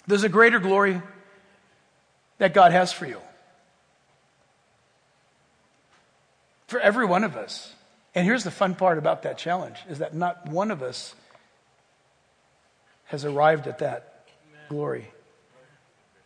There's 0.06 0.24
a 0.24 0.30
greater 0.30 0.60
glory 0.60 1.02
that 2.38 2.54
God 2.54 2.72
has 2.72 2.94
for 2.94 3.06
you. 3.06 3.20
For 6.68 6.80
every 6.80 7.06
one 7.06 7.24
of 7.24 7.36
us. 7.36 7.74
And 8.16 8.26
here's 8.26 8.44
the 8.44 8.52
fun 8.52 8.76
part 8.76 8.98
about 8.98 9.24
that 9.24 9.38
challenge 9.38 9.78
is 9.90 10.00
that 10.00 10.14
not 10.14 10.48
one 10.48 10.72
of 10.72 10.82
us 10.82 11.14
has 13.06 13.26
arrived 13.26 13.68
at 13.68 13.80
that 13.80 14.26
glory. 14.70 15.12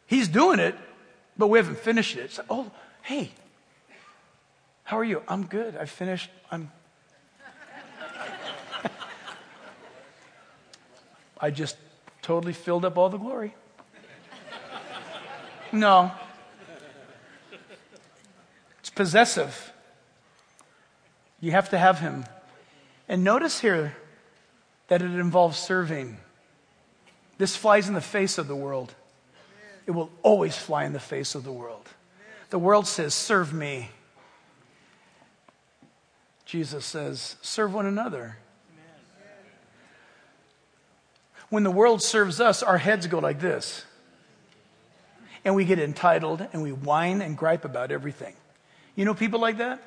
He's 0.07 0.28
doing 0.28 0.59
it, 0.59 0.76
but 1.38 1.47
we 1.47 1.59
haven't 1.59 1.78
finished 1.78 2.17
it. 2.17 2.32
So, 2.32 2.43
oh, 2.49 2.72
hey, 3.03 3.32
how 4.84 4.98
are 4.98 5.04
you? 5.04 5.22
I'm 5.28 5.46
good. 5.46 5.76
I 5.78 5.86
finished. 5.86 6.30
I'm. 6.52 6.72
I 11.40 11.50
just 11.50 11.76
totally 12.22 12.54
filled 12.54 12.86
up 12.86 12.98
all 12.98 13.10
the 13.10 13.18
glory. 13.18 13.56
No. 15.72 16.12
It's 18.80 18.90
possessive. 18.90 19.74
You 21.40 21.52
have 21.52 21.70
to 21.70 21.78
have 21.78 22.00
him. 22.00 22.26
And 23.08 23.24
notice 23.24 23.60
here 23.60 23.96
that 24.88 25.02
it 25.02 25.12
involves 25.12 25.58
serving. 25.58 26.18
This 27.38 27.56
flies 27.56 27.88
in 27.88 27.96
the 27.96 28.02
face 28.02 28.38
of 28.38 28.48
the 28.48 28.56
world. 28.56 28.94
It 29.88 29.92
will 29.92 30.12
always 30.22 30.56
fly 30.56 30.86
in 30.86 30.94
the 30.94 31.00
face 31.00 31.34
of 31.34 31.44
the 31.44 31.52
world. 31.52 31.90
The 32.52 32.60
world 32.60 32.86
says, 32.86 33.14
Serve 33.14 33.52
me. 33.52 33.90
Jesus 36.52 36.84
says, 36.84 37.38
serve 37.41 37.74
one 37.74 37.86
another. 37.86 38.36
When 41.47 41.64
the 41.64 41.72
world 41.72 42.04
serves 42.04 42.41
us, 42.41 42.62
our 42.62 42.78
heads 42.78 43.08
go 43.08 43.20
like 43.20 43.39
this. 43.39 43.86
And 45.45 45.56
we 45.56 45.64
get 45.64 45.80
entitled 45.80 46.45
and 46.52 46.62
we 46.62 46.74
whine 46.74 47.22
and 47.22 47.38
gripe 47.38 47.64
about 47.64 47.89
everything. 47.89 48.36
You 48.97 49.06
know 49.06 49.14
people 49.14 49.39
like 49.39 49.60
that? 49.60 49.82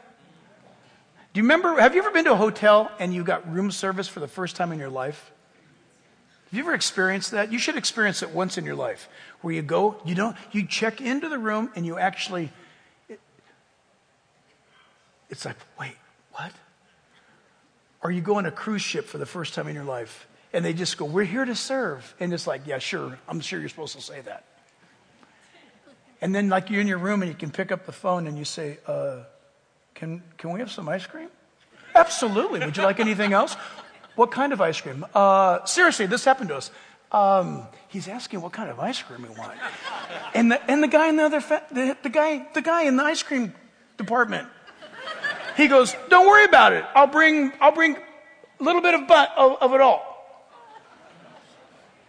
Do 1.34 1.40
you 1.40 1.42
remember? 1.42 1.78
Have 1.78 1.94
you 1.94 2.00
ever 2.00 2.10
been 2.10 2.24
to 2.24 2.32
a 2.32 2.36
hotel 2.36 2.90
and 2.98 3.12
you 3.12 3.24
got 3.24 3.46
room 3.52 3.70
service 3.70 4.08
for 4.08 4.20
the 4.20 4.28
first 4.28 4.56
time 4.56 4.72
in 4.72 4.78
your 4.78 4.88
life? 4.88 5.32
Have 6.46 6.54
you 6.54 6.64
ever 6.64 6.72
experienced 6.72 7.32
that? 7.32 7.52
You 7.52 7.58
should 7.58 7.76
experience 7.76 8.22
it 8.22 8.30
once 8.30 8.56
in 8.56 8.64
your 8.64 8.74
life 8.74 9.10
where 9.42 9.52
you 9.52 9.60
go, 9.60 10.00
you 10.06 10.14
don't, 10.14 10.34
you 10.50 10.66
check 10.66 11.02
into 11.02 11.28
the 11.28 11.38
room 11.38 11.70
and 11.76 11.84
you 11.84 11.98
actually, 11.98 12.50
it, 13.10 13.20
it's 15.28 15.44
like, 15.44 15.56
wait, 15.78 15.96
what? 16.34 16.52
Or 18.02 18.10
you 18.10 18.20
go 18.20 18.36
on 18.36 18.46
a 18.46 18.50
cruise 18.50 18.82
ship 18.82 19.06
for 19.06 19.18
the 19.18 19.26
first 19.26 19.54
time 19.54 19.66
in 19.66 19.74
your 19.74 19.84
life 19.84 20.26
and 20.52 20.64
they 20.64 20.72
just 20.72 20.96
go, 20.98 21.04
we're 21.04 21.24
here 21.24 21.44
to 21.44 21.54
serve. 21.54 22.14
And 22.20 22.32
it's 22.32 22.46
like, 22.46 22.66
yeah, 22.66 22.78
sure, 22.78 23.18
I'm 23.28 23.40
sure 23.40 23.58
you're 23.58 23.68
supposed 23.68 23.96
to 23.96 24.02
say 24.02 24.20
that. 24.20 24.44
And 26.20 26.34
then, 26.34 26.48
like, 26.48 26.70
you're 26.70 26.80
in 26.80 26.86
your 26.86 26.98
room 26.98 27.22
and 27.22 27.30
you 27.30 27.36
can 27.36 27.50
pick 27.50 27.72
up 27.72 27.86
the 27.86 27.92
phone 27.92 28.26
and 28.26 28.38
you 28.38 28.44
say, 28.44 28.78
uh, 28.86 29.24
can, 29.94 30.22
can 30.38 30.52
we 30.52 30.60
have 30.60 30.70
some 30.70 30.88
ice 30.88 31.04
cream? 31.04 31.28
Absolutely. 31.94 32.60
Would 32.60 32.76
you 32.76 32.82
like 32.82 33.00
anything 33.00 33.32
else? 33.32 33.56
What 34.14 34.30
kind 34.30 34.52
of 34.52 34.60
ice 34.60 34.80
cream? 34.80 35.04
Uh, 35.12 35.64
seriously, 35.64 36.06
this 36.06 36.24
happened 36.24 36.48
to 36.48 36.56
us. 36.56 36.70
Um, 37.12 37.66
he's 37.88 38.08
asking 38.08 38.40
what 38.40 38.52
kind 38.52 38.70
of 38.70 38.80
ice 38.80 39.02
cream 39.02 39.22
we 39.22 39.28
want. 39.30 39.52
And 40.34 40.52
the, 40.52 40.70
and 40.70 40.82
the 40.82 40.88
guy 40.88 41.08
in 41.08 41.16
the 41.16 41.24
other, 41.24 41.40
fa- 41.40 41.64
the, 41.70 41.96
the, 42.02 42.10
guy, 42.10 42.46
the 42.54 42.62
guy 42.62 42.84
in 42.84 42.96
the 42.96 43.04
ice 43.04 43.22
cream 43.22 43.52
department, 43.98 44.48
he 45.56 45.68
goes, 45.68 45.94
don't 46.08 46.26
worry 46.26 46.44
about 46.44 46.72
it. 46.72 46.84
I'll 46.94 47.06
bring, 47.06 47.52
I'll 47.60 47.72
bring 47.72 47.96
a 47.96 48.62
little 48.62 48.82
bit 48.82 48.94
of, 48.94 49.06
butt 49.06 49.32
of, 49.36 49.58
of 49.60 49.74
it 49.74 49.80
all. 49.80 50.10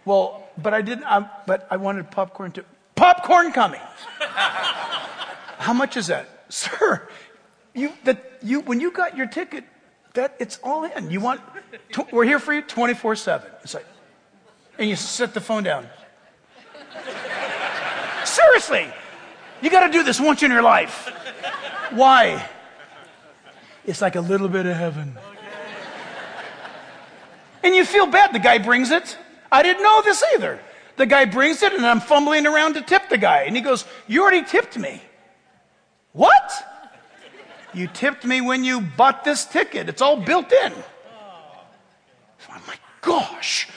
Well, 0.04 0.48
but 0.56 0.72
I 0.74 0.82
didn't, 0.82 1.04
I, 1.04 1.28
but 1.46 1.66
I 1.70 1.76
wanted 1.76 2.10
popcorn 2.10 2.52
too. 2.52 2.64
Popcorn 2.94 3.52
coming. 3.52 3.80
How 4.20 5.72
much 5.72 5.96
is 5.96 6.06
that? 6.06 6.28
Sir, 6.48 7.08
you, 7.74 7.92
that 8.04 8.38
you, 8.42 8.60
when 8.60 8.80
you 8.80 8.90
got 8.90 9.16
your 9.16 9.26
ticket, 9.26 9.64
that 10.14 10.36
it's 10.38 10.58
all 10.62 10.84
in. 10.84 11.10
You 11.10 11.20
want, 11.20 11.40
tw- 11.92 12.10
we're 12.12 12.24
here 12.24 12.38
for 12.38 12.54
you 12.54 12.62
24 12.62 13.16
7. 13.16 13.50
It's 13.62 13.74
like, 13.74 13.86
and 14.78 14.88
you 14.88 14.96
set 14.96 15.34
the 15.34 15.40
phone 15.40 15.62
down. 15.62 15.86
Seriously, 18.24 18.86
you 19.60 19.70
got 19.70 19.86
to 19.86 19.92
do 19.92 20.02
this 20.02 20.20
once 20.20 20.42
in 20.42 20.50
your 20.50 20.62
life. 20.62 21.10
Why? 21.90 22.48
It's 23.86 24.02
like 24.02 24.16
a 24.16 24.20
little 24.20 24.48
bit 24.48 24.66
of 24.66 24.76
heaven. 24.76 25.16
And 27.62 27.74
you 27.74 27.84
feel 27.84 28.06
bad. 28.06 28.32
The 28.32 28.38
guy 28.38 28.58
brings 28.58 28.90
it. 28.90 29.16
I 29.50 29.62
didn't 29.62 29.82
know 29.82 30.02
this 30.02 30.22
either. 30.34 30.60
The 30.96 31.06
guy 31.06 31.24
brings 31.24 31.62
it, 31.62 31.72
and 31.72 31.86
I'm 31.86 32.00
fumbling 32.00 32.46
around 32.46 32.74
to 32.74 32.82
tip 32.82 33.08
the 33.08 33.18
guy. 33.18 33.42
And 33.42 33.54
he 33.54 33.62
goes, 33.62 33.84
You 34.06 34.22
already 34.22 34.44
tipped 34.44 34.78
me. 34.78 35.00
What? 36.12 36.52
You 37.74 37.86
tipped 37.88 38.24
me 38.24 38.40
when 38.40 38.64
you 38.64 38.80
bought 38.80 39.24
this 39.24 39.44
ticket. 39.44 39.88
It's 39.88 40.00
all 40.00 40.16
built 40.16 40.52
in. 40.52 40.72
Oh, 40.72 41.62
I'm 42.50 42.66
like, 42.66 42.80
Gosh, 43.02 43.68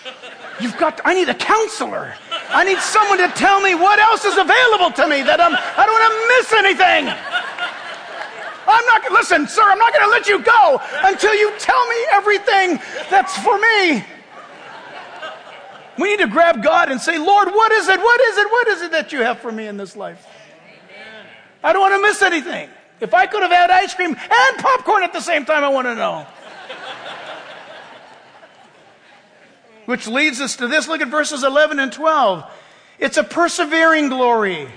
you've 0.60 0.78
got, 0.78 0.98
to, 0.98 1.08
I 1.08 1.14
need 1.14 1.30
a 1.30 1.36
counselor. 1.36 2.16
I 2.50 2.64
need 2.64 2.80
someone 2.80 3.20
to 3.20 3.28
tell 3.36 3.62
me 3.62 3.76
what 3.76 4.00
else 4.00 4.26
is 4.26 4.38
available 4.38 4.90
to 4.92 5.08
me 5.08 5.22
that 5.22 5.40
I'm, 5.40 5.54
I 5.54 5.86
don't 5.86 5.94
want 5.94 6.10
to 6.10 6.20
miss 6.34 6.54
anything. 6.54 7.49
I'm 8.70 8.86
not, 8.86 9.12
listen, 9.12 9.48
sir, 9.48 9.64
I'm 9.64 9.78
not 9.78 9.94
going 9.94 10.06
to 10.06 10.12
let 10.12 10.28
you 10.28 10.42
go 10.42 10.82
until 11.04 11.34
you 11.34 11.52
tell 11.60 11.88
me 11.88 11.96
everything 12.14 12.80
that's 13.10 13.38
for 13.40 13.58
me. 13.58 14.04
We 15.98 16.10
need 16.10 16.20
to 16.20 16.28
grab 16.28 16.64
God 16.64 16.90
and 16.90 17.02
say, 17.02 17.18
Lord, 17.18 17.50
what 17.50 17.72
is 17.74 17.90
it? 17.90 18.00
What 18.00 18.22
is 18.22 18.38
it? 18.38 18.52
What 18.52 18.68
is 18.70 18.82
it 18.84 18.92
that 18.92 19.12
you 19.12 19.20
have 19.20 19.40
for 19.40 19.52
me 19.52 19.68
in 19.68 19.76
this 19.76 19.96
life? 19.98 20.26
Amen. 20.66 21.26
I 21.62 21.74
don't 21.74 21.82
want 21.82 22.02
to 22.02 22.08
miss 22.08 22.22
anything. 22.22 22.70
If 23.02 23.14
I 23.14 23.28
could 23.28 23.42
have 23.42 23.52
had 23.52 23.70
ice 23.70 23.94
cream 23.94 24.16
and 24.16 24.58
popcorn 24.58 25.04
at 25.04 25.14
the 25.14 25.22
same 25.22 25.46
time, 25.46 25.64
I 25.64 25.70
want 25.70 25.88
to 25.88 25.96
know. 25.96 26.26
Which 29.86 30.08
leads 30.08 30.40
us 30.40 30.58
to 30.58 30.68
this. 30.68 30.88
Look 30.88 31.02
at 31.02 31.08
verses 31.08 31.44
11 31.44 31.80
and 31.80 31.92
12. 31.92 32.44
It's 33.00 33.18
a 33.18 33.24
persevering 33.24 34.10
glory. 34.10 34.68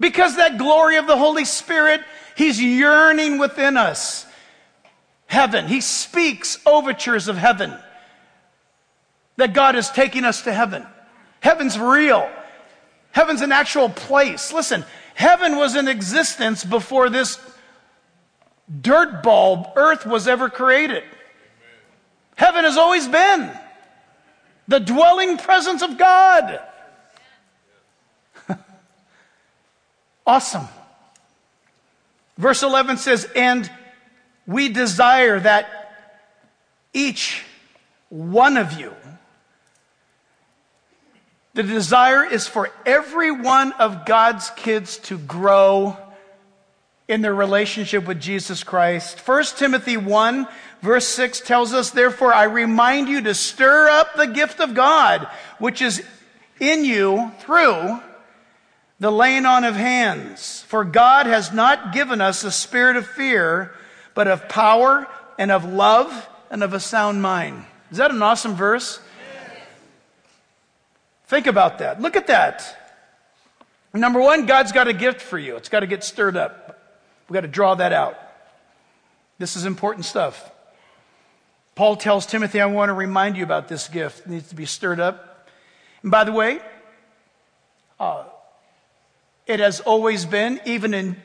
Because 0.00 0.36
that 0.36 0.58
glory 0.58 0.96
of 0.96 1.06
the 1.06 1.16
Holy 1.16 1.44
Spirit, 1.44 2.02
He's 2.36 2.60
yearning 2.60 3.38
within 3.38 3.76
us. 3.76 4.26
Heaven. 5.26 5.66
He 5.66 5.80
speaks 5.80 6.58
overtures 6.64 7.28
of 7.28 7.36
heaven 7.36 7.76
that 9.36 9.52
God 9.52 9.76
is 9.76 9.90
taking 9.90 10.24
us 10.24 10.42
to 10.42 10.52
heaven. 10.52 10.86
Heaven's 11.40 11.78
real. 11.78 12.28
Heaven's 13.12 13.40
an 13.40 13.52
actual 13.52 13.88
place. 13.88 14.52
Listen, 14.52 14.84
heaven 15.14 15.56
was 15.56 15.76
in 15.76 15.88
existence 15.88 16.64
before 16.64 17.10
this 17.10 17.38
dirt 18.80 19.22
bulb 19.22 19.68
earth 19.76 20.06
was 20.06 20.28
ever 20.28 20.48
created. 20.50 21.04
Heaven 22.36 22.64
has 22.64 22.76
always 22.76 23.08
been 23.08 23.50
the 24.68 24.80
dwelling 24.80 25.38
presence 25.38 25.82
of 25.82 25.98
God. 25.98 26.60
Awesome. 30.28 30.68
Verse 32.36 32.62
11 32.62 32.98
says, 32.98 33.28
And 33.34 33.68
we 34.46 34.68
desire 34.68 35.40
that 35.40 35.68
each 36.92 37.42
one 38.10 38.56
of 38.56 38.78
you 38.78 38.94
the 41.58 41.64
desire 41.64 42.24
is 42.24 42.46
for 42.46 42.70
every 42.86 43.32
one 43.32 43.72
of 43.72 44.06
God's 44.06 44.48
kids 44.50 44.98
to 44.98 45.18
grow 45.18 45.96
in 47.08 47.20
their 47.20 47.34
relationship 47.34 48.06
with 48.06 48.20
Jesus 48.20 48.62
Christ. 48.62 49.18
1 49.26 49.44
Timothy 49.56 49.96
1 49.96 50.46
verse 50.82 51.08
6 51.08 51.40
tells 51.40 51.72
us, 51.72 51.90
therefore 51.90 52.32
I 52.32 52.44
remind 52.44 53.08
you 53.08 53.22
to 53.22 53.34
stir 53.34 53.88
up 53.88 54.14
the 54.14 54.28
gift 54.28 54.60
of 54.60 54.74
God, 54.74 55.26
which 55.58 55.82
is 55.82 56.00
in 56.60 56.84
you 56.84 57.32
through 57.40 58.02
the 59.00 59.10
laying 59.12 59.46
on 59.46 59.64
of 59.64 59.74
hands. 59.74 60.62
For 60.68 60.84
God 60.84 61.26
has 61.26 61.52
not 61.52 61.92
given 61.92 62.20
us 62.20 62.44
a 62.44 62.50
spirit 62.50 62.96
of 62.96 63.06
fear, 63.06 63.72
but 64.14 64.26
of 64.26 64.48
power 64.48 65.06
and 65.38 65.50
of 65.50 65.64
love 65.64 66.28
and 66.50 66.62
of 66.62 66.72
a 66.72 66.80
sound 66.80 67.22
mind. 67.22 67.64
Is 67.90 67.98
that 67.98 68.10
an 68.10 68.22
awesome 68.22 68.54
verse? 68.54 69.00
Think 71.26 71.46
about 71.46 71.78
that. 71.78 72.00
Look 72.00 72.16
at 72.16 72.26
that. 72.28 72.74
Number 73.92 74.20
one, 74.20 74.46
God's 74.46 74.72
got 74.72 74.88
a 74.88 74.92
gift 74.92 75.20
for 75.20 75.38
you. 75.38 75.56
It's 75.56 75.68
got 75.68 75.80
to 75.80 75.86
get 75.86 76.04
stirred 76.04 76.36
up. 76.36 76.78
We've 77.28 77.34
got 77.34 77.42
to 77.42 77.48
draw 77.48 77.74
that 77.74 77.92
out. 77.92 78.18
This 79.38 79.54
is 79.56 79.64
important 79.64 80.04
stuff. 80.04 80.50
Paul 81.74 81.96
tells 81.96 82.26
Timothy, 82.26 82.60
I 82.60 82.66
want 82.66 82.88
to 82.88 82.94
remind 82.94 83.36
you 83.36 83.44
about 83.44 83.68
this 83.68 83.88
gift. 83.88 84.20
It 84.20 84.28
needs 84.28 84.48
to 84.48 84.54
be 84.54 84.66
stirred 84.66 85.00
up. 85.00 85.48
And 86.02 86.10
by 86.10 86.24
the 86.24 86.32
way, 86.32 86.60
uh, 88.00 88.24
it 89.48 89.60
has 89.60 89.80
always 89.80 90.26
been, 90.26 90.60
even 90.66 90.92
in 90.92 91.16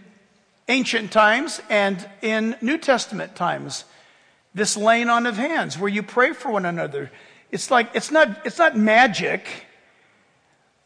ancient 0.69 1.11
times 1.11 1.61
and 1.69 2.09
in 2.21 2.55
New 2.61 2.77
Testament 2.77 3.35
times, 3.35 3.83
this 4.55 4.77
laying 4.77 5.09
on 5.09 5.25
of 5.25 5.35
hands 5.35 5.77
where 5.77 5.89
you 5.89 6.01
pray 6.01 6.31
for 6.31 6.49
one 6.49 6.65
another. 6.65 7.11
It's 7.51 7.69
like, 7.69 7.89
it's 7.93 8.11
not, 8.11 8.45
it's 8.45 8.57
not 8.57 8.77
magic. 8.77 9.45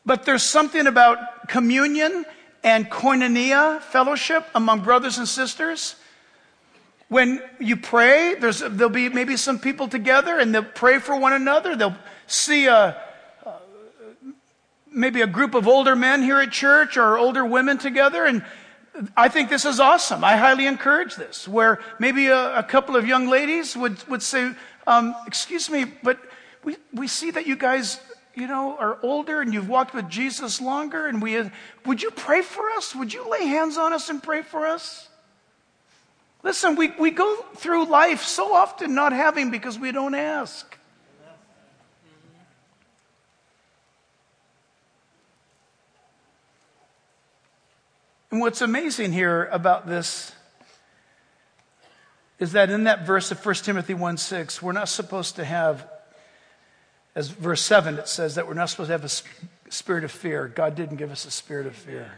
But 0.04 0.26
there's 0.26 0.42
something 0.42 0.88
about 0.88 1.48
communion 1.48 2.26
and 2.64 2.90
koinonia, 2.90 3.82
fellowship 3.82 4.46
among 4.56 4.82
brothers 4.82 5.20
and 5.20 5.28
sisters. 5.28 5.96
When 7.10 7.42
you 7.60 7.78
pray, 7.78 8.36
there'll 8.36 8.90
be 8.90 9.10
maybe 9.10 9.38
some 9.38 9.60
people 9.60 9.88
together 9.88 10.40
and 10.40 10.56
they'll 10.56 10.64
pray 10.64 10.98
for 11.00 11.18
one 11.18 11.34
another. 11.34 11.76
They'll 11.76 11.98
see 12.26 12.66
a, 12.68 13.02
maybe 14.98 15.22
a 15.22 15.28
group 15.28 15.54
of 15.54 15.68
older 15.68 15.96
men 15.96 16.22
here 16.22 16.40
at 16.40 16.52
church 16.52 16.98
or 16.98 17.18
older 17.18 17.46
women 17.46 17.78
together. 17.78 18.26
And 18.26 18.44
I 19.16 19.30
think 19.30 19.50
this 19.50 19.64
is 19.64 19.80
awesome. 19.80 20.24
I 20.24 20.38
highly 20.38 20.66
encourage 20.66 21.16
this, 21.16 21.48
where 21.48 21.80
maybe 22.00 22.28
a, 22.28 22.58
a 22.58 22.64
couple 22.64 22.96
of 22.96 23.06
young 23.06 23.28
ladies 23.28 23.78
would, 23.78 24.06
would 24.10 24.24
say, 24.24 24.52
um, 24.88 25.16
Excuse 25.28 25.70
me, 25.70 25.86
but 26.04 26.20
we, 26.64 26.76
we 26.94 27.08
see 27.08 27.32
that 27.32 27.46
you 27.46 27.56
guys 27.56 28.00
you 28.38 28.48
know, 28.48 28.78
are 28.78 29.00
older 29.02 29.42
and 29.42 29.52
you've 29.52 29.68
walked 29.68 29.96
with 29.96 30.08
Jesus 30.10 30.62
longer, 30.62 31.08
and 31.08 31.22
we, 31.22 31.42
would 31.86 32.04
you 32.04 32.12
pray 32.12 32.44
for 32.44 32.70
us? 32.72 32.96
Would 32.96 33.12
you 33.12 33.28
lay 33.28 33.48
hands 33.48 33.78
on 33.78 33.94
us 33.94 34.10
and 34.10 34.22
pray 34.22 34.44
for 34.44 34.68
us? 34.68 35.10
Listen, 36.44 36.76
we, 36.76 36.92
we 37.00 37.10
go 37.10 37.36
through 37.56 37.86
life 37.86 38.22
so 38.22 38.54
often 38.54 38.94
not 38.94 39.12
having 39.12 39.50
because 39.50 39.80
we 39.80 39.92
don't 39.92 40.14
ask. 40.14 40.77
And 48.30 48.42
what's 48.42 48.62
amazing 48.62 49.14
here 49.14 49.46
about 49.52 49.88
this 49.88 50.34
is 52.40 52.52
that 52.52 52.70
in 52.70 52.84
that 52.84 53.06
verse 53.06 53.32
of 53.32 53.44
1 53.44 53.56
Timothy 53.56 53.94
1 53.94 54.18
6, 54.18 54.62
we're 54.62 54.74
not 54.74 54.90
supposed 54.90 55.38
to 55.38 55.46
have, 55.46 55.90
as 57.16 57.30
verse 57.30 57.62
7, 57.62 57.96
it 57.96 58.08
says 58.10 58.36
that 58.36 58.46
we're 58.46 58.54
not 58.54 58.70
supposed 58.70 58.90
to 58.90 58.92
have 58.92 59.06
a 59.06 59.72
spirit 59.72 60.04
of 60.04 60.12
fear. 60.12 60.48
God 60.48 60.76
didn't 60.76 60.98
give 60.98 61.10
us 61.10 61.26
a 61.26 61.32
spirit 61.32 61.68
of 61.68 61.76
fear. 61.76 62.12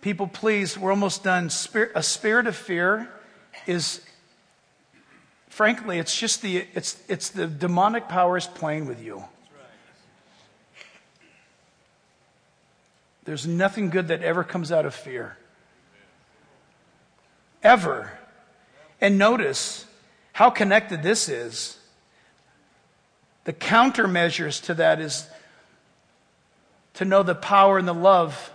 People, 0.00 0.26
please, 0.26 0.76
we're 0.76 0.90
almost 0.90 1.22
done. 1.22 1.46
A 1.94 2.02
spirit 2.02 2.46
of 2.46 2.56
fear 2.56 3.08
is, 3.66 4.00
frankly, 5.48 5.98
it's 5.98 6.18
just 6.18 6.42
the, 6.42 6.66
it's, 6.74 7.00
it's 7.08 7.30
the 7.30 7.46
demonic 7.46 8.08
powers 8.08 8.48
playing 8.48 8.86
with 8.86 9.02
you. 9.02 9.24
There's 13.26 13.46
nothing 13.46 13.90
good 13.90 14.08
that 14.08 14.22
ever 14.22 14.44
comes 14.44 14.72
out 14.72 14.86
of 14.86 14.94
fear. 14.94 15.36
Ever. 17.62 18.12
And 19.00 19.18
notice 19.18 19.84
how 20.32 20.48
connected 20.48 21.02
this 21.02 21.28
is. 21.28 21.76
The 23.44 23.52
countermeasures 23.52 24.62
to 24.64 24.74
that 24.74 25.00
is 25.00 25.28
to 26.94 27.04
know 27.04 27.22
the 27.22 27.34
power 27.34 27.78
and 27.78 27.86
the 27.86 27.94
love 27.94 28.52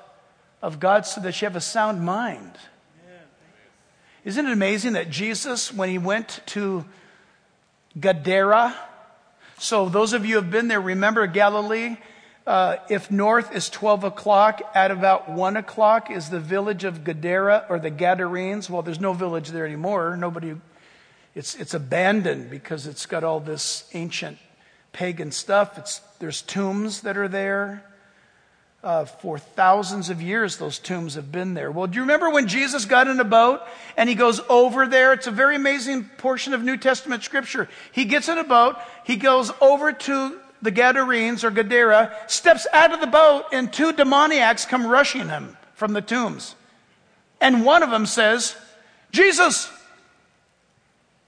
of 0.61 0.79
God 0.79 1.05
so 1.05 1.21
that 1.21 1.41
you 1.41 1.45
have 1.45 1.55
a 1.55 1.61
sound 1.61 2.01
mind. 2.01 2.57
Isn't 4.23 4.45
it 4.45 4.51
amazing 4.51 4.93
that 4.93 5.09
Jesus, 5.09 5.73
when 5.73 5.89
he 5.89 5.97
went 5.97 6.41
to 6.47 6.85
Gadara, 7.99 8.75
so 9.57 9.89
those 9.89 10.13
of 10.13 10.25
you 10.25 10.35
who 10.35 10.41
have 10.41 10.51
been 10.51 10.67
there, 10.69 10.81
remember 10.81 11.27
Galilee? 11.27 11.97
Uh, 12.45 12.77
if 12.89 13.11
north 13.11 13.55
is 13.55 13.69
12 13.69 14.03
o'clock, 14.03 14.61
at 14.73 14.89
about 14.89 15.29
1 15.29 15.57
o'clock 15.57 16.09
is 16.09 16.29
the 16.29 16.39
village 16.39 16.83
of 16.83 17.03
Gadara 17.03 17.65
or 17.69 17.77
the 17.79 17.91
Gadarenes. 17.91 18.69
Well, 18.69 18.81
there's 18.81 18.99
no 18.99 19.13
village 19.13 19.49
there 19.49 19.65
anymore. 19.65 20.17
Nobody, 20.17 20.55
it's, 21.35 21.55
it's 21.55 21.75
abandoned 21.75 22.49
because 22.49 22.87
it's 22.87 23.05
got 23.05 23.23
all 23.23 23.39
this 23.39 23.87
ancient 23.93 24.39
pagan 24.91 25.31
stuff. 25.31 25.77
It's, 25.77 25.99
there's 26.19 26.41
tombs 26.41 27.01
that 27.01 27.15
are 27.15 27.27
there. 27.27 27.85
Uh, 28.83 29.05
for 29.05 29.37
thousands 29.37 30.09
of 30.09 30.23
years, 30.23 30.57
those 30.57 30.79
tombs 30.79 31.13
have 31.13 31.31
been 31.31 31.53
there. 31.53 31.71
Well, 31.71 31.85
do 31.85 31.97
you 31.97 32.01
remember 32.01 32.31
when 32.31 32.47
Jesus 32.47 32.85
got 32.85 33.07
in 33.07 33.19
a 33.19 33.23
boat 33.23 33.61
and 33.95 34.09
he 34.09 34.15
goes 34.15 34.41
over 34.49 34.87
there? 34.87 35.13
It's 35.13 35.27
a 35.27 35.31
very 35.31 35.55
amazing 35.55 36.05
portion 36.17 36.55
of 36.55 36.63
New 36.63 36.77
Testament 36.77 37.23
scripture. 37.23 37.69
He 37.91 38.05
gets 38.05 38.27
in 38.27 38.39
a 38.39 38.43
boat, 38.43 38.77
he 39.05 39.17
goes 39.17 39.51
over 39.61 39.91
to 39.91 40.39
the 40.61 40.71
Gadarenes 40.71 41.43
or 41.43 41.51
Gadara, 41.51 42.15
steps 42.27 42.67
out 42.73 42.93
of 42.93 43.01
the 43.01 43.07
boat, 43.07 43.45
and 43.51 43.71
two 43.71 43.93
demoniacs 43.93 44.65
come 44.65 44.85
rushing 44.85 45.29
him 45.29 45.57
from 45.73 45.93
the 45.93 46.01
tombs. 46.01 46.55
And 47.39 47.65
one 47.65 47.81
of 47.81 47.89
them 47.89 48.05
says, 48.05 48.55
Jesus, 49.11 49.71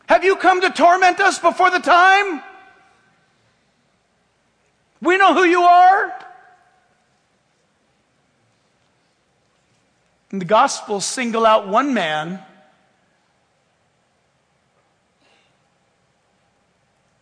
have 0.08 0.24
you 0.24 0.36
come 0.36 0.62
to 0.62 0.70
torment 0.70 1.20
us 1.20 1.40
before 1.40 1.72
the 1.72 1.80
time? 1.80 2.42
We 5.02 5.18
know 5.18 5.34
who 5.34 5.44
you 5.44 5.62
are. 5.64 6.14
And 10.32 10.40
the 10.40 10.46
Gospels 10.46 11.06
single 11.06 11.46
out 11.46 11.68
one 11.68 11.94
man 11.94 12.40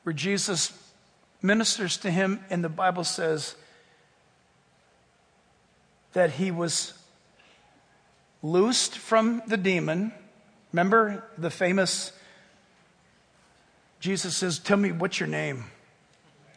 where 0.03 0.13
Jesus 0.13 0.71
ministers 1.41 1.97
to 1.97 2.11
him, 2.11 2.43
and 2.49 2.63
the 2.63 2.69
Bible 2.69 3.03
says 3.03 3.55
that 6.13 6.31
he 6.31 6.51
was 6.51 6.93
loosed 8.43 8.97
from 8.97 9.41
the 9.47 9.57
demon. 9.57 10.11
Remember 10.71 11.23
the 11.37 11.49
famous 11.49 12.11
Jesus 14.01 14.35
says, 14.35 14.59
Tell 14.59 14.77
me 14.77 14.91
what's 14.91 15.19
your 15.19 15.29
name. 15.29 15.65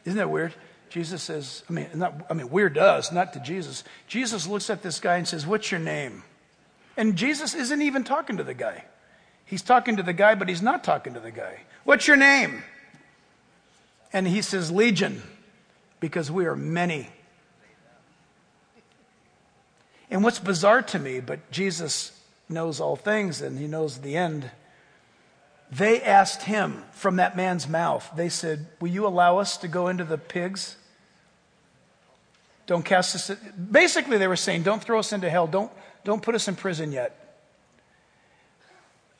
Isn't 0.04 0.16
that 0.18 0.30
weird? 0.30 0.54
Jesus 0.88 1.22
says, 1.22 1.62
I 1.68 1.72
mean, 1.72 1.88
not, 1.94 2.26
I 2.30 2.34
mean, 2.34 2.50
weird 2.50 2.74
does, 2.74 3.12
not 3.12 3.32
to 3.34 3.40
Jesus. 3.40 3.84
Jesus 4.08 4.46
looks 4.46 4.70
at 4.70 4.82
this 4.82 4.98
guy 4.98 5.16
and 5.16 5.28
says, 5.28 5.46
What's 5.46 5.70
your 5.70 5.80
name? 5.80 6.24
And 6.96 7.16
Jesus 7.16 7.54
isn't 7.54 7.82
even 7.82 8.02
talking 8.02 8.38
to 8.38 8.44
the 8.44 8.54
guy. 8.54 8.84
He's 9.44 9.62
talking 9.62 9.96
to 9.98 10.02
the 10.02 10.12
guy, 10.12 10.34
but 10.34 10.48
he's 10.48 10.62
not 10.62 10.82
talking 10.82 11.14
to 11.14 11.20
the 11.20 11.30
guy. 11.30 11.60
What's 11.84 12.08
your 12.08 12.16
name? 12.16 12.62
And 14.14 14.28
he 14.28 14.42
says, 14.42 14.70
Legion, 14.70 15.22
because 15.98 16.30
we 16.30 16.46
are 16.46 16.54
many. 16.54 17.08
And 20.08 20.22
what's 20.22 20.38
bizarre 20.38 20.82
to 20.82 21.00
me, 21.00 21.18
but 21.18 21.50
Jesus 21.50 22.18
knows 22.48 22.78
all 22.78 22.94
things 22.94 23.42
and 23.42 23.58
he 23.58 23.66
knows 23.66 23.98
the 23.98 24.16
end. 24.16 24.52
They 25.72 26.00
asked 26.00 26.42
him 26.42 26.84
from 26.92 27.16
that 27.16 27.36
man's 27.36 27.68
mouth, 27.68 28.08
they 28.14 28.28
said, 28.28 28.68
Will 28.80 28.88
you 28.88 29.04
allow 29.04 29.38
us 29.38 29.56
to 29.58 29.68
go 29.68 29.88
into 29.88 30.04
the 30.04 30.18
pigs? 30.18 30.76
Don't 32.66 32.84
cast 32.84 33.16
us. 33.16 33.36
Basically, 33.70 34.16
they 34.16 34.28
were 34.28 34.36
saying, 34.36 34.62
Don't 34.62 34.82
throw 34.82 35.00
us 35.00 35.12
into 35.12 35.28
hell. 35.28 35.48
Don't, 35.48 35.72
don't 36.04 36.22
put 36.22 36.36
us 36.36 36.46
in 36.46 36.54
prison 36.54 36.92
yet. 36.92 37.40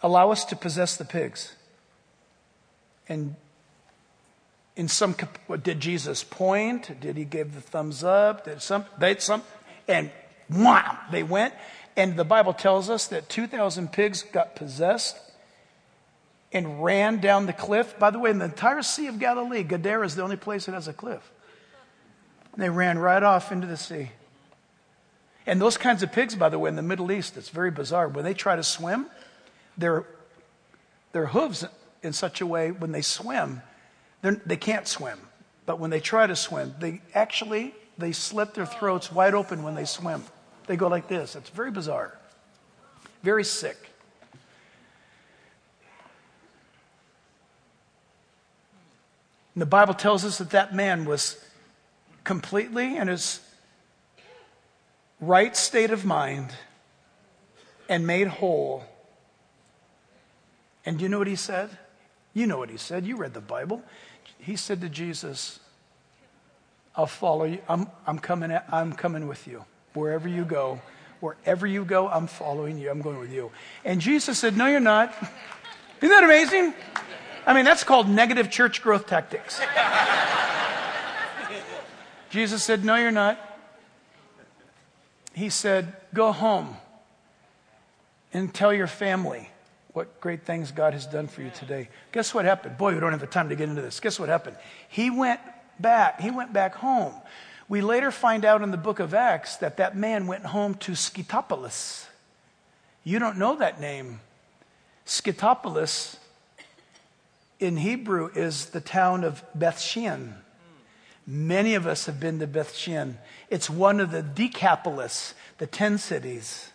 Allow 0.05 0.30
us 0.30 0.45
to 0.45 0.57
possess 0.57 0.97
the 0.97 1.05
pigs. 1.05 1.57
And 3.09 3.34
in 4.77 4.89
some, 4.89 5.14
did 5.62 5.81
Jesus 5.81 6.25
point? 6.25 7.01
Did 7.01 7.16
he 7.16 7.25
give 7.25 7.55
the 7.55 7.61
thumbs 7.61 8.03
up? 8.03 8.45
Did 8.45 8.61
some, 8.61 8.85
they, 8.99 9.16
some, 9.18 9.43
and 9.87 10.11
wow, 10.51 10.99
they 11.12 11.22
went. 11.22 11.55
And 11.97 12.16
the 12.16 12.25
Bible 12.25 12.53
tells 12.53 12.91
us 12.91 13.07
that 13.09 13.29
2,000 13.29 13.93
pigs 13.93 14.22
got 14.22 14.57
possessed 14.57 15.16
and 16.53 16.83
ran 16.83 17.20
down 17.20 17.47
the 17.47 17.53
cliff. 17.53 17.99
By 17.99 18.11
the 18.11 18.18
way, 18.18 18.31
in 18.31 18.39
the 18.39 18.47
entire 18.47 18.83
Sea 18.83 19.07
of 19.07 19.18
Galilee, 19.18 19.62
Gadara 19.62 20.07
is 20.07 20.16
the 20.16 20.22
only 20.22 20.37
place 20.37 20.66
that 20.66 20.72
has 20.72 20.89
a 20.89 20.93
cliff. 20.93 21.31
And 22.53 22.62
they 22.62 22.70
ran 22.70 22.99
right 22.99 23.22
off 23.22 23.53
into 23.53 23.66
the 23.66 23.77
sea. 23.77 24.11
And 25.47 25.61
those 25.61 25.77
kinds 25.77 26.03
of 26.03 26.11
pigs, 26.11 26.35
by 26.35 26.49
the 26.49 26.59
way, 26.59 26.68
in 26.68 26.77
the 26.77 26.83
Middle 26.83 27.12
East, 27.12 27.37
it's 27.37 27.49
very 27.49 27.70
bizarre. 27.70 28.09
When 28.09 28.25
they 28.25 28.35
try 28.35 28.57
to 28.57 28.62
swim, 28.62 29.07
their, 29.77 30.05
their 31.12 31.27
hooves 31.27 31.64
in 32.03 32.12
such 32.12 32.41
a 32.41 32.47
way, 32.47 32.70
when 32.70 32.93
they 32.93 33.03
swim, 33.03 33.62
they're, 34.25 34.41
they 34.47 34.57
can 34.57 34.77
not 34.77 34.89
swim, 34.89 35.18
but 35.66 35.79
when 35.79 35.91
they 35.91 36.01
try 36.01 36.27
to 36.27 36.35
swim, 36.35 36.75
they 36.81 37.03
actually 37.12 37.75
they 37.99 38.12
slit 38.12 38.55
their 38.55 38.64
throats 38.64 39.12
wide 39.12 39.35
open 39.35 39.62
when 39.62 39.75
they 39.75 39.85
swim. 39.85 40.25
They 40.66 40.77
go 40.77 40.89
like 40.89 41.09
this. 41.09 41.37
It's 41.37 41.51
very 41.51 41.70
bizarre. 41.70 42.16
Very 43.22 43.45
sick. 43.45 43.77
And 49.55 49.61
the 49.61 49.66
Bible 49.66 49.93
tells 49.93 50.25
us 50.25 50.39
that 50.39 50.51
that 50.51 50.75
man 50.75 51.05
was 51.05 51.39
completely 52.25 52.97
in 52.97 53.09
his 53.09 53.41
right 55.20 55.55
state 55.55 55.91
of 55.91 56.07
mind 56.07 56.49
and 57.91 58.07
made 58.07 58.29
whole. 58.29 58.85
And 60.87 60.97
do 60.97 61.03
you 61.03 61.11
know 61.11 61.18
what 61.18 61.27
he 61.27 61.37
said? 61.37 61.68
You 62.33 62.49
know 62.49 62.59
what 62.59 62.70
he 62.70 62.79
said. 62.79 63.07
You 63.07 63.16
read 63.16 63.33
the 63.33 63.41
Bible 63.41 63.83
he 64.45 64.57
said 64.57 64.82
to 64.82 64.90
Jesus, 64.90 65.59
I'll 66.95 67.07
follow 67.07 67.45
you. 67.45 67.59
I'm, 67.66 67.88
I'm, 68.07 68.18
coming, 68.18 68.57
I'm 68.70 68.92
coming 68.92 69.26
with 69.26 69.47
you. 69.47 69.64
Wherever 69.95 70.28
you 70.28 70.45
go, 70.45 70.82
wherever 71.20 71.66
you 71.66 71.84
go, 71.84 72.09
I'm 72.09 72.26
following 72.26 72.78
you. 72.78 72.90
I'm 72.90 73.01
going 73.01 73.18
with 73.18 73.32
you. 73.32 73.51
And 73.84 74.01
Jesus 74.03 74.38
said, 74.38 74.57
No, 74.57 74.66
you're 74.66 74.80
not. 74.80 75.14
Isn't 76.01 76.11
that 76.11 76.24
amazing? 76.24 76.74
I 77.47 77.55
mean, 77.55 77.64
that's 77.64 77.84
called 77.84 78.09
negative 78.09 78.51
church 78.51 78.82
growth 78.82 79.07
tactics. 79.07 79.61
Jesus 82.28 82.62
said, 82.62 82.84
No, 82.84 82.97
you're 82.97 83.12
not. 83.12 83.40
He 85.32 85.49
said, 85.49 85.95
Go 86.12 86.32
home 86.32 86.76
and 88.34 88.53
tell 88.53 88.74
your 88.74 88.88
family 88.88 89.49
what 89.95 90.20
great 90.20 90.45
things 90.45 90.72
God 90.72 90.92
has 90.92 91.07
done 91.07 91.28
for 91.28 91.40
you 91.40 91.51
today. 91.51 91.88
Guess 92.12 92.34
what 92.34 92.45
happened? 92.45 92.76
Boy, 92.76 92.95
we 92.95 93.01
don't 93.01 93.12
have 93.12 93.20
the 93.20 93.26
time 93.26 93.49
to 93.49 93.57
get 93.57 93.68
into 93.68 93.80
this. 93.80 94.01
Guess 94.01 94.18
what 94.18 94.28
happened? 94.28 94.57
He 94.88 95.09
went 95.09 95.40
back. 95.78 96.20
He 96.20 96.30
went 96.30 96.53
back 96.53 96.74
home. 96.74 97.14
We 97.68 97.80
later 97.80 98.11
find 98.11 98.45
out 98.45 98.61
in 98.61 98.72
the 98.72 98.76
book 98.76 98.99
of 98.99 99.14
Acts 99.14 99.57
that 99.59 99.76
that 99.78 99.97
man 99.97 100.26
went 100.26 100.47
home 100.47 100.74
to 100.74 100.92
Scythopolis. 100.92 102.07
You 103.05 103.20
don't 103.20 103.38
know 103.38 103.57
that 103.57 103.80
name. 103.80 104.20
Scythopolis 105.07 106.16
in 107.61 107.76
Hebrew 107.76 108.30
is 108.34 108.66
the 108.66 108.80
town 108.80 109.22
of 109.22 109.45
Bethshean. 109.57 110.34
Many 111.24 111.74
of 111.74 111.86
us 111.86 112.07
have 112.07 112.18
been 112.18 112.40
to 112.40 112.49
Bethshean. 112.49 113.14
It's 113.49 113.70
one 113.70 114.01
of 114.01 114.11
the 114.11 114.22
Decapolis, 114.22 115.34
the 115.59 115.68
10 115.68 115.99
cities. 115.99 116.70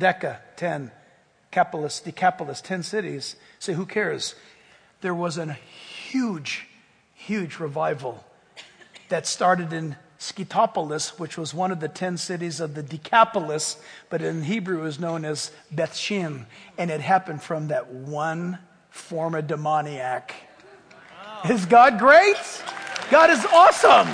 Deca, 0.00 0.38
10. 0.56 0.92
Decapolis, 1.52 2.00
Decapolis, 2.00 2.62
10 2.62 2.82
cities. 2.82 3.36
Say, 3.58 3.74
who 3.74 3.84
cares? 3.84 4.34
There 5.02 5.14
was 5.14 5.36
a 5.36 5.52
huge, 5.52 6.66
huge 7.12 7.58
revival 7.58 8.24
that 9.10 9.26
started 9.26 9.70
in 9.70 9.96
Scythopolis, 10.18 11.18
which 11.18 11.36
was 11.36 11.52
one 11.52 11.70
of 11.70 11.78
the 11.80 11.88
ten 11.88 12.16
cities 12.16 12.58
of 12.58 12.74
the 12.74 12.82
Decapolis, 12.82 13.76
but 14.08 14.22
in 14.22 14.44
Hebrew 14.44 14.86
is 14.86 14.98
known 14.98 15.26
as 15.26 15.50
Bethshean. 15.74 16.46
And 16.78 16.90
it 16.90 17.02
happened 17.02 17.42
from 17.42 17.68
that 17.68 17.92
one 17.92 18.58
former 18.88 19.42
demoniac. 19.42 20.32
Wow. 21.44 21.50
Is 21.50 21.66
God 21.66 21.98
great? 21.98 22.36
God 23.10 23.28
is 23.28 23.44
awesome. 23.44 24.08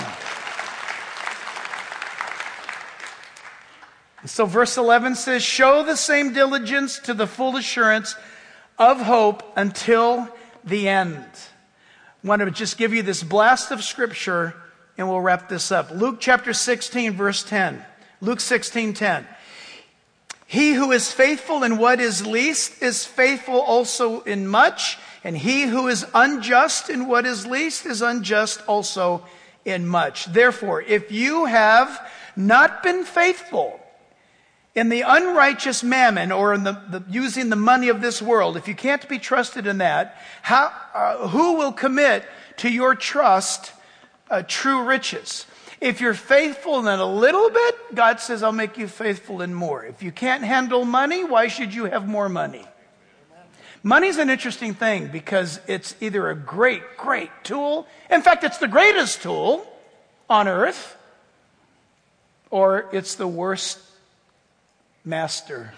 So, 4.25 4.45
verse 4.45 4.77
11 4.77 5.15
says, 5.15 5.43
Show 5.43 5.83
the 5.83 5.95
same 5.95 6.33
diligence 6.33 6.99
to 6.99 7.13
the 7.13 7.27
full 7.27 7.55
assurance 7.55 8.15
of 8.77 9.01
hope 9.01 9.43
until 9.55 10.27
the 10.63 10.89
end. 10.89 11.25
I 12.23 12.27
want 12.27 12.41
to 12.41 12.51
just 12.51 12.77
give 12.77 12.93
you 12.93 13.01
this 13.01 13.23
blast 13.23 13.71
of 13.71 13.83
scripture 13.83 14.53
and 14.97 15.07
we'll 15.07 15.21
wrap 15.21 15.47
this 15.47 15.71
up. 15.71 15.91
Luke 15.91 16.17
chapter 16.19 16.53
16, 16.53 17.13
verse 17.13 17.43
10. 17.43 17.85
Luke 18.19 18.41
16, 18.41 18.93
10. 18.93 19.25
He 20.45 20.73
who 20.73 20.91
is 20.91 21.13
faithful 21.13 21.63
in 21.63 21.77
what 21.77 22.01
is 22.01 22.27
least 22.27 22.81
is 22.81 23.05
faithful 23.05 23.61
also 23.61 24.21
in 24.21 24.45
much, 24.45 24.97
and 25.23 25.37
he 25.37 25.61
who 25.61 25.87
is 25.87 26.05
unjust 26.13 26.89
in 26.89 27.07
what 27.07 27.25
is 27.25 27.45
least 27.45 27.85
is 27.85 28.01
unjust 28.01 28.61
also 28.67 29.25
in 29.63 29.87
much. 29.87 30.25
Therefore, 30.25 30.81
if 30.81 31.11
you 31.11 31.45
have 31.45 32.11
not 32.35 32.83
been 32.83 33.05
faithful 33.05 33.78
in 34.75 34.89
the 34.89 35.01
unrighteous 35.01 35.83
mammon 35.83 36.31
or 36.31 36.53
in 36.53 36.63
the, 36.63 36.73
the 36.89 37.03
using 37.09 37.49
the 37.49 37.55
money 37.55 37.89
of 37.89 38.01
this 38.01 38.21
world, 38.21 38.55
if 38.55 38.67
you 38.67 38.75
can't 38.75 39.07
be 39.09 39.19
trusted 39.19 39.67
in 39.67 39.79
that, 39.79 40.17
how, 40.41 40.71
uh, 40.93 41.27
who 41.29 41.53
will 41.53 41.71
commit 41.71 42.25
to 42.57 42.69
your 42.69 42.95
trust 42.95 43.73
uh, 44.29 44.43
true 44.47 44.83
riches. 44.83 45.45
If 45.81 46.01
you're 46.01 46.13
faithful 46.13 46.79
in 46.79 46.87
a 46.87 47.05
little 47.05 47.49
bit, 47.49 47.95
God 47.95 48.19
says, 48.19 48.43
I'll 48.43 48.51
make 48.51 48.77
you 48.77 48.87
faithful 48.87 49.41
in 49.41 49.53
more. 49.53 49.83
If 49.83 50.03
you 50.03 50.11
can't 50.11 50.43
handle 50.43 50.83
money, 50.85 51.23
why 51.23 51.47
should 51.47 51.73
you 51.73 51.85
have 51.85 52.07
more 52.07 52.29
money? 52.29 52.65
Money's 53.81 54.17
an 54.17 54.29
interesting 54.29 54.73
thing 54.73 55.07
because 55.07 55.61
it's 55.67 55.95
either 56.01 56.29
a 56.29 56.35
great, 56.35 56.97
great 56.97 57.31
tool. 57.43 57.87
In 58.09 58.21
fact, 58.21 58.43
it's 58.43 58.57
the 58.57 58.67
greatest 58.67 59.21
tool 59.21 59.65
on 60.29 60.49
earth, 60.49 60.97
or 62.51 62.89
it's 62.91 63.15
the 63.15 63.27
worst 63.27 63.79
master 65.03 65.73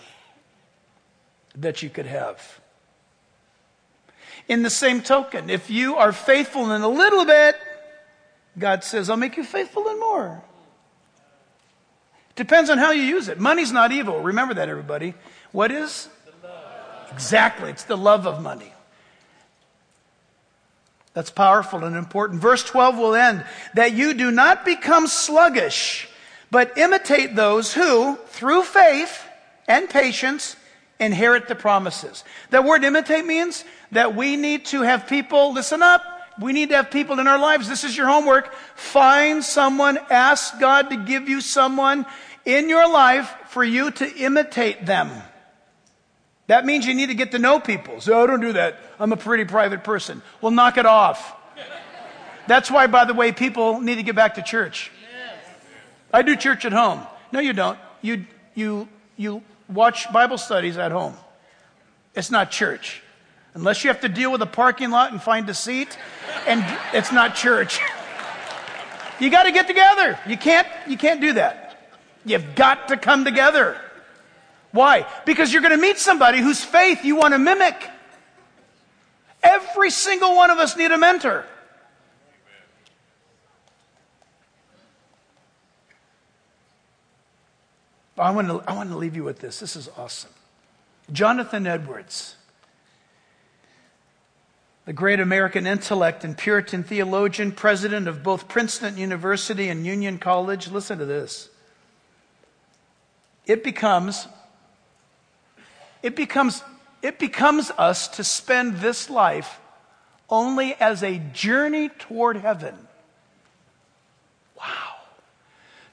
that 1.56 1.82
you 1.82 1.90
could 1.90 2.06
have. 2.06 2.60
In 4.48 4.64
the 4.64 4.70
same 4.70 5.02
token, 5.02 5.50
if 5.50 5.70
you 5.70 5.96
are 5.96 6.12
faithful 6.12 6.72
in 6.72 6.82
a 6.82 6.88
little 6.88 7.26
bit, 7.26 7.56
God 8.58 8.84
says, 8.84 9.10
I'll 9.10 9.18
make 9.18 9.38
you 9.38 9.44
faithful 9.44 9.88
in 9.88 10.00
more. 10.00 10.44
Depends 12.36 12.70
on 12.70 12.78
how 12.78 12.92
you 12.92 13.04
use 13.04 13.28
it. 13.28 13.40
Money's 13.40 13.72
not 13.72 13.92
evil. 13.92 14.20
Remember 14.20 14.54
that, 14.56 14.70
everybody. 14.70 15.14
What 15.52 15.72
is? 15.72 16.10
Exactly. 17.12 17.70
It's 17.70 17.84
the 17.84 17.98
love 17.98 18.26
of 18.26 18.42
money. 18.42 18.74
That's 21.14 21.30
powerful 21.30 21.84
and 21.84 21.96
important. 21.96 22.42
Verse 22.42 22.64
12 22.64 22.98
will 22.98 23.16
end 23.16 23.46
that 23.74 23.92
you 23.94 24.14
do 24.14 24.32
not 24.32 24.64
become 24.64 25.08
sluggish, 25.08 26.08
but 26.52 26.78
imitate 26.78 27.36
those 27.36 27.74
who, 27.74 28.18
through 28.28 28.64
faith 28.64 29.26
and 29.68 29.90
patience, 29.90 30.58
inherit 31.00 31.48
the 31.48 31.56
promises. 31.56 32.24
That 32.52 32.66
word 32.66 32.84
imitate 32.84 33.26
means 33.26 33.64
that 33.92 34.16
we 34.16 34.36
need 34.36 34.66
to 34.66 34.82
have 34.82 35.08
people, 35.08 35.54
listen 35.54 35.82
up, 35.82 36.04
we 36.40 36.54
need 36.54 36.70
to 36.70 36.76
have 36.76 36.92
people 36.92 37.20
in 37.20 37.28
our 37.28 37.40
lives. 37.40 37.68
This 37.68 37.84
is 37.84 37.96
your 37.96 38.08
homework. 38.08 38.54
Find 38.76 39.44
someone, 39.44 39.98
ask 40.10 40.60
God 40.60 40.90
to 40.90 40.98
give 40.98 41.28
you 41.28 41.42
someone 41.42 42.06
in 42.46 42.70
your 42.70 42.92
life 42.92 43.34
for 43.48 43.64
you 43.64 43.92
to 43.92 44.16
imitate 44.18 44.86
them. 44.86 45.10
That 46.48 46.66
means 46.66 46.86
you 46.86 46.94
need 46.94 47.08
to 47.08 47.16
get 47.16 47.32
to 47.32 47.40
know 47.40 47.60
people. 47.60 48.02
So, 48.02 48.22
oh, 48.22 48.28
don't 48.28 48.42
do 48.42 48.54
that. 48.54 48.78
I'm 49.00 49.14
a 49.14 49.18
pretty 49.18 49.46
private 49.46 49.84
person. 49.84 50.22
Well, 50.42 50.52
knock 50.52 50.78
it 50.78 50.86
off. 50.86 51.36
That's 52.48 52.70
why, 52.72 52.88
by 52.88 53.06
the 53.06 53.14
way, 53.14 53.32
people 53.32 53.80
need 53.80 53.96
to 53.96 54.04
get 54.04 54.16
back 54.16 54.36
to 54.36 54.42
church. 54.42 54.92
I 56.14 56.22
do 56.22 56.36
church 56.36 56.66
at 56.66 56.74
home. 56.74 57.06
No, 57.32 57.40
you 57.40 57.54
don't. 57.54 57.80
You, 58.02 58.26
you, 58.56 58.88
you 59.18 59.42
watch 59.70 60.12
Bible 60.12 60.38
studies 60.38 60.78
at 60.78 60.92
home. 60.92 61.16
It's 62.16 62.32
not 62.32 62.52
church. 62.52 63.02
Unless 63.54 63.84
you 63.84 63.90
have 63.90 64.02
to 64.02 64.10
deal 64.10 64.32
with 64.32 64.42
a 64.42 64.48
parking 64.48 64.92
lot 64.92 65.12
and 65.12 65.22
find 65.22 65.50
a 65.50 65.54
seat, 65.54 65.98
and 66.48 66.64
it's 66.94 67.12
not 67.12 67.36
church. 67.36 67.80
You 69.20 69.30
got 69.30 69.44
to 69.44 69.52
get 69.52 69.68
together. 69.68 70.18
You 70.28 70.38
can't, 70.38 70.68
you 70.88 70.98
can't 70.98 71.22
do 71.22 71.34
that. 71.34 71.78
You've 72.26 72.56
got 72.56 72.90
to 72.90 72.98
come 72.98 73.26
together. 73.26 73.80
Why? 74.72 75.06
Because 75.26 75.52
you're 75.52 75.62
going 75.62 75.76
to 75.76 75.82
meet 75.82 75.98
somebody 75.98 76.40
whose 76.40 76.64
faith 76.64 77.04
you 77.04 77.16
want 77.16 77.34
to 77.34 77.40
mimic. 77.40 77.90
Every 79.44 79.90
single 79.90 80.36
one 80.36 80.50
of 80.50 80.60
us 80.60 80.78
need 80.78 80.92
a 80.92 80.98
mentor. 80.98 81.46
I 88.22 88.32
want, 88.32 88.48
to, 88.48 88.64
I 88.68 88.74
want 88.74 88.90
to 88.92 88.98
leave 88.98 89.16
you 89.16 89.24
with 89.24 89.40
this. 89.40 89.60
This 89.60 89.76
is 89.76 89.90
awesome. 89.98 90.32
Jonathan 91.12 91.68
Edwards 91.68 92.36
the 94.86 94.94
great 94.94 95.20
American 95.20 95.68
intellect 95.68 96.24
and 96.24 96.38
Puritan 96.38 96.84
theologian, 96.84 97.52
president 97.52 98.08
of 98.08 98.24
both 98.24 98.48
Princeton 98.48 98.98
University 98.98 99.70
and 99.70 99.86
Union 99.86 100.18
College. 100.18 100.70
Listen 100.70 100.98
to 101.00 101.06
this. 101.06 101.50
It 103.46 103.64
becomes, 103.64 104.28
it 106.02 106.16
becomes, 106.16 106.64
it 107.02 107.20
becomes 107.20 107.72
us 107.78 108.08
to 108.10 108.24
spend 108.24 108.78
this 108.78 109.10
life 109.10 109.60
only 110.30 110.74
as 110.76 111.04
a 111.04 111.20
journey 111.20 111.90
toward 111.90 112.38
heaven. 112.38 112.76
Wow. 114.58 114.96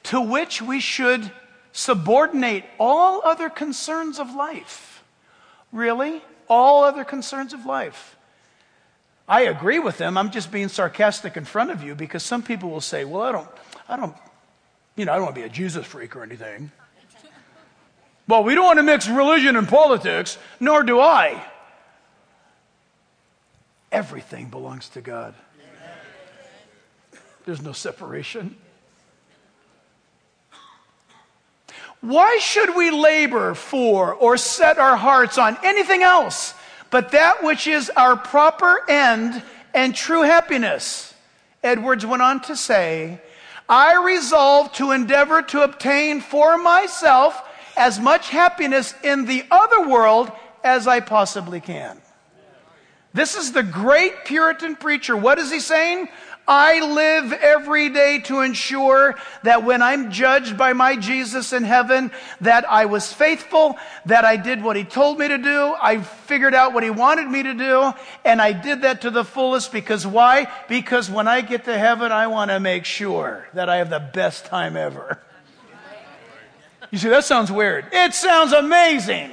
To 0.05 0.21
which 0.21 0.63
we 0.63 0.81
should 0.81 1.31
subordinate 1.73 2.65
all 2.79 3.23
other 3.25 3.49
concerns 3.49 4.19
of 4.19 4.35
life. 4.35 5.03
Really? 5.73 6.23
All 6.49 6.85
other 6.85 7.05
concerns 7.05 7.53
of 7.53 7.67
life. 7.67 8.17
I 9.29 9.43
agree 9.43 9.79
with 9.79 9.99
them. 9.99 10.17
I'm 10.17 10.31
just 10.31 10.51
being 10.51 10.69
sarcastic 10.69 11.37
in 11.37 11.45
front 11.45 11.71
of 11.71 11.83
you 11.83 11.95
because 11.95 12.23
some 12.23 12.43
people 12.43 12.71
will 12.71 12.81
say, 12.81 13.05
well, 13.05 13.23
I 13.23 13.33
don't, 13.33 13.49
I 13.89 13.97
don't, 13.97 14.17
you 14.97 15.05
know, 15.05 15.13
I 15.13 15.17
don't 15.17 15.25
want 15.25 15.35
to 15.35 15.41
be 15.43 15.47
a 15.47 15.51
Jesus 15.51 15.85
freak 15.85 16.17
or 16.17 16.23
anything. 16.23 16.71
well, 18.27 18.43
we 18.43 18.55
don't 18.55 18.65
want 18.65 18.79
to 18.79 18.83
mix 18.83 19.07
religion 19.07 19.57
and 19.57 19.69
politics, 19.69 20.39
nor 20.59 20.83
do 20.83 20.99
I. 20.99 21.45
Everything 23.93 24.49
belongs 24.49 24.89
to 24.91 25.03
God. 25.03 25.35
There's 27.45 27.63
no 27.63 27.73
separation. 27.73 28.57
Why 32.01 32.39
should 32.39 32.77
we 32.77 32.91
labor 32.91 33.55
for 33.55 34.15
or 34.15 34.37
set 34.37 34.79
our 34.79 34.97
hearts 34.97 35.39
on 35.39 35.57
anything 35.63 36.03
else 36.03 36.55
but 36.91 37.11
that 37.13 37.43
which 37.43 37.67
is 37.67 37.91
our 37.91 38.17
proper 38.17 38.83
end 38.89 39.43
and 39.75 39.95
true 39.95 40.23
happiness. 40.23 41.15
Edwards 41.63 42.07
went 42.07 42.23
on 42.23 42.41
to 42.43 42.57
say, 42.57 43.21
I 43.69 44.03
resolve 44.03 44.73
to 44.75 44.93
endeavor 44.93 45.43
to 45.43 45.63
obtain 45.63 46.21
for 46.21 46.57
myself 46.57 47.43
as 47.77 48.01
much 48.01 48.31
happiness 48.31 48.95
in 49.05 49.27
the 49.27 49.45
other 49.51 49.87
world 49.89 50.33
as 50.65 50.87
I 50.87 51.01
possibly 51.01 51.61
can. 51.61 52.01
This 53.13 53.37
is 53.37 53.53
the 53.53 53.63
great 53.63 54.25
Puritan 54.25 54.77
preacher. 54.77 55.17
What 55.17 55.39
is 55.39 55.51
he 55.51 55.61
saying? 55.61 56.09
I 56.49 56.81
live 56.81 57.35
every 57.35 57.91
day 57.91 58.21
to 58.21 58.41
ensure 58.41 59.15
that 59.43 59.65
when 59.65 59.83
I'm 59.83 60.11
judged 60.11 60.57
by 60.57 60.73
my 60.73 60.97
Jesus 60.97 61.53
in 61.53 61.63
heaven, 61.63 62.11
that 62.41 62.65
I 62.71 62.87
was 62.87 63.13
faithful, 63.13 63.77
that 64.07 64.25
I 64.25 64.37
did 64.37 64.63
what 64.63 64.75
he 64.75 64.85
told 64.85 65.19
me 65.19 65.29
to 65.29 65.37
do, 65.37 65.75
I 65.81 66.01
figured 66.01 66.55
out 66.55 66.73
what 66.73 66.83
he 66.83 66.89
wanted 66.89 67.29
me 67.29 67.43
to 67.43 67.53
do, 67.53 67.93
and 68.25 68.41
I 68.41 68.53
did 68.53 68.83
that 68.83 69.03
to 69.03 69.11
the 69.11 69.25
fullest 69.25 69.73
because 69.73 70.07
why? 70.07 70.51
Because 70.69 71.11
when 71.11 71.29
I 71.29 71.43
get 71.43 71.67
to 71.67 71.79
heaven, 71.79 72.13
I 72.13 72.29
want 72.29 72.51
to 72.51 72.59
make 72.59 72.87
sure 72.87 73.47
that 73.53 73.69
I 73.69 73.77
have 73.77 73.91
the 73.91 74.01
best 74.01 74.47
time 74.47 74.75
ever. 74.75 75.21
You 76.91 76.97
see, 76.97 77.11
that 77.11 77.25
sounds 77.25 77.53
weird. 77.53 77.85
It 77.93 78.15
sounds 78.15 78.53
amazing. 78.53 79.33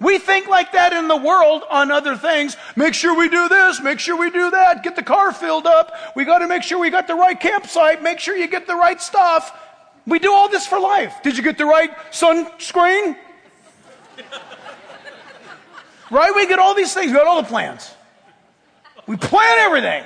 We 0.00 0.18
think 0.18 0.48
like 0.48 0.72
that 0.72 0.92
in 0.92 1.08
the 1.08 1.16
world 1.16 1.62
on 1.70 1.90
other 1.90 2.16
things. 2.16 2.56
Make 2.76 2.94
sure 2.94 3.16
we 3.16 3.28
do 3.28 3.48
this, 3.48 3.80
make 3.80 4.00
sure 4.00 4.18
we 4.18 4.30
do 4.30 4.50
that, 4.50 4.82
get 4.82 4.96
the 4.96 5.02
car 5.02 5.32
filled 5.32 5.66
up. 5.66 5.94
We 6.16 6.24
got 6.24 6.38
to 6.38 6.48
make 6.48 6.62
sure 6.62 6.78
we 6.78 6.90
got 6.90 7.06
the 7.06 7.14
right 7.14 7.38
campsite, 7.38 8.02
make 8.02 8.18
sure 8.18 8.36
you 8.36 8.48
get 8.48 8.66
the 8.66 8.74
right 8.74 9.00
stuff. 9.00 9.56
We 10.06 10.18
do 10.18 10.32
all 10.32 10.48
this 10.48 10.66
for 10.66 10.78
life. 10.78 11.14
Did 11.22 11.36
you 11.36 11.42
get 11.42 11.56
the 11.56 11.64
right 11.64 11.96
sunscreen? 12.10 13.16
right? 16.10 16.32
We 16.34 16.46
get 16.46 16.58
all 16.58 16.74
these 16.74 16.92
things, 16.92 17.12
we 17.12 17.16
got 17.16 17.26
all 17.26 17.40
the 17.42 17.48
plans. 17.48 17.94
We 19.06 19.16
plan 19.16 19.58
everything. 19.58 20.04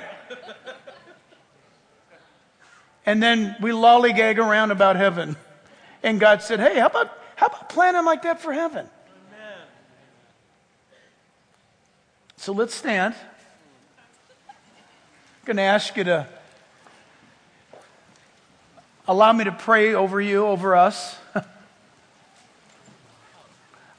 And 3.05 3.23
then 3.23 3.55
we 3.59 3.71
lollygag 3.71 4.37
around 4.37 4.69
about 4.69 4.95
heaven. 4.95 5.35
And 6.03 6.19
God 6.19 6.43
said, 6.43 6.59
Hey, 6.59 6.77
how 6.79 6.85
about, 6.85 7.11
how 7.35 7.47
about 7.47 7.69
planning 7.69 8.05
like 8.05 8.21
that 8.21 8.39
for 8.39 8.53
heaven? 8.53 8.87
Amen. 9.31 9.57
So 12.39 12.53
let's 12.53 12.73
stand. 12.73 13.13
I'm 14.47 14.55
going 15.43 15.57
to 15.57 15.63
ask 15.63 15.97
you 15.97 16.05
to 16.05 16.25
allow 19.09 19.33
me 19.33 19.43
to 19.43 19.51
pray 19.51 19.93
over 19.93 20.21
you, 20.21 20.45
over 20.45 20.73
us. 20.73 21.17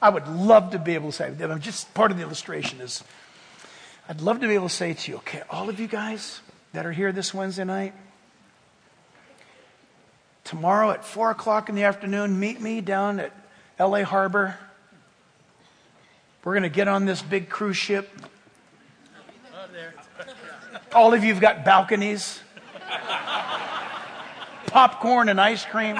I 0.01 0.09
would 0.09 0.27
love 0.27 0.71
to 0.71 0.79
be 0.79 0.95
able 0.95 1.11
to 1.11 1.15
say, 1.15 1.31
I'm 1.39 1.61
just 1.61 1.93
part 1.93 2.09
of 2.09 2.17
the 2.17 2.23
illustration 2.23 2.81
is, 2.81 3.03
I'd 4.09 4.21
love 4.21 4.39
to 4.39 4.47
be 4.47 4.55
able 4.55 4.69
to 4.69 4.73
say 4.73 4.95
to 4.95 5.11
you, 5.11 5.17
okay, 5.17 5.43
all 5.47 5.69
of 5.69 5.79
you 5.79 5.85
guys 5.85 6.41
that 6.73 6.87
are 6.87 6.91
here 6.91 7.11
this 7.11 7.35
Wednesday 7.35 7.63
night, 7.63 7.93
tomorrow 10.45 10.89
at 10.89 11.05
4 11.05 11.29
o'clock 11.29 11.69
in 11.69 11.75
the 11.75 11.83
afternoon, 11.83 12.39
meet 12.39 12.59
me 12.59 12.81
down 12.81 13.19
at 13.19 13.33
LA 13.79 14.03
Harbor. 14.03 14.57
We're 16.43 16.53
going 16.53 16.63
to 16.63 16.69
get 16.69 16.87
on 16.87 17.05
this 17.05 17.21
big 17.21 17.49
cruise 17.49 17.77
ship. 17.77 18.09
All 20.93 21.13
of 21.13 21.23
you 21.23 21.31
have 21.33 21.41
got 21.41 21.63
balconies, 21.63 22.41
popcorn 24.67 25.29
and 25.29 25.39
ice 25.39 25.63
cream. 25.65 25.99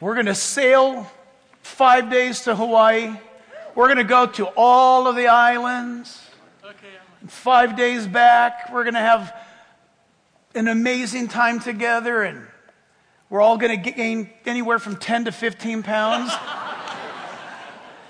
We're 0.00 0.14
going 0.14 0.26
to 0.26 0.34
sail 0.34 1.10
five 1.62 2.10
days 2.10 2.42
to 2.42 2.56
Hawaii. 2.56 3.14
We're 3.76 3.86
going 3.86 3.98
to 3.98 4.04
go 4.04 4.26
to 4.26 4.46
all 4.56 5.06
of 5.06 5.14
the 5.14 5.28
islands. 5.28 6.20
Five 7.28 7.76
days 7.76 8.06
back, 8.08 8.70
we're 8.72 8.84
going 8.84 8.94
to 8.94 9.00
have 9.00 9.34
an 10.54 10.66
amazing 10.68 11.28
time 11.28 11.60
together, 11.60 12.22
and 12.22 12.46
we're 13.28 13.40
all 13.40 13.58
going 13.58 13.82
to 13.82 13.90
gain 13.90 14.30
anywhere 14.44 14.78
from 14.78 14.96
10 14.96 15.24
to 15.24 15.32
15 15.32 15.82
pounds 15.82 16.32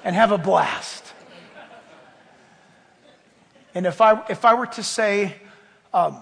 and 0.04 0.14
have 0.14 0.30
a 0.30 0.38
blast. 0.38 1.04
And 3.74 3.86
if 3.86 4.00
I, 4.00 4.22
if 4.28 4.44
I 4.44 4.54
were 4.54 4.66
to 4.66 4.82
say, 4.82 5.36
um, 5.92 6.18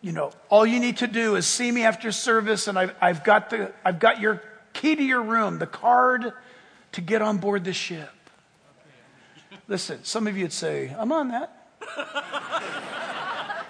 you 0.00 0.12
know, 0.12 0.32
all 0.48 0.66
you 0.66 0.80
need 0.80 0.98
to 0.98 1.06
do 1.06 1.36
is 1.36 1.46
see 1.46 1.70
me 1.70 1.82
after 1.84 2.12
service, 2.12 2.68
and 2.68 2.78
I've, 2.78 2.94
I've, 3.00 3.24
got, 3.24 3.50
the, 3.50 3.72
I've 3.84 3.98
got 3.98 4.20
your 4.20 4.42
key 4.72 4.96
to 4.96 5.02
your 5.02 5.22
room, 5.22 5.58
the 5.58 5.66
card 5.66 6.32
to 6.92 7.00
get 7.00 7.22
on 7.22 7.38
board 7.38 7.64
the 7.64 7.72
ship. 7.72 8.10
Listen, 9.68 10.04
some 10.04 10.26
of 10.26 10.36
you 10.36 10.44
would 10.44 10.52
say, 10.52 10.94
I'm 10.96 11.10
on 11.10 11.28
that. 11.28 11.52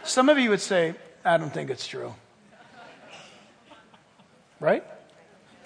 some 0.04 0.28
of 0.28 0.38
you 0.38 0.50
would 0.50 0.60
say, 0.60 0.94
I 1.24 1.38
don't 1.38 1.52
think 1.52 1.70
it's 1.70 1.86
true. 1.86 2.14
Right? 4.60 4.84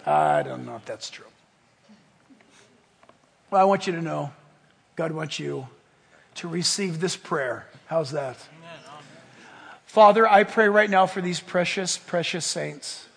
I 0.07 0.43
don't 0.43 0.67
know 0.67 0.77
if 0.77 0.85
that's 0.85 1.11
true. 1.11 1.27
Well, 3.51 3.61
I 3.61 3.65
want 3.65 3.87
you 3.87 3.93
to 3.95 4.03
know 4.03 4.33
God 4.97 5.13
wants 5.13 5.39
you 5.39 5.69
to 6.37 6.49
receive 6.49 7.01
this 7.01 7.17
prayer. 7.17 7.67
How's 7.87 8.13
that? 8.13 8.37
Father, 9.85 10.29
I 10.29 10.45
pray 10.45 10.69
right 10.69 10.89
now 10.89 11.07
for 11.07 11.21
these 11.21 11.41
precious, 11.41 11.99
precious 11.99 12.47
saints. 12.47 13.09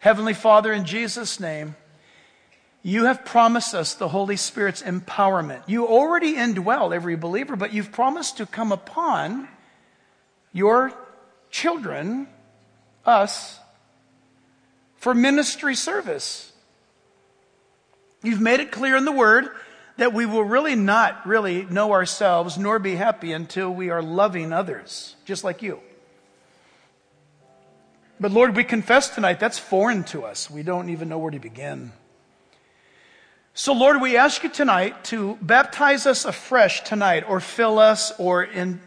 Heavenly 0.00 0.34
Father, 0.34 0.72
in 0.72 0.84
Jesus' 0.84 1.38
name, 1.38 1.76
you 2.82 3.04
have 3.04 3.24
promised 3.24 3.74
us 3.74 3.94
the 3.94 4.08
Holy 4.08 4.36
Spirit's 4.36 4.82
empowerment. 4.82 5.62
You 5.66 5.86
already 5.86 6.34
indwell 6.34 6.94
every 6.94 7.16
believer, 7.16 7.56
but 7.56 7.72
you've 7.72 7.92
promised 7.92 8.36
to 8.38 8.46
come 8.46 8.72
upon 8.72 9.48
your 10.52 10.92
children, 11.50 12.28
us, 13.04 13.58
for 15.06 15.14
ministry 15.14 15.76
service. 15.76 16.52
You've 18.24 18.40
made 18.40 18.58
it 18.58 18.72
clear 18.72 18.96
in 18.96 19.04
the 19.04 19.12
Word 19.12 19.50
that 19.98 20.12
we 20.12 20.26
will 20.26 20.42
really 20.42 20.74
not 20.74 21.24
really 21.24 21.64
know 21.66 21.92
ourselves 21.92 22.58
nor 22.58 22.80
be 22.80 22.96
happy 22.96 23.30
until 23.30 23.70
we 23.70 23.88
are 23.88 24.02
loving 24.02 24.52
others, 24.52 25.14
just 25.24 25.44
like 25.44 25.62
you. 25.62 25.78
But 28.18 28.32
Lord, 28.32 28.56
we 28.56 28.64
confess 28.64 29.08
tonight 29.08 29.38
that's 29.38 29.60
foreign 29.60 30.02
to 30.06 30.24
us. 30.24 30.50
We 30.50 30.64
don't 30.64 30.88
even 30.88 31.08
know 31.08 31.18
where 31.18 31.30
to 31.30 31.38
begin. 31.38 31.92
So, 33.54 33.74
Lord, 33.74 34.00
we 34.00 34.16
ask 34.16 34.42
you 34.42 34.50
tonight 34.50 35.04
to 35.04 35.38
baptize 35.40 36.06
us 36.06 36.24
afresh 36.24 36.80
tonight, 36.80 37.22
or 37.28 37.38
fill 37.38 37.78
us, 37.78 38.10
or 38.18 38.42
in, 38.42 38.80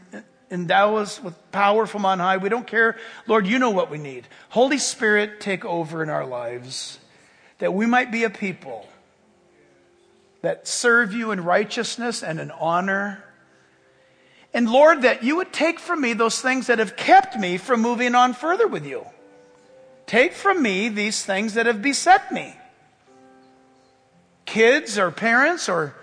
endow 0.51 0.95
us 0.97 1.21
with 1.21 1.35
power 1.51 1.85
from 1.85 2.05
on 2.05 2.19
high. 2.19 2.37
We 2.37 2.49
don't 2.49 2.67
care. 2.67 2.97
Lord, 3.27 3.47
you 3.47 3.59
know 3.59 3.69
what 3.69 3.89
we 3.89 3.97
need. 3.97 4.27
Holy 4.49 4.77
Spirit, 4.77 5.39
take 5.39 5.65
over 5.65 6.01
in 6.03 6.09
our 6.09 6.25
lives 6.25 6.99
that 7.59 7.73
we 7.73 7.85
might 7.85 8.11
be 8.11 8.23
a 8.23 8.29
people 8.29 8.87
that 10.41 10.67
serve 10.67 11.13
you 11.13 11.31
in 11.31 11.43
righteousness 11.43 12.23
and 12.23 12.39
in 12.39 12.51
honor. 12.51 13.23
And 14.53 14.69
Lord, 14.69 15.01
that 15.01 15.23
you 15.23 15.35
would 15.35 15.51
take 15.51 15.79
from 15.79 16.01
me 16.01 16.13
those 16.13 16.41
things 16.41 16.67
that 16.67 16.79
have 16.79 16.95
kept 16.95 17.37
me 17.37 17.57
from 17.57 17.81
moving 17.81 18.15
on 18.15 18.33
further 18.33 18.67
with 18.67 18.85
you. 18.85 19.05
Take 20.07 20.33
from 20.33 20.63
me 20.63 20.89
these 20.89 21.23
things 21.23 21.53
that 21.53 21.65
have 21.65 21.81
beset 21.81 22.31
me 22.31 22.55
kids 24.49 24.97
or 24.97 25.11
parents 25.11 25.69
or 25.69 25.93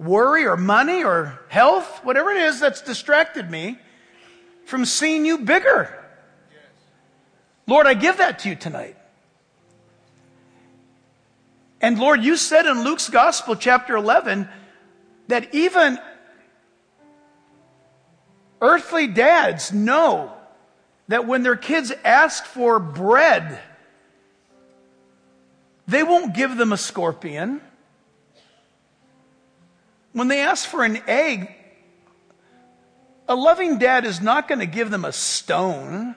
worry 0.00 0.46
or 0.46 0.56
money 0.56 1.04
or 1.04 1.38
health, 1.48 2.02
whatever 2.02 2.30
it 2.30 2.38
is 2.38 2.58
that's 2.58 2.80
distracted 2.80 3.50
me 3.50 3.78
from 4.64 4.86
seeing 4.86 5.26
you 5.26 5.38
bigger. 5.38 5.94
Lord, 7.66 7.86
I 7.86 7.94
give 7.94 8.16
that 8.16 8.40
to 8.40 8.48
you 8.48 8.56
tonight. 8.56 8.96
And 11.82 11.98
Lord, 11.98 12.24
you 12.24 12.36
said 12.36 12.66
in 12.66 12.82
Luke's 12.82 13.10
Gospel, 13.10 13.56
chapter 13.56 13.94
11, 13.94 14.48
that 15.28 15.54
even 15.54 15.98
earthly 18.60 19.06
dads 19.06 19.72
know 19.72 20.32
that 21.08 21.26
when 21.26 21.42
their 21.42 21.56
kids 21.56 21.92
ask 22.04 22.44
for 22.44 22.78
bread, 22.78 23.60
they 25.86 26.02
won't 26.02 26.34
give 26.34 26.56
them 26.56 26.72
a 26.72 26.76
scorpion. 26.76 27.60
When 30.20 30.28
they 30.28 30.42
ask 30.42 30.68
for 30.68 30.84
an 30.84 31.00
egg, 31.06 31.50
a 33.26 33.34
loving 33.34 33.78
dad 33.78 34.04
is 34.04 34.20
not 34.20 34.48
going 34.48 34.58
to 34.58 34.66
give 34.66 34.90
them 34.90 35.06
a 35.06 35.14
stone. 35.14 36.14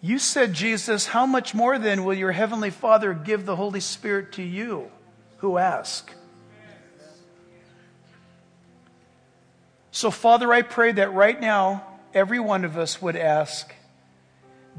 You 0.00 0.18
said, 0.18 0.54
Jesus, 0.54 1.06
how 1.06 1.26
much 1.26 1.54
more 1.54 1.78
then 1.78 2.02
will 2.04 2.14
your 2.14 2.32
heavenly 2.32 2.70
Father 2.70 3.14
give 3.14 3.46
the 3.46 3.54
Holy 3.54 3.78
Spirit 3.78 4.32
to 4.32 4.42
you 4.42 4.90
who 5.36 5.56
ask? 5.56 6.12
So, 9.92 10.10
Father, 10.10 10.52
I 10.52 10.62
pray 10.62 10.90
that 10.90 11.12
right 11.12 11.40
now, 11.40 11.86
every 12.12 12.40
one 12.40 12.64
of 12.64 12.76
us 12.76 13.00
would 13.00 13.14
ask, 13.14 13.72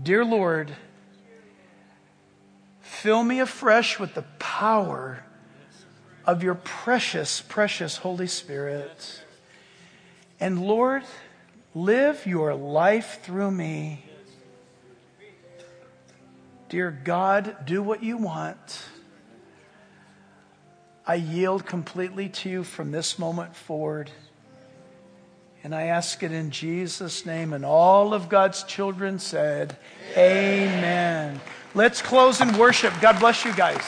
Dear 0.03 0.25
Lord, 0.25 0.75
fill 2.81 3.23
me 3.23 3.39
afresh 3.39 3.97
with 3.97 4.15
the 4.15 4.25
power 4.37 5.23
of 6.25 6.43
your 6.43 6.55
precious, 6.55 7.41
precious 7.41 7.97
Holy 7.97 8.27
Spirit. 8.27 9.21
And 10.39 10.61
Lord, 10.61 11.03
live 11.73 12.25
your 12.25 12.53
life 12.55 13.19
through 13.23 13.51
me. 13.51 14.05
Dear 16.69 16.91
God, 17.03 17.65
do 17.65 17.83
what 17.83 18.01
you 18.01 18.17
want. 18.17 18.85
I 21.05 21.15
yield 21.15 21.65
completely 21.65 22.29
to 22.29 22.49
you 22.49 22.63
from 22.63 22.91
this 22.91 23.19
moment 23.19 23.55
forward. 23.55 24.09
And 25.63 25.75
I 25.75 25.87
ask 25.87 26.23
it 26.23 26.31
in 26.31 26.49
Jesus' 26.49 27.25
name. 27.25 27.53
And 27.53 27.65
all 27.65 28.13
of 28.13 28.29
God's 28.29 28.63
children 28.63 29.19
said, 29.19 29.77
Amen. 30.15 30.77
Amen. 30.77 31.41
Let's 31.73 32.01
close 32.01 32.41
in 32.41 32.57
worship. 32.57 32.93
God 32.99 33.19
bless 33.19 33.45
you 33.45 33.53
guys. 33.53 33.81